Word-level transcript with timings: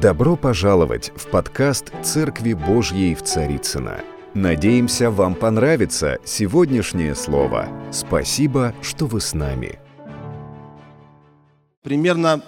Добро 0.00 0.36
пожаловать 0.36 1.10
в 1.16 1.26
подкаст 1.26 1.92
«Церкви 2.04 2.52
Божьей 2.52 3.16
в 3.16 3.24
Царицыно». 3.24 3.98
Надеемся, 4.32 5.10
вам 5.10 5.34
понравится 5.34 6.18
сегодняшнее 6.24 7.16
слово. 7.16 7.68
Спасибо, 7.90 8.76
что 8.80 9.06
вы 9.06 9.20
с 9.20 9.34
нами. 9.34 9.80
Примерно, 11.82 12.44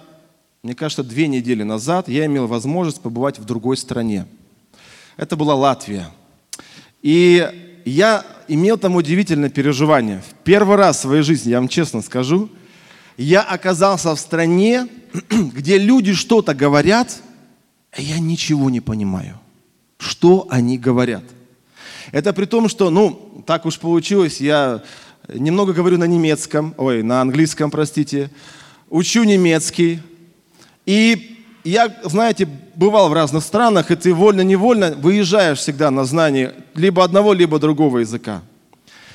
мне 0.62 0.76
кажется, 0.76 1.02
две 1.02 1.26
недели 1.26 1.64
назад 1.64 2.08
я 2.08 2.26
имел 2.26 2.46
возможность 2.46 3.00
побывать 3.00 3.40
в 3.40 3.44
другой 3.44 3.76
стране. 3.76 4.26
Это 5.16 5.34
была 5.34 5.56
Латвия. 5.56 6.06
И 7.02 7.48
я 7.84 8.24
имел 8.46 8.78
там 8.78 8.94
удивительное 8.94 9.50
переживание. 9.50 10.22
В 10.22 10.34
первый 10.44 10.76
раз 10.76 10.98
в 10.98 11.00
своей 11.00 11.22
жизни, 11.22 11.50
я 11.50 11.58
вам 11.58 11.66
честно 11.66 12.00
скажу, 12.00 12.48
я 13.16 13.42
оказался 13.42 14.14
в 14.14 14.20
стране, 14.20 14.86
где 15.30 15.78
люди 15.78 16.12
что-то 16.12 16.54
говорят– 16.54 17.22
я 17.96 18.18
ничего 18.18 18.70
не 18.70 18.80
понимаю, 18.80 19.38
что 19.98 20.46
они 20.50 20.78
говорят. 20.78 21.24
Это 22.12 22.32
при 22.32 22.44
том, 22.44 22.68
что, 22.68 22.90
ну, 22.90 23.42
так 23.46 23.66
уж 23.66 23.78
получилось, 23.78 24.40
я 24.40 24.82
немного 25.28 25.72
говорю 25.72 25.98
на 25.98 26.04
немецком, 26.04 26.74
ой, 26.76 27.02
на 27.02 27.20
английском, 27.20 27.70
простите, 27.70 28.30
учу 28.88 29.24
немецкий. 29.24 30.00
И 30.86 31.36
я, 31.64 31.94
знаете, 32.04 32.48
бывал 32.74 33.10
в 33.10 33.12
разных 33.12 33.44
странах, 33.44 33.90
и 33.90 33.96
ты 33.96 34.14
вольно-невольно 34.14 34.92
выезжаешь 34.92 35.58
всегда 35.58 35.90
на 35.90 36.04
знание 36.04 36.54
либо 36.74 37.04
одного, 37.04 37.32
либо 37.32 37.58
другого 37.58 37.98
языка. 37.98 38.42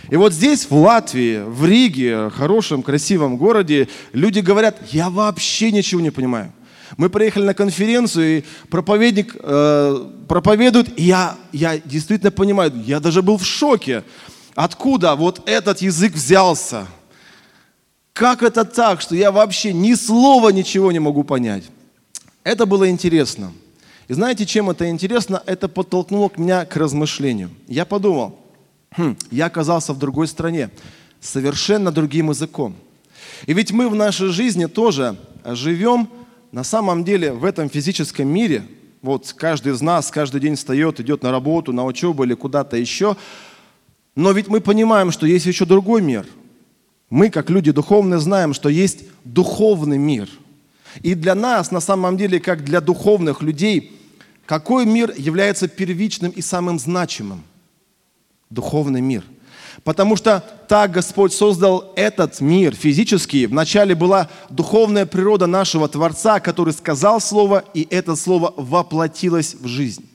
И 0.10 0.16
вот 0.18 0.34
здесь, 0.34 0.70
в 0.70 0.76
Латвии, 0.76 1.42
в 1.44 1.66
Риге, 1.66 2.30
хорошем, 2.30 2.84
красивом 2.84 3.38
городе, 3.38 3.88
люди 4.14 4.40
говорят, 4.40 4.78
я 4.92 5.10
вообще 5.10 5.72
ничего 5.72 6.00
не 6.00 6.12
понимаю. 6.12 6.52
Мы 6.98 7.10
приехали 7.10 7.44
на 7.44 7.54
конференцию, 7.54 8.38
и 8.38 8.44
проповедник 8.70 9.36
э, 9.38 10.10
проповедует, 10.28 10.98
и 10.98 11.04
я, 11.04 11.36
я 11.52 11.78
действительно 11.78 12.32
понимаю, 12.32 12.72
я 12.86 13.00
даже 13.00 13.22
был 13.22 13.38
в 13.38 13.46
шоке, 13.46 14.04
откуда 14.56 15.16
вот 15.16 15.42
этот 15.46 15.82
язык 15.82 16.14
взялся. 16.14 16.88
Как 18.14 18.44
это 18.44 18.64
так, 18.64 19.02
что 19.02 19.14
я 19.14 19.32
вообще 19.32 19.74
ни 19.74 19.94
слова 19.94 20.50
ничего 20.50 20.92
не 20.94 21.00
могу 21.00 21.26
понять? 21.26 21.66
Это 22.46 22.66
было 22.66 22.90
интересно. 22.90 23.52
И 24.08 24.14
знаете, 24.14 24.46
чем 24.46 24.70
это 24.70 24.90
интересно? 24.90 25.44
Это 25.46 25.68
подтолкнуло 25.68 26.32
меня 26.38 26.64
к 26.64 26.78
размышлению. 26.78 27.50
Я 27.68 27.84
подумал, 27.84 28.40
хм, 28.96 29.18
я 29.32 29.48
оказался 29.48 29.92
в 29.92 30.00
другой 30.00 30.28
стране, 30.28 30.70
совершенно 31.20 31.92
другим 31.92 32.30
языком. 32.30 32.76
И 33.48 33.54
ведь 33.54 33.72
мы 33.72 33.90
в 33.90 33.96
нашей 33.96 34.30
жизни 34.30 34.68
тоже 34.68 35.18
живем 35.44 36.08
на 36.56 36.64
самом 36.64 37.04
деле 37.04 37.34
в 37.34 37.44
этом 37.44 37.70
физическом 37.70 38.30
мире, 38.30 38.64
вот 39.02 39.36
каждый 39.38 39.74
из 39.74 39.82
нас 39.82 40.10
каждый 40.10 40.40
день 40.40 40.56
встает, 40.56 41.02
идет 41.02 41.22
на 41.22 41.30
работу, 41.30 41.74
на 41.74 41.84
учебу 41.84 42.24
или 42.24 42.34
куда-то 42.34 42.78
еще, 42.78 43.18
но 44.16 44.32
ведь 44.32 44.48
мы 44.48 44.62
понимаем, 44.62 45.12
что 45.12 45.26
есть 45.26 45.46
еще 45.46 45.66
другой 45.66 46.02
мир. 46.02 46.26
Мы, 47.10 47.30
как 47.30 47.50
люди 47.50 47.72
духовные, 47.72 48.22
знаем, 48.22 48.54
что 48.54 48.70
есть 48.70 49.04
духовный 49.26 49.98
мир. 49.98 50.30
И 51.02 51.14
для 51.14 51.36
нас, 51.36 51.72
на 51.72 51.82
самом 51.82 52.16
деле, 52.16 52.40
как 52.40 52.64
для 52.64 52.80
духовных 52.80 53.42
людей, 53.42 53.92
какой 54.46 54.86
мир 54.86 55.14
является 55.18 55.68
первичным 55.68 56.32
и 56.32 56.42
самым 56.42 56.80
значимым? 56.80 57.44
Духовный 58.50 59.02
мир– 59.02 59.26
Потому 59.84 60.16
что 60.16 60.44
так 60.68 60.92
Господь 60.92 61.34
создал 61.34 61.92
этот 61.96 62.42
мир 62.42 62.76
физический. 62.76 63.46
Вначале 63.46 63.96
была 63.96 64.30
духовная 64.50 65.06
природа 65.06 65.48
нашего 65.48 65.88
Творца, 65.88 66.40
который 66.40 66.74
сказал 66.74 67.22
Слово, 67.22 67.64
и 67.74 67.88
это 67.90 68.16
Слово 68.16 68.54
воплотилось 68.56 69.56
в 69.60 69.68
жизнь. 69.68 70.06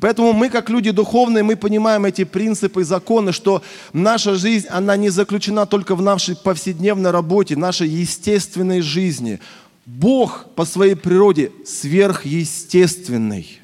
Поэтому 0.00 0.32
мы, 0.32 0.50
как 0.50 0.68
люди 0.68 0.90
духовные, 0.90 1.42
мы 1.42 1.56
понимаем 1.56 2.04
эти 2.04 2.24
принципы 2.24 2.82
и 2.82 2.84
законы, 2.84 3.32
что 3.32 3.62
наша 3.92 4.34
жизнь, 4.34 4.66
она 4.68 4.96
не 4.96 5.08
заключена 5.08 5.66
только 5.66 5.94
в 5.94 6.02
нашей 6.02 6.36
повседневной 6.36 7.10
работе, 7.10 7.56
нашей 7.56 7.88
естественной 7.88 8.80
жизни. 8.80 9.40
Бог 9.86 10.46
по 10.54 10.64
своей 10.64 10.96
природе 10.96 11.52
сверхъестественный. 11.64 13.60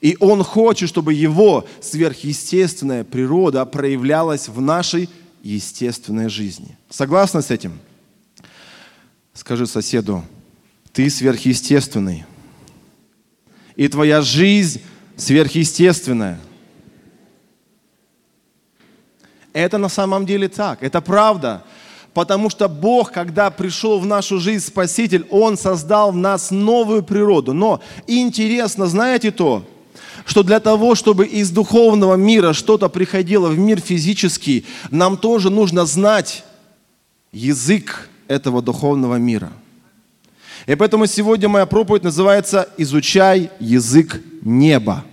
И 0.00 0.16
Он 0.20 0.42
хочет, 0.42 0.88
чтобы 0.88 1.14
Его 1.14 1.66
сверхъестественная 1.80 3.04
природа 3.04 3.64
проявлялась 3.64 4.48
в 4.48 4.60
нашей 4.60 5.08
естественной 5.42 6.28
жизни. 6.28 6.76
Согласны 6.90 7.42
с 7.42 7.50
этим? 7.50 7.78
Скажи 9.32 9.66
соседу, 9.66 10.24
ты 10.92 11.10
сверхъестественный. 11.10 12.24
И 13.76 13.88
твоя 13.88 14.22
жизнь 14.22 14.80
сверхъестественная. 15.16 16.38
Это 19.52 19.78
на 19.78 19.88
самом 19.88 20.26
деле 20.26 20.48
так, 20.48 20.82
это 20.82 21.00
правда. 21.00 21.64
Потому 22.12 22.48
что 22.48 22.68
Бог, 22.68 23.10
когда 23.10 23.50
пришел 23.50 23.98
в 23.98 24.06
нашу 24.06 24.38
жизнь 24.38 24.64
Спаситель, 24.64 25.26
Он 25.30 25.56
создал 25.56 26.12
в 26.12 26.16
нас 26.16 26.52
новую 26.52 27.02
природу. 27.02 27.52
Но 27.52 27.80
интересно, 28.06 28.86
знаете 28.86 29.32
то, 29.32 29.66
что 30.24 30.42
для 30.42 30.60
того, 30.60 30.94
чтобы 30.94 31.26
из 31.26 31.50
духовного 31.50 32.14
мира 32.14 32.52
что-то 32.52 32.88
приходило 32.88 33.48
в 33.48 33.58
мир 33.58 33.80
физический, 33.80 34.64
нам 34.90 35.16
тоже 35.16 35.50
нужно 35.50 35.84
знать 35.86 36.44
язык 37.32 38.08
этого 38.28 38.62
духовного 38.62 39.16
мира. 39.16 39.52
И 40.66 40.74
поэтому 40.74 41.06
сегодня 41.06 41.48
моя 41.48 41.66
проповедь 41.66 42.04
называется 42.04 42.68
«Изучай 42.78 43.50
язык 43.60 44.22
неба». 44.42 45.04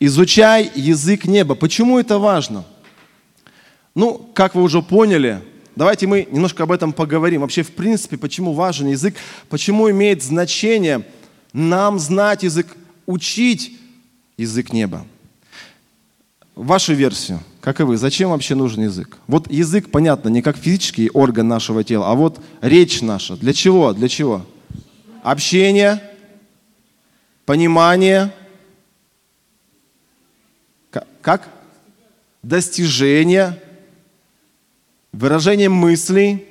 Изучай 0.00 0.70
язык 0.74 1.26
неба. 1.26 1.54
Почему 1.54 1.98
это 1.98 2.18
важно? 2.18 2.64
Ну, 3.94 4.30
как 4.34 4.54
вы 4.54 4.62
уже 4.62 4.82
поняли, 4.82 5.42
давайте 5.76 6.06
мы 6.06 6.26
немножко 6.30 6.62
об 6.62 6.72
этом 6.72 6.92
поговорим. 6.92 7.42
Вообще, 7.42 7.62
в 7.62 7.72
принципе, 7.72 8.16
почему 8.16 8.54
важен 8.54 8.88
язык, 8.88 9.14
почему 9.48 9.90
имеет 9.90 10.22
значение 10.22 11.06
нам 11.52 11.98
знать 11.98 12.42
язык 12.42 12.76
учить 13.06 13.78
язык 14.36 14.72
неба. 14.72 15.06
Вашу 16.54 16.92
версию, 16.92 17.40
как 17.60 17.80
и 17.80 17.82
вы, 17.82 17.96
зачем 17.96 18.30
вообще 18.30 18.54
нужен 18.54 18.84
язык? 18.84 19.18
Вот 19.26 19.50
язык, 19.50 19.90
понятно, 19.90 20.28
не 20.28 20.42
как 20.42 20.56
физический 20.56 21.10
орган 21.10 21.48
нашего 21.48 21.82
тела, 21.82 22.10
а 22.10 22.14
вот 22.14 22.40
речь 22.60 23.00
наша. 23.00 23.36
Для 23.36 23.52
чего? 23.52 23.92
Для 23.94 24.08
чего? 24.08 24.44
Общение, 25.22 26.02
понимание, 27.46 28.32
как? 31.22 31.48
Достижение, 32.42 33.62
выражение 35.12 35.68
мыслей. 35.68 36.44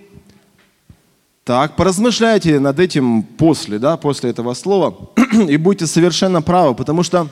Так, 1.44 1.76
поразмышляйте 1.76 2.60
над 2.60 2.80
этим 2.80 3.24
после, 3.24 3.80
да, 3.80 3.98
после 3.98 4.30
этого 4.30 4.54
слова, 4.54 5.10
и 5.50 5.58
будьте 5.58 5.88
совершенно 5.88 6.44
правы, 6.44 6.76
потому 6.76 7.02
что 7.02 7.30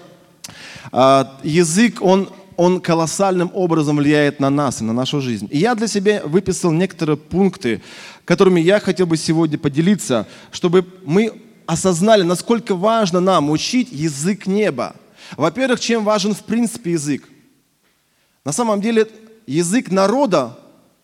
э, 0.92 1.26
язык, 1.44 2.02
он, 2.02 2.28
он 2.58 2.82
колоссальным 2.82 3.52
образом 3.54 3.98
влияет 3.98 4.40
на 4.40 4.50
нас 4.50 4.82
и 4.82 4.84
на 4.84 4.94
нашу 4.94 5.22
жизнь. 5.22 5.48
И 5.52 5.60
я 5.60 5.76
для 5.76 5.86
себя 5.86 6.24
выписал 6.26 6.72
некоторые 6.72 7.18
пункты, 7.18 7.84
которыми 8.26 8.60
я 8.60 8.80
хотел 8.80 9.06
бы 9.06 9.16
сегодня 9.16 9.60
поделиться, 9.60 10.28
чтобы 10.50 10.88
мы 11.06 11.44
осознали, 11.68 12.24
насколько 12.24 12.74
важно 12.74 13.20
нам 13.20 13.52
учить 13.52 13.90
язык 13.92 14.48
неба. 14.48 14.96
Во-первых, 15.38 15.80
чем 15.80 16.04
важен 16.04 16.34
в 16.34 16.42
принципе 16.46 16.94
язык? 16.94 17.30
На 18.44 18.54
самом 18.54 18.82
деле 18.82 19.08
язык 19.46 19.92
народа, 19.92 20.58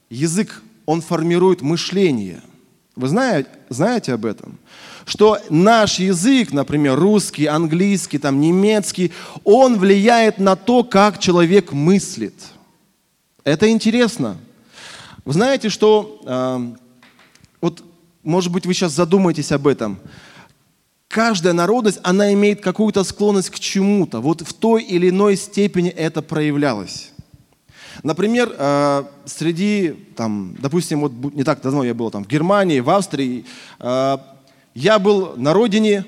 язык, 0.09 0.63
он 0.87 1.01
формирует 1.01 1.61
мышление– 1.61 2.41
вы 2.95 3.07
знаете, 3.07 3.49
знаете 3.69 4.13
об 4.13 4.25
этом? 4.25 4.57
Что 5.05 5.37
наш 5.49 5.99
язык, 5.99 6.51
например, 6.51 6.97
русский, 6.97 7.45
английский, 7.45 8.17
там, 8.17 8.39
немецкий, 8.39 9.11
он 9.43 9.77
влияет 9.77 10.39
на 10.39 10.55
то, 10.55 10.83
как 10.83 11.19
человек 11.19 11.73
мыслит. 11.73 12.33
Это 13.43 13.69
интересно. 13.69 14.37
Вы 15.25 15.33
знаете, 15.33 15.69
что, 15.69 16.21
э, 16.25 16.75
вот, 17.61 17.83
может 18.23 18.51
быть, 18.51 18.65
вы 18.65 18.73
сейчас 18.73 18.93
задумаетесь 18.93 19.51
об 19.51 19.67
этом. 19.67 19.99
Каждая 21.07 21.53
народность, 21.53 21.99
она 22.03 22.33
имеет 22.33 22.61
какую-то 22.61 23.03
склонность 23.03 23.49
к 23.49 23.59
чему-то. 23.59 24.21
Вот 24.21 24.41
в 24.41 24.53
той 24.53 24.83
или 24.83 25.09
иной 25.09 25.35
степени 25.35 25.89
это 25.89 26.21
проявлялось. 26.21 27.11
Например, 28.03 28.53
э, 28.57 29.03
среди, 29.25 29.91
там, 30.15 30.55
допустим, 30.59 31.01
вот 31.01 31.11
не 31.33 31.43
так 31.43 31.61
давно 31.61 31.83
я 31.83 31.93
был 31.93 32.11
там, 32.11 32.23
в 32.23 32.27
Германии, 32.27 32.79
в 32.79 32.89
Австрии, 32.89 33.45
э, 33.79 34.17
я 34.73 34.99
был 34.99 35.33
на 35.37 35.53
родине 35.53 36.05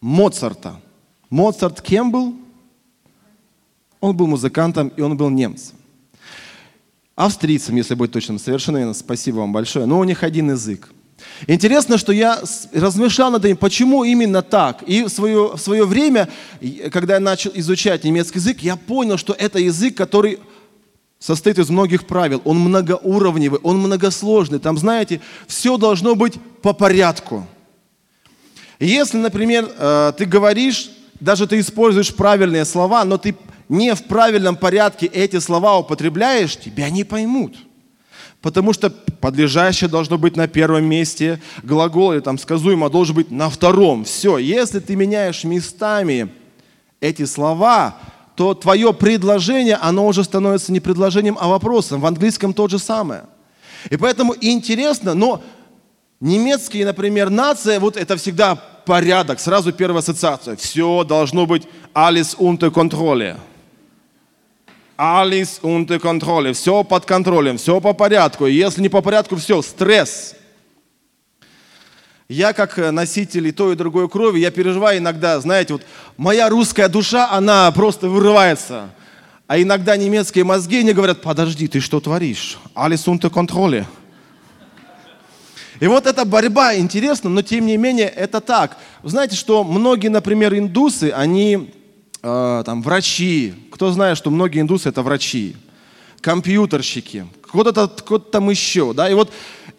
Моцарта. 0.00 0.80
Моцарт 1.30 1.80
кем 1.80 2.10
был? 2.10 2.36
Он 4.00 4.16
был 4.16 4.26
музыкантом, 4.26 4.88
и 4.88 5.00
он 5.00 5.16
был 5.16 5.30
немцем. 5.30 5.76
Австрийцем, 7.14 7.76
если 7.76 7.94
быть 7.94 8.10
точным, 8.10 8.38
совершенно 8.38 8.94
спасибо 8.94 9.36
вам 9.36 9.52
большое. 9.52 9.86
Но 9.86 9.98
у 9.98 10.04
них 10.04 10.22
один 10.22 10.50
язык. 10.50 10.92
Интересно, 11.46 11.98
что 11.98 12.12
я 12.12 12.40
размышлял 12.72 13.30
над 13.30 13.44
этим, 13.44 13.56
почему 13.56 14.04
именно 14.04 14.42
так. 14.42 14.82
И 14.84 15.04
в 15.04 15.08
свое, 15.08 15.56
в 15.56 15.60
свое 15.60 15.84
время, 15.84 16.28
когда 16.90 17.14
я 17.14 17.20
начал 17.20 17.50
изучать 17.54 18.04
немецкий 18.04 18.38
язык, 18.38 18.60
я 18.60 18.76
понял, 18.76 19.18
что 19.18 19.32
это 19.32 19.58
язык, 19.58 19.96
который 19.96 20.40
состоит 21.22 21.58
из 21.58 21.70
многих 21.70 22.04
правил. 22.06 22.42
Он 22.44 22.58
многоуровневый, 22.58 23.60
он 23.62 23.78
многосложный. 23.78 24.58
Там, 24.58 24.76
знаете, 24.76 25.20
все 25.46 25.76
должно 25.76 26.16
быть 26.16 26.34
по 26.62 26.72
порядку. 26.72 27.46
Если, 28.80 29.18
например, 29.18 29.70
э, 29.78 30.12
ты 30.18 30.24
говоришь, 30.24 30.90
даже 31.20 31.46
ты 31.46 31.60
используешь 31.60 32.12
правильные 32.12 32.64
слова, 32.64 33.04
но 33.04 33.18
ты 33.18 33.36
не 33.68 33.94
в 33.94 34.02
правильном 34.04 34.56
порядке 34.56 35.06
эти 35.06 35.38
слова 35.38 35.78
употребляешь, 35.78 36.56
тебя 36.56 36.90
не 36.90 37.04
поймут. 37.04 37.56
Потому 38.40 38.72
что 38.72 38.90
подлежащее 38.90 39.88
должно 39.88 40.18
быть 40.18 40.36
на 40.36 40.48
первом 40.48 40.84
месте, 40.84 41.40
глагол 41.62 42.12
или 42.12 42.20
там 42.20 42.36
сказуемо 42.36 42.90
должен 42.90 43.14
быть 43.14 43.30
на 43.30 43.48
втором. 43.48 44.02
Все, 44.02 44.38
если 44.38 44.80
ты 44.80 44.96
меняешь 44.96 45.44
местами 45.44 46.30
эти 47.00 47.24
слова, 47.24 47.96
то 48.34 48.54
твое 48.54 48.92
предложение, 48.92 49.76
оно 49.76 50.06
уже 50.06 50.24
становится 50.24 50.72
не 50.72 50.80
предложением, 50.80 51.36
а 51.40 51.48
вопросом. 51.48 52.00
В 52.00 52.06
английском 52.06 52.54
то 52.54 52.68
же 52.68 52.78
самое. 52.78 53.24
И 53.90 53.96
поэтому 53.96 54.34
интересно, 54.40 55.14
но 55.14 55.42
немецкие, 56.20 56.86
например, 56.86 57.30
нация, 57.30 57.78
вот 57.80 57.96
это 57.96 58.16
всегда 58.16 58.54
порядок, 58.54 59.40
сразу 59.40 59.72
первая 59.72 60.00
ассоциация. 60.00 60.56
Все 60.56 61.04
должно 61.04 61.46
быть 61.46 61.68
alles 61.94 62.36
unter 62.38 62.70
Kontrolle. 62.70 63.36
Alles 64.96 65.60
unter 65.62 65.98
Kontrolle. 65.98 66.52
Все 66.52 66.84
под 66.84 67.04
контролем, 67.04 67.58
все 67.58 67.80
по 67.80 67.92
порядку. 67.92 68.46
Если 68.46 68.80
не 68.80 68.88
по 68.88 69.02
порядку, 69.02 69.36
все, 69.36 69.60
стресс. 69.62 70.36
Я 72.32 72.54
как 72.54 72.78
носитель 72.78 73.48
и 73.48 73.52
той, 73.52 73.74
и 73.74 73.76
другой 73.76 74.08
крови, 74.08 74.40
я 74.40 74.50
переживаю 74.50 74.98
иногда, 74.98 75.38
знаете, 75.38 75.74
вот 75.74 75.82
моя 76.16 76.48
русская 76.48 76.88
душа, 76.88 77.30
она 77.30 77.70
просто 77.72 78.08
вырывается. 78.08 78.88
А 79.46 79.60
иногда 79.60 79.98
немецкие 79.98 80.42
мозги 80.44 80.82
мне 80.82 80.94
говорят, 80.94 81.20
подожди, 81.20 81.68
ты 81.68 81.80
что 81.80 82.00
творишь? 82.00 82.56
Alles 82.74 83.06
unter 83.06 83.28
Kontrolle. 83.28 83.84
И 85.78 85.86
вот 85.86 86.06
эта 86.06 86.24
борьба 86.24 86.74
интересна, 86.76 87.28
но 87.28 87.42
тем 87.42 87.66
не 87.66 87.76
менее 87.76 88.08
это 88.08 88.40
так. 88.40 88.78
Вы 89.02 89.10
знаете, 89.10 89.36
что 89.36 89.62
многие, 89.62 90.08
например, 90.08 90.56
индусы, 90.56 91.12
они 91.14 91.70
э, 92.22 92.62
там 92.64 92.82
врачи. 92.82 93.52
Кто 93.72 93.92
знает, 93.92 94.16
что 94.16 94.30
многие 94.30 94.62
индусы 94.62 94.88
это 94.88 95.02
врачи, 95.02 95.54
компьютерщики, 96.22 97.26
кто-то 97.42 97.88
кто 97.88 98.18
там 98.18 98.48
еще. 98.48 98.94
Да? 98.94 99.10
И 99.10 99.12
вот 99.12 99.30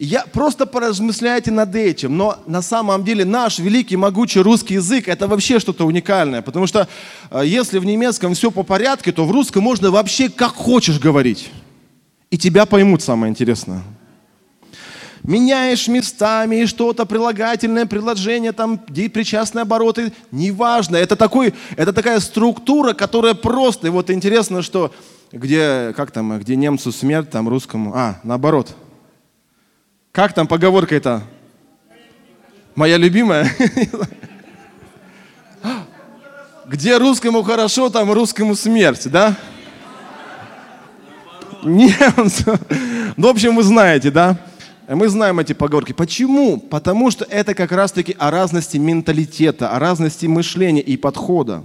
я 0.03 0.25
просто 0.25 0.65
поразмысляйте 0.65 1.51
над 1.51 1.75
этим, 1.75 2.17
но 2.17 2.37
на 2.45 2.61
самом 2.61 3.03
деле 3.03 3.25
наш 3.25 3.59
великий, 3.59 3.95
могучий 3.95 4.41
русский 4.41 4.75
язык 4.75 5.07
это 5.07 5.27
вообще 5.27 5.59
что-то 5.59 5.85
уникальное, 5.85 6.41
потому 6.41 6.67
что 6.67 6.87
э, 7.31 7.43
если 7.45 7.79
в 7.79 7.85
немецком 7.85 8.33
все 8.33 8.51
по 8.51 8.63
порядку, 8.63 9.11
то 9.11 9.25
в 9.25 9.31
русском 9.31 9.63
можно 9.63 9.91
вообще 9.91 10.29
как 10.29 10.53
хочешь 10.55 10.99
говорить. 10.99 11.51
И 12.31 12.37
тебя 12.37 12.65
поймут, 12.65 13.01
самое 13.01 13.29
интересное 13.29 13.83
меняешь 15.23 15.87
местами 15.87 16.65
что-то, 16.65 17.05
прилагательное, 17.05 17.85
предложение, 17.85 18.51
там, 18.51 18.77
причастные 18.77 19.61
обороты, 19.61 20.11
неважно. 20.31 20.97
Это, 20.97 21.15
такой, 21.15 21.53
это 21.77 21.93
такая 21.93 22.19
структура, 22.19 22.93
которая 22.93 23.33
просто, 23.33 23.87
и 23.87 23.89
вот 23.89 24.09
интересно, 24.09 24.61
что 24.61 24.93
где, 25.31 25.93
как 25.95 26.11
там, 26.11 26.37
где 26.39 26.55
немцу 26.55 26.91
смерть, 26.91 27.29
там 27.29 27.47
русскому, 27.47 27.93
а, 27.95 28.19
наоборот. 28.23 28.75
Как 30.13 30.33
там 30.33 30.45
поговорка 30.45 30.93
это? 30.95 31.23
Моя 32.75 32.97
любимая? 32.97 33.51
Где 36.67 36.97
русскому 36.97 37.41
хорошо, 37.41 37.89
там 37.89 38.11
русскому 38.11 38.55
смерть, 38.55 39.09
да? 39.09 39.35
Немцу. 41.63 42.59
Ну, 43.17 43.27
в 43.27 43.31
общем, 43.31 43.55
вы 43.55 43.63
знаете, 43.63 44.11
да? 44.11 44.37
Мы 44.87 45.07
знаем 45.07 45.39
эти 45.39 45.53
поговорки. 45.53 45.93
Почему? 45.93 46.59
Потому 46.59 47.09
что 47.09 47.25
это 47.25 47.55
как 47.55 47.71
раз-таки 47.71 48.15
о 48.19 48.29
разности 48.29 48.77
менталитета, 48.77 49.71
о 49.71 49.79
разности 49.79 50.27
мышления 50.27 50.81
и 50.81 50.95
подхода. 50.95 51.63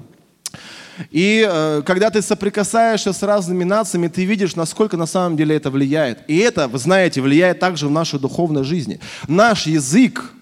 И 1.11 1.47
э, 1.49 1.83
когда 1.85 2.11
ты 2.11 2.23
соприкасаешься 2.23 3.13
с 3.13 3.23
разными 3.23 3.65
нациями, 3.65 4.09
ты 4.09 4.25
видишь, 4.25 4.57
насколько 4.57 4.97
на 4.97 5.07
самом 5.07 5.37
деле 5.37 5.57
это 5.57 5.71
влияет. 5.71 6.21
И 6.29 6.39
это, 6.39 6.69
вы 6.69 6.79
знаете, 6.79 7.21
влияет 7.21 7.59
также 7.61 7.89
в 7.89 7.91
нашей 7.91 8.19
духовной 8.19 8.65
жизни. 8.65 9.01
Наш 9.27 9.67
язык, 9.67 10.33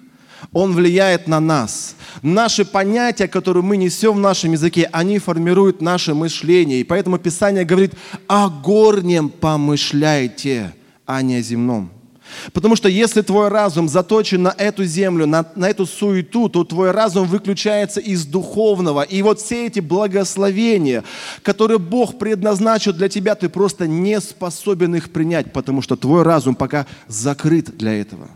он 0.53 0.75
влияет 0.75 1.29
на 1.29 1.41
нас. 1.41 1.97
Наши 2.23 2.65
понятия, 2.65 3.29
которые 3.29 3.63
мы 3.63 3.77
несем 3.77 4.17
в 4.17 4.21
нашем 4.21 4.53
языке, 4.53 4.89
они 4.93 5.19
формируют 5.19 5.83
наше 5.83 6.15
мышление. 6.15 6.81
И 6.81 6.85
поэтому 6.85 7.19
Писание 7.19 7.65
говорит, 7.65 7.93
о 8.27 8.49
горнем 8.49 9.29
помышляйте, 9.29 10.75
а 11.05 11.23
не 11.23 11.37
о 11.37 11.43
земном. 11.43 11.96
Потому 12.53 12.77
что 12.77 12.89
если 12.89 13.23
твой 13.23 13.49
разум 13.49 13.89
заточен 13.89 14.43
на 14.43 14.55
эту 14.57 14.85
землю, 14.85 15.27
на, 15.27 15.47
на 15.55 15.69
эту 15.69 15.87
суету, 15.87 16.49
то 16.49 16.65
твой 16.65 16.91
разум 16.91 17.27
выключается 17.27 18.01
из 18.01 18.27
духовного. 18.27 19.03
И 19.03 19.23
вот 19.23 19.41
все 19.41 19.67
эти 19.67 19.81
благословения, 19.81 21.05
которые 21.43 21.79
Бог 21.79 22.19
предназначил 22.19 22.93
для 22.93 23.09
тебя, 23.09 23.35
ты 23.35 23.49
просто 23.49 23.87
не 23.87 24.21
способен 24.21 24.95
их 24.95 25.11
принять, 25.11 25.53
потому 25.53 25.83
что 25.83 25.97
твой 25.97 26.23
разум 26.23 26.55
пока 26.55 26.87
закрыт 27.09 27.77
для 27.77 27.95
этого. 27.95 28.29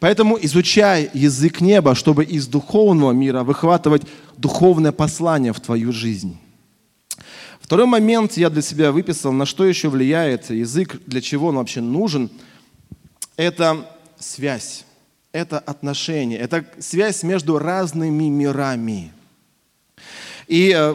Поэтому 0.00 0.38
изучай 0.40 1.10
язык 1.14 1.60
неба, 1.60 1.94
чтобы 1.94 2.24
из 2.24 2.46
духовного 2.46 3.12
мира 3.12 3.42
выхватывать 3.42 4.02
духовное 4.36 4.92
послание 4.92 5.52
в 5.52 5.60
твою 5.60 5.92
жизнь. 5.92 6.36
Второй 7.60 7.86
момент 7.86 8.36
я 8.36 8.50
для 8.50 8.60
себя 8.60 8.92
выписал, 8.92 9.32
на 9.32 9.46
что 9.46 9.64
еще 9.64 9.88
влияет 9.88 10.50
язык, 10.50 11.00
для 11.06 11.22
чего 11.22 11.48
он 11.48 11.56
вообще 11.56 11.80
нужен– 11.80 12.30
это 13.36 13.88
связь, 14.18 14.84
это 15.32 15.58
отношение, 15.58 16.38
это 16.38 16.64
связь 16.78 17.22
между 17.22 17.58
разными 17.58 18.24
мирами. 18.24 19.12
И 20.46 20.74
э, 20.76 20.94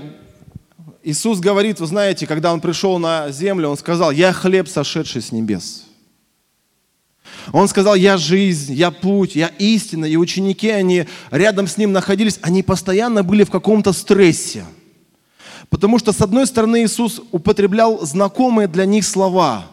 Иисус 1.04 1.40
говорит, 1.40 1.80
вы 1.80 1.88
знаете, 1.88 2.28
когда 2.28 2.54
Он 2.54 2.62
пришел 2.62 3.00
на 3.00 3.32
землю, 3.32 3.70
Он 3.70 3.78
сказал, 3.78 4.12
я 4.12 4.32
хлеб, 4.34 4.68
сошедший 4.68 5.22
с 5.22 5.32
небес. 5.32 5.86
Он 7.52 7.68
сказал, 7.68 7.96
я 7.96 8.18
жизнь, 8.18 8.74
я 8.74 8.92
путь, 8.92 9.36
я 9.36 9.48
истина. 9.60 10.06
И 10.06 10.16
ученики, 10.16 10.70
они 10.70 11.06
рядом 11.32 11.68
с 11.68 11.78
Ним 11.78 11.92
находились, 11.92 12.40
они 12.42 12.64
постоянно 12.64 13.24
были 13.24 13.44
в 13.44 13.50
каком-то 13.50 13.94
стрессе. 13.94 14.66
Потому 15.70 16.00
что, 16.00 16.12
с 16.12 16.22
одной 16.22 16.48
стороны, 16.48 16.84
Иисус 16.84 17.22
употреблял 17.32 18.06
знакомые 18.06 18.68
для 18.68 18.86
них 18.86 19.06
слова. 19.06 19.68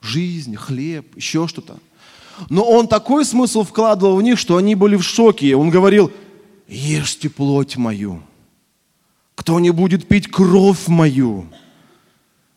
Жизнь, 0.00 0.56
хлеб, 0.56 1.16
еще 1.16 1.46
что-то. 1.46 1.78
Но 2.48 2.64
он 2.64 2.88
такой 2.88 3.24
смысл 3.24 3.64
вкладывал 3.64 4.16
в 4.16 4.22
них, 4.22 4.38
что 4.38 4.56
они 4.56 4.74
были 4.74 4.96
в 4.96 5.02
шоке. 5.02 5.56
Он 5.56 5.70
говорил, 5.70 6.10
ешьте 6.68 7.28
плоть 7.28 7.76
мою. 7.76 8.22
Кто 9.34 9.60
не 9.60 9.70
будет 9.70 10.08
пить 10.08 10.30
кровь 10.30 10.88
мою? 10.88 11.46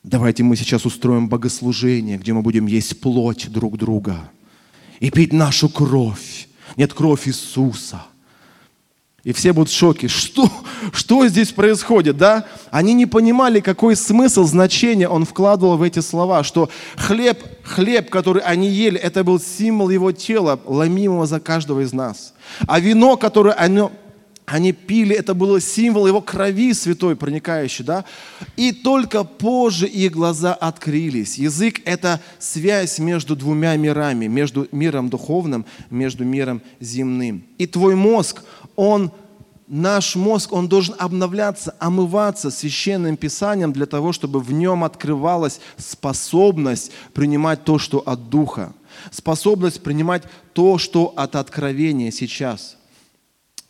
Давайте 0.03 0.44
мы 0.44 0.55
сейчас 0.55 0.86
устроим 0.86 1.29
богослужение, 1.29 2.17
где 2.17 2.34
мы 2.34 2.41
будем 2.41 2.67
есть 2.67 3.01
плоть 3.01 3.50
друг 3.50 3.77
друга 3.77 4.29
и 5.00 5.10
пить 5.10 5.34
нашу 5.34 5.70
кровь. 5.70 6.48
Нет, 6.77 6.94
кровь 6.94 7.27
Иисуса– 7.27 8.05
и 9.25 9.34
все 9.34 9.53
будут 9.53 9.70
в 9.70 9.75
шоке. 9.75 10.08
Что, 10.08 10.50
что 10.94 11.27
здесь 11.27 11.51
происходит, 11.51 12.15
да? 12.15 12.46
Они 12.70 12.94
не 12.94 13.08
понимали, 13.08 13.60
какой 13.60 13.96
смысл, 13.96 14.46
значение 14.46 15.10
он 15.10 15.25
вкладывал 15.25 15.77
в 15.77 15.82
эти 15.82 16.00
слова, 16.00 16.44
что 16.44 16.70
хлеб, 16.96 17.44
хлеб, 17.63 18.12
который 18.12 18.44
они 18.44 18.70
ели, 18.70 19.00
это 19.00 19.24
был 19.24 19.39
символ 19.39 19.89
его 19.89 20.12
тела, 20.12 20.60
ломимого 20.63 21.25
за 21.25 21.39
каждого 21.39 21.82
из 21.82 21.91
нас. 21.91 22.36
А 22.67 22.79
вино, 22.79 23.17
которое 23.17 23.55
они, 23.55 23.89
они 24.46 24.74
пили, 24.74 25.15
это 25.15 25.34
было 25.34 25.60
символ 25.60 26.05
его 26.05 26.22
крови 26.22 26.72
святой, 26.74 27.15
проникающей, 27.15 27.84
да? 27.84 28.05
И 28.58 28.72
только 28.74 29.24
позже 29.24 29.88
их 29.88 30.12
глаза 30.12 30.53
открылись. 30.53 31.39
Язык– 31.39 31.82
это 31.86 32.22
связь 32.38 33.00
между 33.00 33.36
двумя 33.36 33.75
мирами, 33.75 34.27
между 34.27 34.67
миром 34.72 35.10
духовным, 35.10 35.65
между 35.89 36.24
миром 36.25 36.62
земным. 36.79 37.44
И 37.58 37.65
твой 37.65 37.96
мозг, 37.96 38.44
он, 38.75 39.12
наш 39.67 40.15
мозг, 40.15 40.53
он 40.53 40.67
должен 40.67 40.96
обновляться, 40.98 41.75
омываться 41.79 42.51
священным 42.51 43.17
писанием 43.17 43.74
для 43.74 43.86
того, 43.86 44.12
чтобы 44.12 44.39
в 44.39 44.51
нем 44.51 44.84
открывалась 44.84 45.60
способность 45.77 46.91
принимать 47.13 47.63
то, 47.63 47.79
что 47.79 48.00
от 48.00 48.29
Духа, 48.29 48.74
способность 49.12 49.82
принимать 49.82 50.24
то, 50.53 50.77
что 50.77 51.13
от 51.15 51.36
откровения 51.36 52.12
сейчас. 52.12 52.77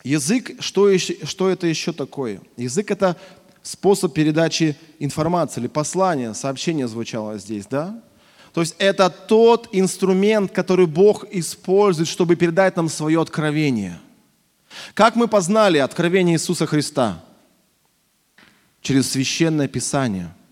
Язык, 0.04 0.52
что, 0.60 0.88
еще, 0.88 1.16
что 1.26 1.48
это 1.48 1.66
еще 1.66 1.92
такое? 1.92 2.40
Язык– 2.56 2.90
это 2.92 3.16
способ 3.62 4.14
передачи 4.14 4.76
информации 5.00 5.60
или 5.60 5.66
послания, 5.66 6.32
сообщение 6.34 6.86
звучало 6.86 7.38
здесь, 7.38 7.66
да? 7.66 8.00
То 8.52 8.60
есть 8.60 8.76
это 8.78 9.10
тот 9.10 9.68
инструмент, 9.72 10.52
который 10.52 10.86
Бог 10.86 11.26
использует, 11.30 12.08
чтобы 12.08 12.36
передать 12.36 12.76
нам 12.76 12.88
свое 12.88 13.20
откровение. 13.20 13.98
Как 14.94 15.16
мы 15.16 15.28
познали 15.28 15.78
откровение 15.78 16.36
Иисуса 16.36 16.66
Христа? 16.66 17.22
Через 18.80 19.10
священное 19.10 19.68
Писание– 19.68 20.32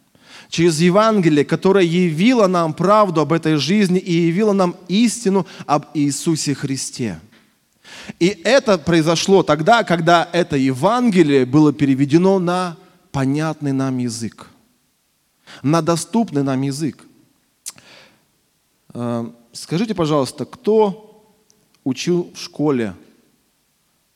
через 0.55 0.81
Евангелие, 0.81 1.45
которое 1.45 1.85
явило 1.85 2.47
нам 2.47 2.75
правду 2.75 3.21
об 3.21 3.33
этой 3.33 3.57
жизни 3.57 3.99
и 3.99 4.13
явило 4.13 4.53
нам 4.53 4.77
истину 4.87 5.47
об 5.67 5.87
Иисусе 5.95 6.55
Христе. 6.55 7.21
И 8.21 8.29
это 8.45 8.79
произошло 8.79 9.43
тогда, 9.43 9.83
когда 9.83 10.29
это 10.33 10.57
Евангелие 10.57 11.45
было 11.45 11.73
переведено 11.73 12.39
на 12.39 12.77
понятный 13.11 13.73
нам 13.73 13.99
язык, 13.99 14.49
на 15.63 15.83
доступный 15.83 16.43
нам 16.43 16.63
язык. 16.63 17.05
Э, 18.93 19.27
скажите, 19.53 19.95
пожалуйста, 19.95 20.45
кто 20.45 21.35
учил 21.83 22.33
в 22.35 22.39
школе 22.39 22.95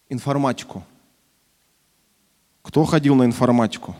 информатику? 0.08 0.84
Кто 2.62 2.84
ходил 2.84 3.14
на 3.14 3.24
информатику? 3.24 3.96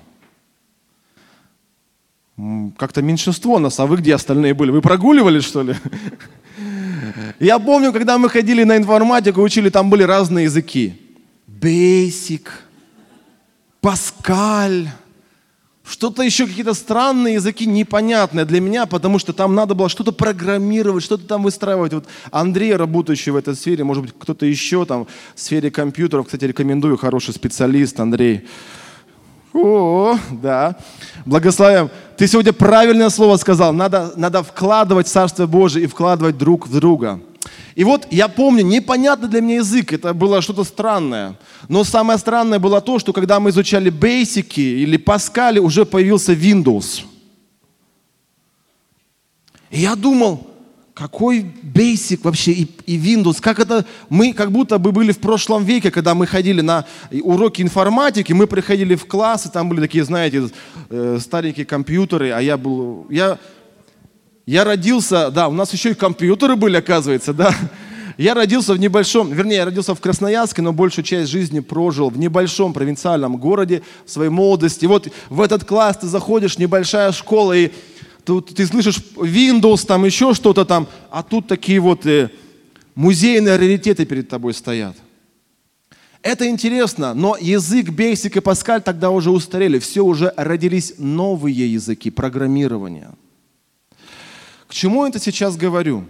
как-то 2.77 3.03
меньшинство 3.03 3.59
нас, 3.59 3.81
а 3.81 3.87
вы 3.87 3.97
где 3.97 4.15
остальные 4.15 4.55
были? 4.55 4.71
Вы 4.71 4.81
прогуливали, 4.81 5.41
что 5.41 5.63
ли? 5.63 5.75
Я 7.41 7.59
помню, 7.59 7.93
когда 7.93 8.17
мы 8.19 8.29
ходили 8.29 8.65
на 8.65 8.77
информатику, 8.77 9.43
учили, 9.43 9.71
там 9.71 9.91
были 9.91 10.05
разные 10.05 10.45
языки. 10.45 11.01
Basic, 11.49 12.47
Паскаль, 13.81 14.89
что-то 15.89 16.23
еще, 16.23 16.47
какие-то 16.47 16.75
странные 16.75 17.35
языки, 17.35 17.67
непонятные 17.67 18.45
для 18.45 18.61
меня, 18.61 18.87
потому 18.87 19.19
что 19.19 19.33
там 19.33 19.55
надо 19.55 19.75
было 19.75 19.89
что-то 19.89 20.13
программировать, 20.13 21.03
что-то 21.03 21.27
там 21.27 21.43
выстраивать. 21.43 21.93
Вот 21.95 22.07
Андрей, 22.31 22.77
работающий 22.77 23.33
в 23.33 23.37
этой 23.37 23.55
сфере, 23.55 23.85
может 23.85 24.05
быть, 24.05 24.15
кто-то 24.19 24.45
еще 24.45 24.85
там 24.85 25.07
в 25.35 25.41
сфере 25.41 25.71
компьютеров, 25.71 26.27
кстати, 26.27 26.45
рекомендую, 26.45 26.97
хороший 26.97 27.33
специалист, 27.33 27.99
Андрей. 27.99 28.47
О, 29.55 30.19
да. 30.31 30.77
Благословим. 31.25 31.91
Ты 32.17 32.27
сегодня 32.27 32.53
правильное 32.53 33.09
слово 33.09 33.37
сказал. 33.37 33.73
Надо, 33.73 34.13
надо 34.17 34.43
вкладывать 34.43 35.07
в 35.07 35.11
Царство 35.11 35.47
Божие 35.47 35.85
и 35.85 35.89
вкладывать 35.89 36.37
друг 36.37 36.67
в 36.67 36.79
друга. 36.79 37.21
И 37.79 37.85
вот 37.85 38.09
я 38.11 38.27
помню, 38.27 38.65
непонятный 38.65 39.29
для 39.29 39.41
меня 39.41 39.59
язык, 39.59 39.93
это 39.93 40.13
было 40.13 40.43
что-то 40.43 40.65
странное. 40.65 41.39
Но 41.69 41.85
самое 41.85 42.19
странное 42.19 42.59
было 42.59 42.81
то, 42.81 42.99
что 42.99 43.13
когда 43.13 43.39
мы 43.39 43.51
изучали 43.51 43.89
Basic 43.93 44.53
или 44.57 44.97
Паскали, 44.97 45.61
уже 45.61 45.87
появился 45.87 46.33
Windows. 46.33 47.05
И 49.71 49.79
я 49.83 49.95
думал, 49.95 50.45
какой 50.93 51.47
Basic 51.63 52.19
вообще 52.25 52.51
и, 52.51 52.69
и 52.87 52.99
Windows? 52.99 53.41
Как 53.41 53.61
это? 53.61 53.87
Мы 54.09 54.33
как 54.33 54.51
будто 54.51 54.77
бы 54.79 54.91
были 54.91 55.13
в 55.13 55.19
прошлом 55.19 55.65
веке, 55.65 55.93
когда 55.93 56.17
мы 56.17 56.27
ходили 56.27 56.63
на 56.63 56.85
уроки 57.23 57.63
информатики, 57.63 58.33
мы 58.33 58.49
приходили 58.49 58.97
в 58.97 59.07
класс, 59.07 59.47
и 59.47 59.51
там 59.51 59.69
были 59.69 59.81
такие, 59.83 60.03
знаете, 60.03 60.51
э, 60.91 61.19
старенькие 61.21 61.65
компьютеры, 61.65 62.31
а 62.33 62.41
я 62.41 62.57
был... 62.57 63.07
Я, 63.09 63.39
я 64.49 64.65
родился, 64.65 65.31
да, 65.31 65.47
у 65.49 65.53
нас 65.53 65.75
еще 65.75 65.91
и 65.91 65.95
компьютеры 65.95 66.57
были, 66.57 66.79
оказывается, 66.79 67.35
да. 67.35 67.55
Я 68.17 68.33
родился 68.33 68.73
в 68.73 68.79
небольшом, 68.79 69.31
вернее, 69.31 69.57
я 69.57 69.67
родился 69.67 69.95
в 69.95 70.01
Красноярске, 70.01 70.63
но 70.63 70.73
большую 70.73 71.05
часть 71.05 71.31
жизни 71.31 71.61
прожил 71.61 72.09
в 72.09 72.19
небольшом 72.19 72.73
провинциальном 72.73 73.37
городе 73.37 73.83
в 74.07 74.11
своей 74.11 74.31
молодости. 74.31 74.87
Вот 74.87 75.09
в 75.29 75.43
этот 75.43 75.65
класс 75.65 75.99
ты 75.99 76.07
заходишь, 76.07 76.57
небольшая 76.57 77.13
школа, 77.13 77.53
и 77.53 77.71
Тут 78.25 78.55
ты 78.55 78.67
слышишь 78.67 79.03
Windows, 79.17 79.87
там 79.87 80.07
еще 80.07 80.33
что-то 80.33 80.65
там, 80.65 80.87
а 81.11 81.23
тут 81.23 81.47
такие 81.47 81.81
вот 81.81 82.07
э, 82.07 82.31
музейные 82.95 83.57
раритеты 83.57 84.07
перед 84.07 84.31
тобой 84.31 84.55
стоят. 84.55 84.97
Это 86.23 86.49
интересно, 86.49 87.13
но 87.13 87.37
язык 87.39 87.91
Basic 87.91 88.39
и 88.39 88.41
Pascal 88.41 88.81
тогда 88.81 89.11
уже 89.11 89.31
устарели. 89.31 89.79
Все 89.79 90.03
уже 90.03 90.33
родились 90.37 90.95
новые 90.99 91.73
языки 91.73 92.11
программирования. 92.11 93.11
К 94.69 94.75
чему 94.75 95.07
это 95.07 95.19
сейчас 95.19 95.57
говорю? 95.57 96.05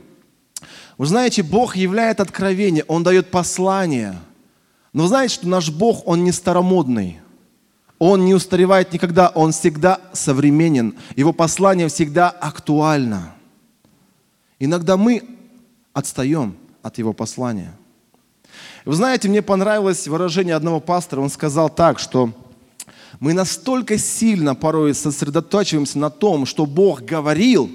Вы 0.99 1.07
знаете, 1.07 1.43
Бог 1.43 1.77
являет 1.77 2.21
откровение, 2.21 2.85
Он 2.89 3.03
дает 3.03 3.31
послание. 3.31 4.19
Но 4.93 5.05
вы 5.05 5.09
знаете, 5.09 5.35
что 5.35 5.49
наш 5.49 5.71
Бог, 5.71 6.07
Он 6.07 6.25
не 6.25 6.33
старомодный. 6.33 7.21
Он 7.99 8.25
не 8.25 8.35
устаревает 8.35 8.93
никогда, 8.93 9.29
он 9.29 9.51
всегда 9.51 10.01
современен. 10.13 10.95
Его 11.17 11.33
послание 11.33 11.89
всегда 11.89 12.31
актуально. 12.31 13.35
Иногда 14.61 14.97
мы 14.97 15.25
отстаем 15.93 16.57
от 16.83 16.99
его 16.99 17.13
послания. 17.13 17.73
Вы 18.85 18.95
знаете, 18.95 19.29
мне 19.29 19.43
понравилось 19.43 20.07
выражение 20.07 20.55
одного 20.55 20.79
пастора. 20.79 21.21
Он 21.21 21.29
сказал 21.29 21.69
так, 21.69 21.99
что 21.99 22.33
мы 23.19 23.33
настолько 23.33 23.99
сильно 23.99 24.55
порой 24.55 24.95
сосредотачиваемся 24.95 25.99
на 25.99 26.11
том, 26.11 26.47
что 26.47 26.67
Бог 26.67 27.03
говорил, 27.03 27.69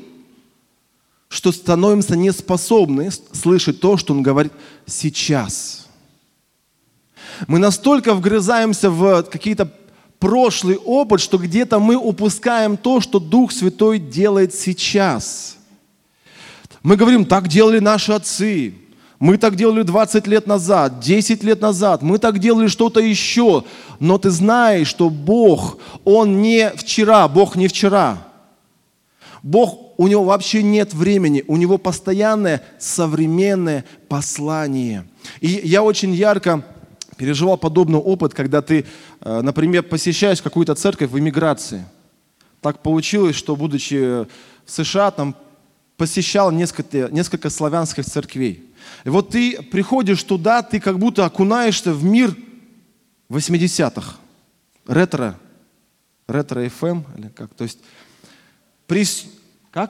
что 1.33 1.51
становимся 1.51 2.15
неспособны 2.15 3.09
слышать 3.31 3.79
то, 3.79 3.97
что 3.97 4.13
Он 4.13 4.21
говорит 4.21 4.53
сейчас. 4.85 5.87
Мы 7.47 7.57
настолько 7.57 8.13
вгрызаемся 8.13 8.91
в 8.91 9.23
какие-то 9.23 9.73
прошлый 10.19 10.77
опыт, 10.77 11.21
что 11.21 11.39
где-то 11.39 11.79
мы 11.79 11.95
упускаем 11.95 12.77
то, 12.77 13.01
что 13.01 13.19
Дух 13.19 13.51
Святой 13.51 13.97
делает 13.97 14.53
сейчас. 14.53 15.57
Мы 16.83 16.97
говорим, 16.97 17.25
так 17.25 17.47
делали 17.47 17.79
наши 17.79 18.11
отцы, 18.11 18.75
мы 19.17 19.39
так 19.39 19.55
делали 19.55 19.81
20 19.81 20.27
лет 20.27 20.45
назад, 20.45 20.99
10 20.99 21.43
лет 21.43 21.61
назад, 21.61 22.03
мы 22.03 22.19
так 22.19 22.37
делали 22.37 22.67
что-то 22.67 22.99
еще. 22.99 23.63
Но 23.99 24.19
ты 24.19 24.29
знаешь, 24.29 24.87
что 24.87 25.09
Бог, 25.09 25.79
Он 26.03 26.43
не 26.43 26.69
вчера, 26.75 27.27
Бог 27.27 27.55
не 27.55 27.67
вчера. 27.67 28.19
Бог, 29.41 29.82
у 29.97 30.07
Него 30.07 30.23
вообще 30.23 30.63
нет 30.63 30.93
времени, 30.93 31.43
у 31.47 31.57
Него 31.57 31.77
постоянное 31.77 32.63
современное 32.79 33.85
послание. 34.07 35.05
И 35.39 35.61
я 35.63 35.83
очень 35.83 36.13
ярко 36.13 36.63
переживал 37.17 37.57
подобный 37.57 37.99
опыт, 37.99 38.33
когда 38.33 38.61
ты, 38.61 38.85
э, 39.21 39.41
например, 39.41 39.83
посещаешь 39.83 40.41
какую-то 40.41 40.75
церковь 40.75 41.09
в 41.09 41.19
эмиграции. 41.19 41.85
Так 42.61 42.81
получилось, 42.81 43.35
что, 43.35 43.55
будучи 43.55 43.95
в 43.95 44.27
США, 44.65 45.11
там 45.11 45.35
посещал 45.97 46.51
несколько, 46.51 47.09
несколько 47.11 47.49
славянских 47.49 48.05
церквей. 48.05 48.65
И 49.03 49.09
вот 49.09 49.29
ты 49.29 49.61
приходишь 49.61 50.23
туда, 50.23 50.61
ты 50.61 50.79
как 50.79 50.97
будто 50.99 51.25
окунаешься 51.25 51.93
в 51.93 52.03
мир 52.03 52.35
80-х. 53.29 54.15
Ретро. 54.87 55.39
Ретро 56.27 56.65
FM 56.65 57.03
или 57.17 57.27
как? 57.29 57.53
То 57.53 57.63
есть, 57.63 57.79
при... 58.87 59.05
как? 59.73 59.89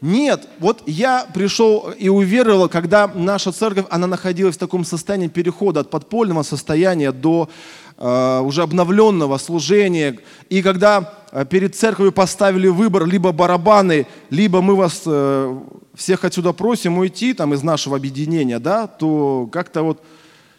Нет, 0.00 0.48
вот 0.60 0.82
я 0.86 1.26
пришел 1.34 1.90
и 1.98 2.08
уверовал, 2.08 2.68
когда 2.68 3.10
наша 3.12 3.50
церковь, 3.50 3.84
она 3.90 4.06
находилась 4.06 4.54
в 4.54 4.58
таком 4.58 4.84
состоянии 4.84 5.26
перехода 5.26 5.80
от 5.80 5.90
подпольного 5.90 6.44
состояния 6.44 7.10
до 7.10 7.50
э, 7.98 8.40
уже 8.40 8.62
обновленного 8.62 9.36
служения. 9.38 10.20
И 10.48 10.62
когда 10.62 11.12
э, 11.32 11.44
перед 11.44 11.74
церковью 11.74 12.12
поставили 12.12 12.68
выбор, 12.68 13.04
либо 13.06 13.32
барабаны, 13.32 14.06
либо 14.30 14.62
мы 14.62 14.76
вас 14.76 15.02
э, 15.04 15.58
всех 15.94 16.24
отсюда 16.24 16.52
просим 16.52 16.96
уйти 16.96 17.34
там, 17.34 17.52
из 17.54 17.62
нашего 17.64 17.96
объединения, 17.96 18.60
да, 18.60 18.86
то 18.86 19.48
как-то 19.52 19.82
вот 19.82 20.02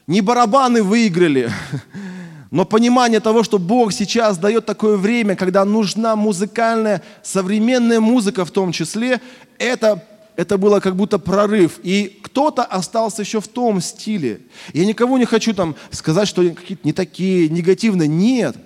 не 0.06 0.20
барабаны 0.20 0.84
выиграли, 0.84 1.50
Но 2.52 2.66
понимание 2.66 3.22
того, 3.22 3.44
что 3.44 3.58
Бог 3.58 3.94
сейчас 3.94 4.38
дает 4.38 4.66
такое 4.66 4.98
время, 4.98 5.38
когда 5.38 5.64
нужна 5.64 6.18
музыкальная, 6.18 7.02
современная 7.24 8.02
музыка 8.02 8.44
в 8.44 8.52
том 8.52 8.74
числе, 8.74 9.22
это, 9.58 10.06
это 10.36 10.58
было 10.58 10.82
как 10.82 10.98
будто 10.98 11.18
прорыв. 11.18 11.80
И 11.82 12.20
кто-то 12.22 12.64
остался 12.64 13.22
еще 13.22 13.40
в 13.40 13.48
том 13.48 13.80
стиле. 13.80 14.42
Я 14.74 14.86
никого 14.86 15.18
не 15.18 15.24
хочу 15.24 15.54
там 15.54 15.78
сказать, 15.92 16.28
что 16.28 16.44
какие-то 16.50 16.86
не 16.86 16.92
такие, 16.92 17.48
негативные. 17.48 18.10
Нет. 18.10 18.58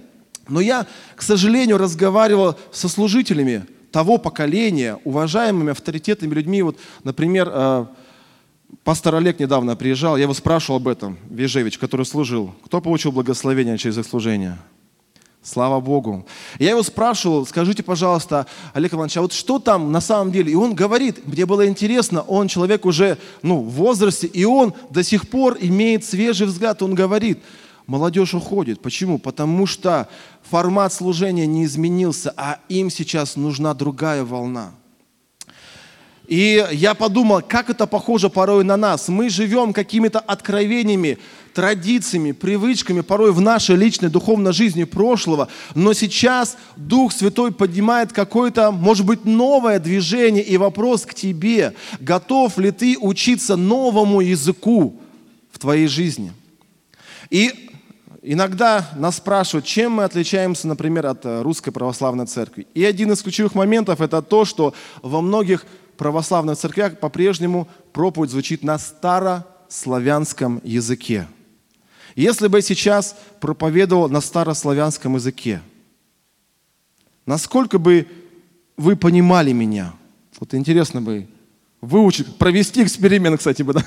Но 0.48 0.62
я, 0.62 0.88
к 1.16 1.22
сожалению, 1.22 1.78
разговаривал 1.78 2.58
со 2.72 2.90
служителями 2.90 3.66
того 3.92 4.18
поколения, 4.18 4.98
уважаемыми 5.04 5.72
авторитетными 5.72 6.34
людьми. 6.34 6.64
Вот, 6.64 6.78
например, 7.04 7.50
э, 7.54 7.86
Пастор 8.84 9.16
Олег 9.16 9.40
недавно 9.40 9.76
приезжал, 9.76 10.18
я 10.18 10.24
его 10.24 10.34
спрашивал 10.34 10.78
об 10.78 10.88
этом, 10.88 11.18
Вежевич, 11.30 11.78
который 11.78 12.06
служил. 12.06 12.54
Кто 12.66 12.82
получил 12.82 13.12
благословение 13.12 13.78
через 13.78 13.98
их 13.98 14.06
служение? 14.06 14.58
Слава 15.44 15.80
Богу. 15.80 16.26
Я 16.58 16.72
его 16.72 16.82
спрашивал, 16.82 17.46
скажите, 17.46 17.84
пожалуйста, 17.84 18.48
Олег 18.74 18.96
Иванович, 18.96 19.18
а 19.18 19.22
вот 19.22 19.34
что 19.34 19.60
там 19.60 19.92
на 19.92 20.02
самом 20.02 20.32
деле? 20.32 20.52
И 20.52 20.56
он 20.56 20.74
говорит, 20.74 21.28
мне 21.28 21.46
было 21.46 21.68
интересно, 21.68 22.22
он 22.22 22.48
человек 22.48 22.86
уже 22.86 23.20
ну, 23.44 23.62
в 23.62 23.70
возрасте, 23.70 24.26
и 24.26 24.44
он 24.44 24.74
до 24.90 25.04
сих 25.04 25.30
пор 25.30 25.58
имеет 25.62 26.04
свежий 26.04 26.48
взгляд. 26.48 26.82
Он 26.82 26.96
говорит, 26.96 27.44
молодежь 27.86 28.34
уходит. 28.34 28.82
Почему? 28.82 29.20
Потому 29.20 29.68
что 29.68 30.10
формат 30.50 30.92
служения 30.92 31.46
не 31.46 31.66
изменился, 31.66 32.34
а 32.36 32.60
им 32.68 32.90
сейчас 32.90 33.36
нужна 33.36 33.76
другая 33.76 34.24
волна– 34.24 34.72
И 36.28 36.66
я 36.72 36.96
подумал, 36.96 37.42
как 37.48 37.70
это 37.70 37.86
похоже 37.86 38.30
порой 38.30 38.64
на 38.64 38.78
нас. 38.78 39.10
Мы 39.10 39.30
живем 39.30 39.74
какими-то 39.74 40.20
откровениями, 40.20 41.20
традициями, 41.54 42.32
привычками, 42.32 43.02
порой 43.02 43.32
в 43.32 43.42
нашей 43.42 43.76
личной 43.76 44.10
духовной 44.10 44.52
жизни 44.52 44.86
прошлого. 44.86 45.50
Но 45.76 45.94
сейчас 45.94 46.58
Дух 46.76 47.14
Святой 47.14 47.52
поднимает 47.52 48.12
какое-то, 48.12 48.72
может 48.72 49.06
быть, 49.06 49.26
новое 49.26 49.80
движение 49.80 50.44
и 50.44 50.58
вопрос 50.58 51.06
к 51.06 51.14
тебе. 51.14 51.74
Готов 52.00 52.58
ли 52.58 52.72
ты 52.72 52.98
учиться 53.00 53.56
новому 53.56 54.22
языку 54.22 55.00
в 55.52 55.60
твоей 55.60 55.88
жизни? 55.88 56.34
И 57.30 57.70
иногда 58.24 58.90
нас 58.96 59.18
спрашивают, 59.18 59.66
чем 59.66 59.94
мы 59.94 60.04
отличаемся, 60.04 60.68
например, 60.68 61.06
от 61.06 61.22
русской 61.24 61.72
православной 61.72 62.26
церкви. 62.26 62.66
И 62.74 62.84
один 62.84 63.12
из 63.12 63.22
ключевых 63.22 63.54
моментов 63.54 64.02
это 64.02 64.22
то, 64.24 64.44
что 64.44 64.74
во 65.04 65.22
многих 65.22 65.66
православных 65.98 66.58
церквях 66.58 67.00
по-прежнему 67.00 67.68
проповедь 67.94 68.32
звучит 68.32 68.64
на 68.64 68.78
старославянском 68.78 70.62
языке. 70.64 71.28
Если 72.16 72.48
бы 72.48 72.60
я 72.60 72.62
сейчас 72.62 73.18
проповедовал 73.42 74.10
на 74.10 74.22
старославянском 74.22 75.16
языке, 75.16 75.62
насколько 77.26 77.78
бы 77.78 78.08
вы 78.78 78.96
понимали 78.96 79.52
меня? 79.52 79.94
Вот 80.40 80.54
интересно 80.54 81.02
бы 81.02 81.28
выучить, 81.82 82.38
провести 82.38 82.84
эксперимент, 82.84 83.40
кстати, 83.40 83.62
бы, 83.62 83.74
да? 83.74 83.86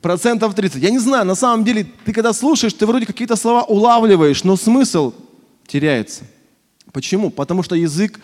Процентов 0.00 0.54
30. 0.54 0.82
Я 0.82 0.90
не 0.90 0.98
знаю, 0.98 1.24
на 1.26 1.34
самом 1.34 1.64
деле, 1.64 1.86
ты 2.04 2.12
когда 2.12 2.32
слушаешь, 2.32 2.72
ты 2.72 2.86
вроде 2.86 3.04
какие-то 3.04 3.36
слова 3.36 3.64
улавливаешь, 3.64 4.44
но 4.44 4.56
смысл 4.56 5.12
теряется. 5.66 6.24
Почему? 6.92 7.30
Потому 7.30 7.62
что 7.62 7.74
язык, 7.74 8.20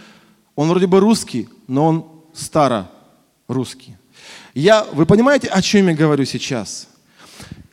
он 0.54 0.68
вроде 0.68 0.86
бы 0.86 1.00
русский, 1.00 1.48
но 1.66 1.86
он 1.86 2.13
старорусский. 2.34 3.96
Я, 4.54 4.84
вы 4.92 5.06
понимаете, 5.06 5.48
о 5.48 5.62
чем 5.62 5.88
я 5.88 5.94
говорю 5.94 6.24
сейчас? 6.24 6.88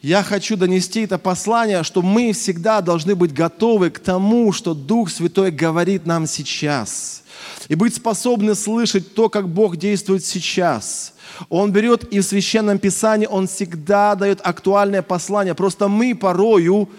Я 0.02 0.24
хочу 0.24 0.58
донести 0.58 1.02
это 1.02 1.20
послание, 1.20 1.84
что 1.84 2.02
мы 2.02 2.34
всегда 2.34 2.82
должны 2.82 3.16
быть 3.16 3.34
готовы 3.34 3.92
к 3.92 4.00
тому, 4.00 4.52
что 4.52 4.74
Дух 4.74 5.12
Святой 5.12 5.52
говорит 5.52 6.08
нам 6.08 6.26
сейчас. 6.26 7.24
И 7.70 7.76
быть 7.76 7.96
способны 7.96 8.56
слышать 8.56 9.14
то, 9.14 9.30
как 9.30 9.48
Бог 9.48 9.78
действует 9.78 10.26
сейчас. 10.26 11.14
Он 11.50 11.72
берет 11.72 12.04
и 12.06 12.20
в 12.20 12.24
Священном 12.24 12.80
Писании, 12.80 13.28
Он 13.28 13.48
всегда 13.48 14.16
дает 14.16 14.40
актуальное 14.44 15.04
послание. 15.04 15.54
Просто 15.54 15.88
мы 15.88 16.16
порою 16.16 16.90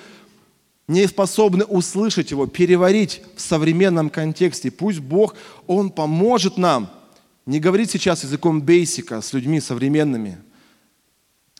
не 0.87 1.07
способны 1.09 1.65
услышать 1.65 2.31
его, 2.31 2.47
переварить 2.47 3.23
в 3.35 3.41
современном 3.41 4.11
контексте. 4.11 4.71
Пусть 4.71 5.01
Бог, 5.01 5.35
Он 5.67 5.91
поможет 5.91 6.57
нам– 6.57 6.89
не 7.47 7.61
говорить 7.61 7.91
сейчас 7.91 8.23
языком 8.23 8.61
бейсика 8.63 9.21
с 9.21 9.33
людьми 9.33 9.61
современными, 9.61 10.39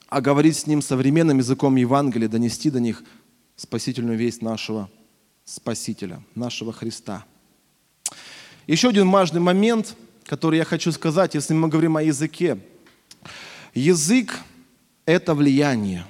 а 0.09 0.21
говорить 0.21 0.57
с 0.57 0.67
ним 0.67 0.83
современным 0.83 1.39
языком 1.39 1.77
Евангелия, 1.77 2.29
донести 2.29 2.71
до 2.71 2.81
них 2.81 3.03
спасительную 3.57 4.19
весть 4.19 4.43
нашего 4.43 4.91
Спасителя, 5.45 6.23
нашего 6.35 6.73
Христа. 6.73 7.25
Еще 8.67 8.91
один 8.91 9.11
важный 9.11 9.41
момент, 9.41 9.97
который 10.25 10.59
я 10.59 10.65
хочу 10.65 10.93
сказать, 10.93 11.35
если 11.35 11.53
мы 11.53 11.69
говорим 11.69 11.97
о 11.97 12.03
языке. 12.03 12.59
Язык– 13.75 14.39
это 15.05 15.35
влияние. 15.35 16.07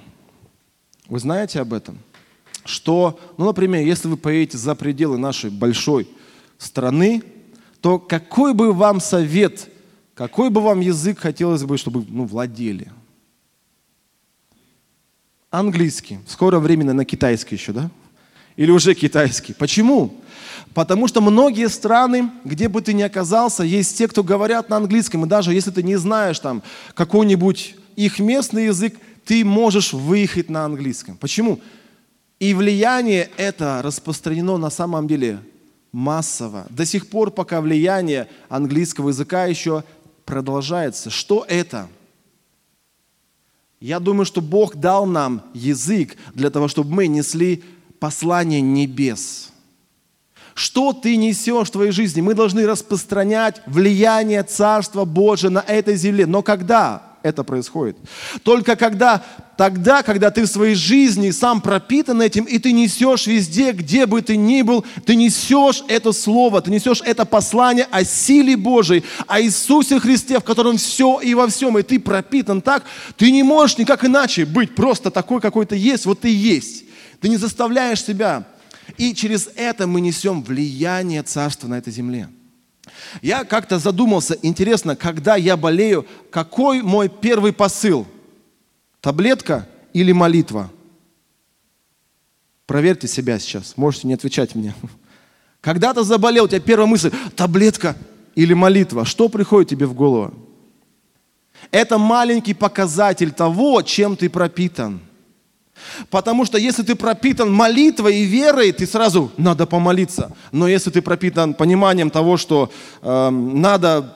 Вы 1.07 1.19
знаете 1.19 1.61
об 1.61 1.73
этом? 1.73 1.97
Что, 2.63 3.19
ну, 3.37 3.45
например, 3.45 3.83
если 3.83 4.07
вы 4.07 4.17
поедете 4.17 4.57
за 4.57 4.75
пределы 4.75 5.17
нашей 5.17 5.49
большой 5.49 6.07
страны, 6.57 7.23
то 7.83 7.99
какой 7.99 8.53
бы 8.53 8.71
вам 8.71 9.01
совет, 9.01 9.69
какой 10.15 10.49
бы 10.49 10.61
вам 10.61 10.79
язык 10.79 11.19
хотелось 11.19 11.65
бы, 11.65 11.77
чтобы 11.77 12.05
ну, 12.07 12.23
владели? 12.23 12.89
Английский. 15.51 16.19
Скоро 16.25 16.59
временно 16.59 16.93
на 16.93 17.03
китайский 17.03 17.55
еще, 17.55 17.73
да? 17.73 17.91
Или 18.55 18.71
уже 18.71 18.93
китайский. 18.93 19.53
Почему? 19.53 20.15
Потому 20.73 21.09
что 21.09 21.19
многие 21.19 21.67
страны, 21.67 22.31
где 22.45 22.69
бы 22.69 22.81
ты 22.81 22.93
ни 22.93 23.01
оказался, 23.01 23.63
есть 23.63 23.97
те, 23.97 24.07
кто 24.07 24.23
говорят 24.23 24.69
на 24.69 24.77
английском. 24.77 25.25
И 25.25 25.27
даже 25.27 25.53
если 25.53 25.71
ты 25.71 25.83
не 25.83 25.97
знаешь 25.97 26.39
там 26.39 26.63
какой-нибудь 26.93 27.75
их 27.97 28.17
местный 28.19 28.67
язык, 28.67 28.95
ты 29.25 29.43
можешь 29.43 29.91
выехать 29.91 30.49
на 30.49 30.63
английском. 30.63 31.17
Почему? 31.17 31.59
И 32.39 32.53
влияние 32.53 33.29
это 33.35 33.81
распространено 33.83 34.55
на 34.55 34.69
самом 34.69 35.05
деле 35.05 35.41
массово. 35.93 36.65
До 36.69 36.85
сих 36.85 37.07
пор, 37.09 37.31
пока 37.31 37.61
влияние 37.61 38.27
английского 38.49 39.09
языка 39.09 39.45
еще 39.45 39.85
продолжается. 40.25 41.09
Что 41.09 41.45
это? 41.47 41.87
Я 43.79 43.99
думаю, 43.99 44.25
что 44.25 44.41
Бог 44.41 44.75
дал 44.75 45.05
нам 45.05 45.43
язык 45.53 46.17
для 46.33 46.49
того, 46.49 46.67
чтобы 46.67 46.93
мы 46.93 47.07
несли 47.07 47.63
послание 47.99 48.59
небес. 48.59 49.51
Что 50.55 50.93
ты 50.93 51.15
несешь 51.15 51.69
в 51.69 51.71
твоей 51.71 51.91
жизни? 51.91 52.21
Мы 52.21 52.33
должны 52.33 52.65
распространять 52.65 53.61
влияние 53.65 54.43
Царства 54.43 55.05
Божия 55.05 55.49
на 55.49 55.59
этой 55.59 55.95
земле. 55.95 56.25
Но 56.25 56.41
когда? 56.41 57.12
Это 57.23 57.43
происходит. 57.43 57.97
Только 58.43 58.75
когда, 58.75 59.23
тогда, 59.57 60.03
когда 60.03 60.29
ты 60.29 60.43
в 60.43 60.47
своей 60.47 60.75
жизни 60.75 61.31
сам 61.31 61.61
пропитан 61.61 62.21
этим, 62.21 62.43
и 62.43 62.59
ты 62.59 62.73
несешь 62.73 63.25
везде, 63.25 63.71
где 63.71 64.05
бы 64.05 64.21
ты 64.21 64.37
ни 64.37 64.61
был, 64.61 64.85
ты 65.05 65.15
несешь 65.15 65.83
это 65.87 66.11
слово, 66.11 66.61
ты 66.61 66.69
несешь 66.69 67.01
это 67.03 67.25
послание 67.25 67.87
о 67.89 68.03
силе 68.03 68.55
Божией, 68.55 69.03
о 69.25 69.41
Иисусе 69.41 69.99
Христе, 69.99 70.39
в 70.39 70.43
котором 70.43 70.77
все 70.77 71.19
и 71.21 71.33
во 71.33 71.47
всем, 71.47 71.77
и 71.77 71.81
ты 71.81 71.99
пропитан 71.99 72.61
так, 72.61 72.83
ты 73.17 73.31
не 73.31 73.41
можешь 73.41 73.77
никак 73.77 74.05
иначе 74.05 74.45
быть 74.45 74.75
просто 74.75 75.09
такой, 75.09 75.41
какой 75.41 75.65
ты 75.65 75.77
есть, 75.77 76.05
вот 76.05 76.19
ты 76.19 76.29
есть. 76.29 76.83
Ты 77.21 77.29
не 77.29 77.37
заставляешь 77.37 78.03
себя. 78.03 78.45
И 78.97 79.13
через 79.15 79.49
это 79.55 79.87
мы 79.87 80.01
несем 80.01 80.43
влияние 80.43 81.23
Царства 81.23 81.69
на 81.69 81.75
этой 81.75 81.93
земле. 81.93 82.27
Я 83.21 83.45
как-то 83.45 83.79
задумался, 83.79 84.37
интересно, 84.41 84.95
когда 84.95 85.35
я 85.35 85.55
болею, 85.55 86.05
какой 86.29 86.81
мой 86.81 87.09
первый 87.09 87.53
посыл? 87.53 88.05
Таблетка 88.99 89.67
или 89.93 90.11
молитва? 90.11 90.71
Проверьте 92.65 93.07
себя 93.07 93.39
сейчас, 93.39 93.77
можете 93.77 94.07
не 94.07 94.13
отвечать 94.13 94.55
мне. 94.55 94.73
Когда 95.61 95.93
ты 95.93 96.03
заболел, 96.03 96.45
у 96.45 96.47
тебя 96.47 96.59
первая 96.59 96.87
мысль, 96.87 97.11
таблетка 97.35 97.95
или 98.35 98.53
молитва. 98.53 99.05
Что 99.05 99.29
приходит 99.29 99.69
тебе 99.69 99.85
в 99.85 99.93
голову? 99.93 100.33
Это 101.71 101.97
маленький 101.97 102.53
показатель 102.53 103.31
того, 103.31 103.81
чем 103.81 104.17
ты 104.17 104.29
пропитан– 104.29 104.99
Потому 106.09 106.45
что 106.45 106.57
если 106.57 106.83
ты 106.83 106.95
пропитан 106.95 107.51
молитвой 107.51 108.17
и 108.17 108.25
верой, 108.25 108.71
ты 108.71 108.85
сразу 108.85 109.31
надо 109.37 109.65
помолиться. 109.65 110.31
Но 110.51 110.67
если 110.67 110.89
ты 110.89 111.01
пропитан 111.01 111.53
пониманием 111.53 112.09
того, 112.09 112.37
что 112.37 112.71
э, 113.01 113.29
надо 113.29 114.15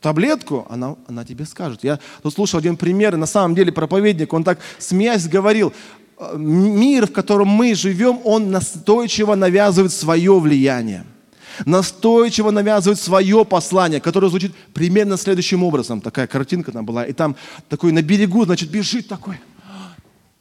таблетку, 0.00 0.66
она, 0.70 0.96
она 1.06 1.24
тебе 1.24 1.44
скажет. 1.44 1.84
Я 1.84 1.98
тут 2.22 2.34
слушал 2.34 2.58
один 2.58 2.76
пример, 2.76 3.14
и 3.14 3.18
на 3.18 3.26
самом 3.26 3.54
деле 3.54 3.72
проповедник, 3.72 4.32
он 4.32 4.44
так 4.44 4.58
смеясь 4.78 5.28
говорил, 5.28 5.72
«Э, 6.18 6.36
мир, 6.36 7.06
в 7.06 7.12
котором 7.12 7.48
мы 7.48 7.74
живем, 7.74 8.20
он 8.24 8.50
настойчиво 8.50 9.34
навязывает 9.34 9.92
свое 9.92 10.38
влияние 10.38 11.04
настойчиво 11.66 12.52
навязывает 12.52 13.00
свое 13.00 13.44
послание, 13.44 14.00
которое 14.00 14.28
звучит 14.28 14.54
примерно 14.74 15.16
следующим 15.16 15.64
образом. 15.64 16.00
Такая 16.00 16.28
картинка 16.28 16.70
там 16.70 16.86
была, 16.86 17.04
и 17.04 17.12
там 17.12 17.34
такой 17.68 17.90
на 17.90 18.00
берегу, 18.00 18.44
значит, 18.44 18.70
бежит 18.70 19.08
такой– 19.08 19.40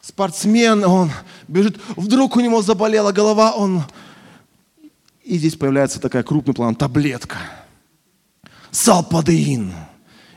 спортсмен, 0.07 0.85
он 0.85 1.11
бежит, 1.47 1.77
вдруг 1.95 2.37
у 2.37 2.39
него 2.39 2.61
заболела 2.61 3.11
голова, 3.11 3.51
он... 3.51 3.83
И 5.23 5.37
здесь 5.37 5.55
появляется 5.55 5.99
такая 5.99 6.23
крупный 6.23 6.53
план, 6.53 6.75
таблетка. 6.75 7.37
Салпадеин. 8.71 9.73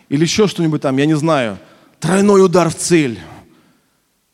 Или 0.09 0.23
еще 0.23 0.49
что-нибудь 0.49 0.83
там, 0.83 0.97
я 0.97 1.07
не 1.07 1.17
знаю. 1.17 1.59
Тройной 2.01 2.45
удар 2.45 2.69
в 2.69 2.75
цель. 2.75 3.21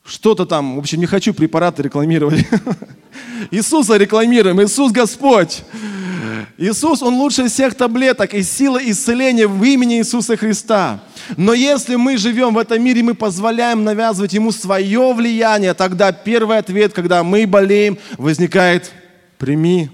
Что-то 0.03 0.47
там, 0.47 0.77
в 0.77 0.79
общем, 0.79 1.01
не 1.01 1.07
хочу 1.07 1.35
препараты 1.35 1.83
рекламировать. 1.83 2.47
Иисуса 3.51 3.99
рекламируем, 3.99 4.63
Иисус 4.63 4.91
Господь. 4.91 5.63
Иисус, 6.59 7.03
Он 7.03 7.15
лучше 7.15 7.49
всех 7.49 7.75
таблеток 7.75 8.35
и 8.35 8.43
сила 8.43 8.79
исцеления 8.83 9.47
в 9.47 9.63
имени 9.63 9.99
Иисуса 9.99 10.37
Христа. 10.37 11.01
Но 11.37 11.53
если 11.53 11.97
мы 11.97 12.17
живем 12.17 12.55
в 12.55 12.59
этом 12.59 12.83
мире, 12.83 13.03
мы 13.03 13.15
позволяем 13.15 13.85
навязывать 13.85 14.33
Ему 14.33 14.53
свое 14.53 15.13
влияние, 15.13 15.75
тогда 15.75 16.13
первый 16.13 16.59
ответ, 16.59 16.93
когда 16.93 17.23
мы 17.23 17.47
болеем, 17.47 17.99
возникает 18.17 18.93
«прими 19.39 19.91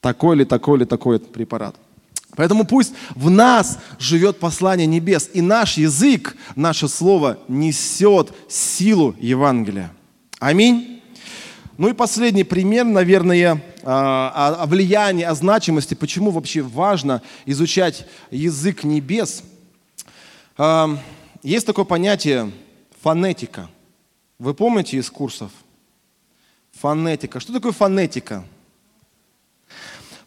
такой 0.00 0.36
или 0.36 0.44
такой 0.44 0.78
или 0.78 0.84
такой 0.84 1.18
препарат». 1.20 1.76
Поэтому 2.36 2.66
пусть 2.66 2.92
в 3.14 3.30
нас 3.30 3.78
живет 3.98 4.38
послание 4.38 4.86
небес, 4.86 5.30
и 5.32 5.40
наш 5.40 5.78
язык, 5.78 6.36
наше 6.54 6.86
слово 6.86 7.38
несет 7.48 8.32
силу 8.48 9.14
Евангелия. 9.18 9.90
Аминь. 10.38 10.95
Ну 11.78 11.88
и 11.88 11.92
последний 11.92 12.44
пример, 12.44 12.86
наверное, 12.86 13.62
а, 13.82 14.56
о 14.60 14.66
влиянии, 14.66 15.24
о 15.24 15.34
значимости, 15.34 15.92
почему 15.92 16.30
вообще 16.30 16.62
важно 16.62 17.20
изучать 17.44 18.06
язык 18.30 18.82
небес. 18.82 19.42
А, 20.56 20.98
есть 21.42 21.66
такое 21.66 21.84
понятие 21.84 22.50
фонетика. 23.02 23.68
Вы 24.38 24.54
помните 24.54 24.96
из 24.96 25.10
курсов? 25.10 25.50
Фонетика. 26.80 27.40
Что 27.40 27.52
такое 27.52 27.72
фонетика? 27.72 28.44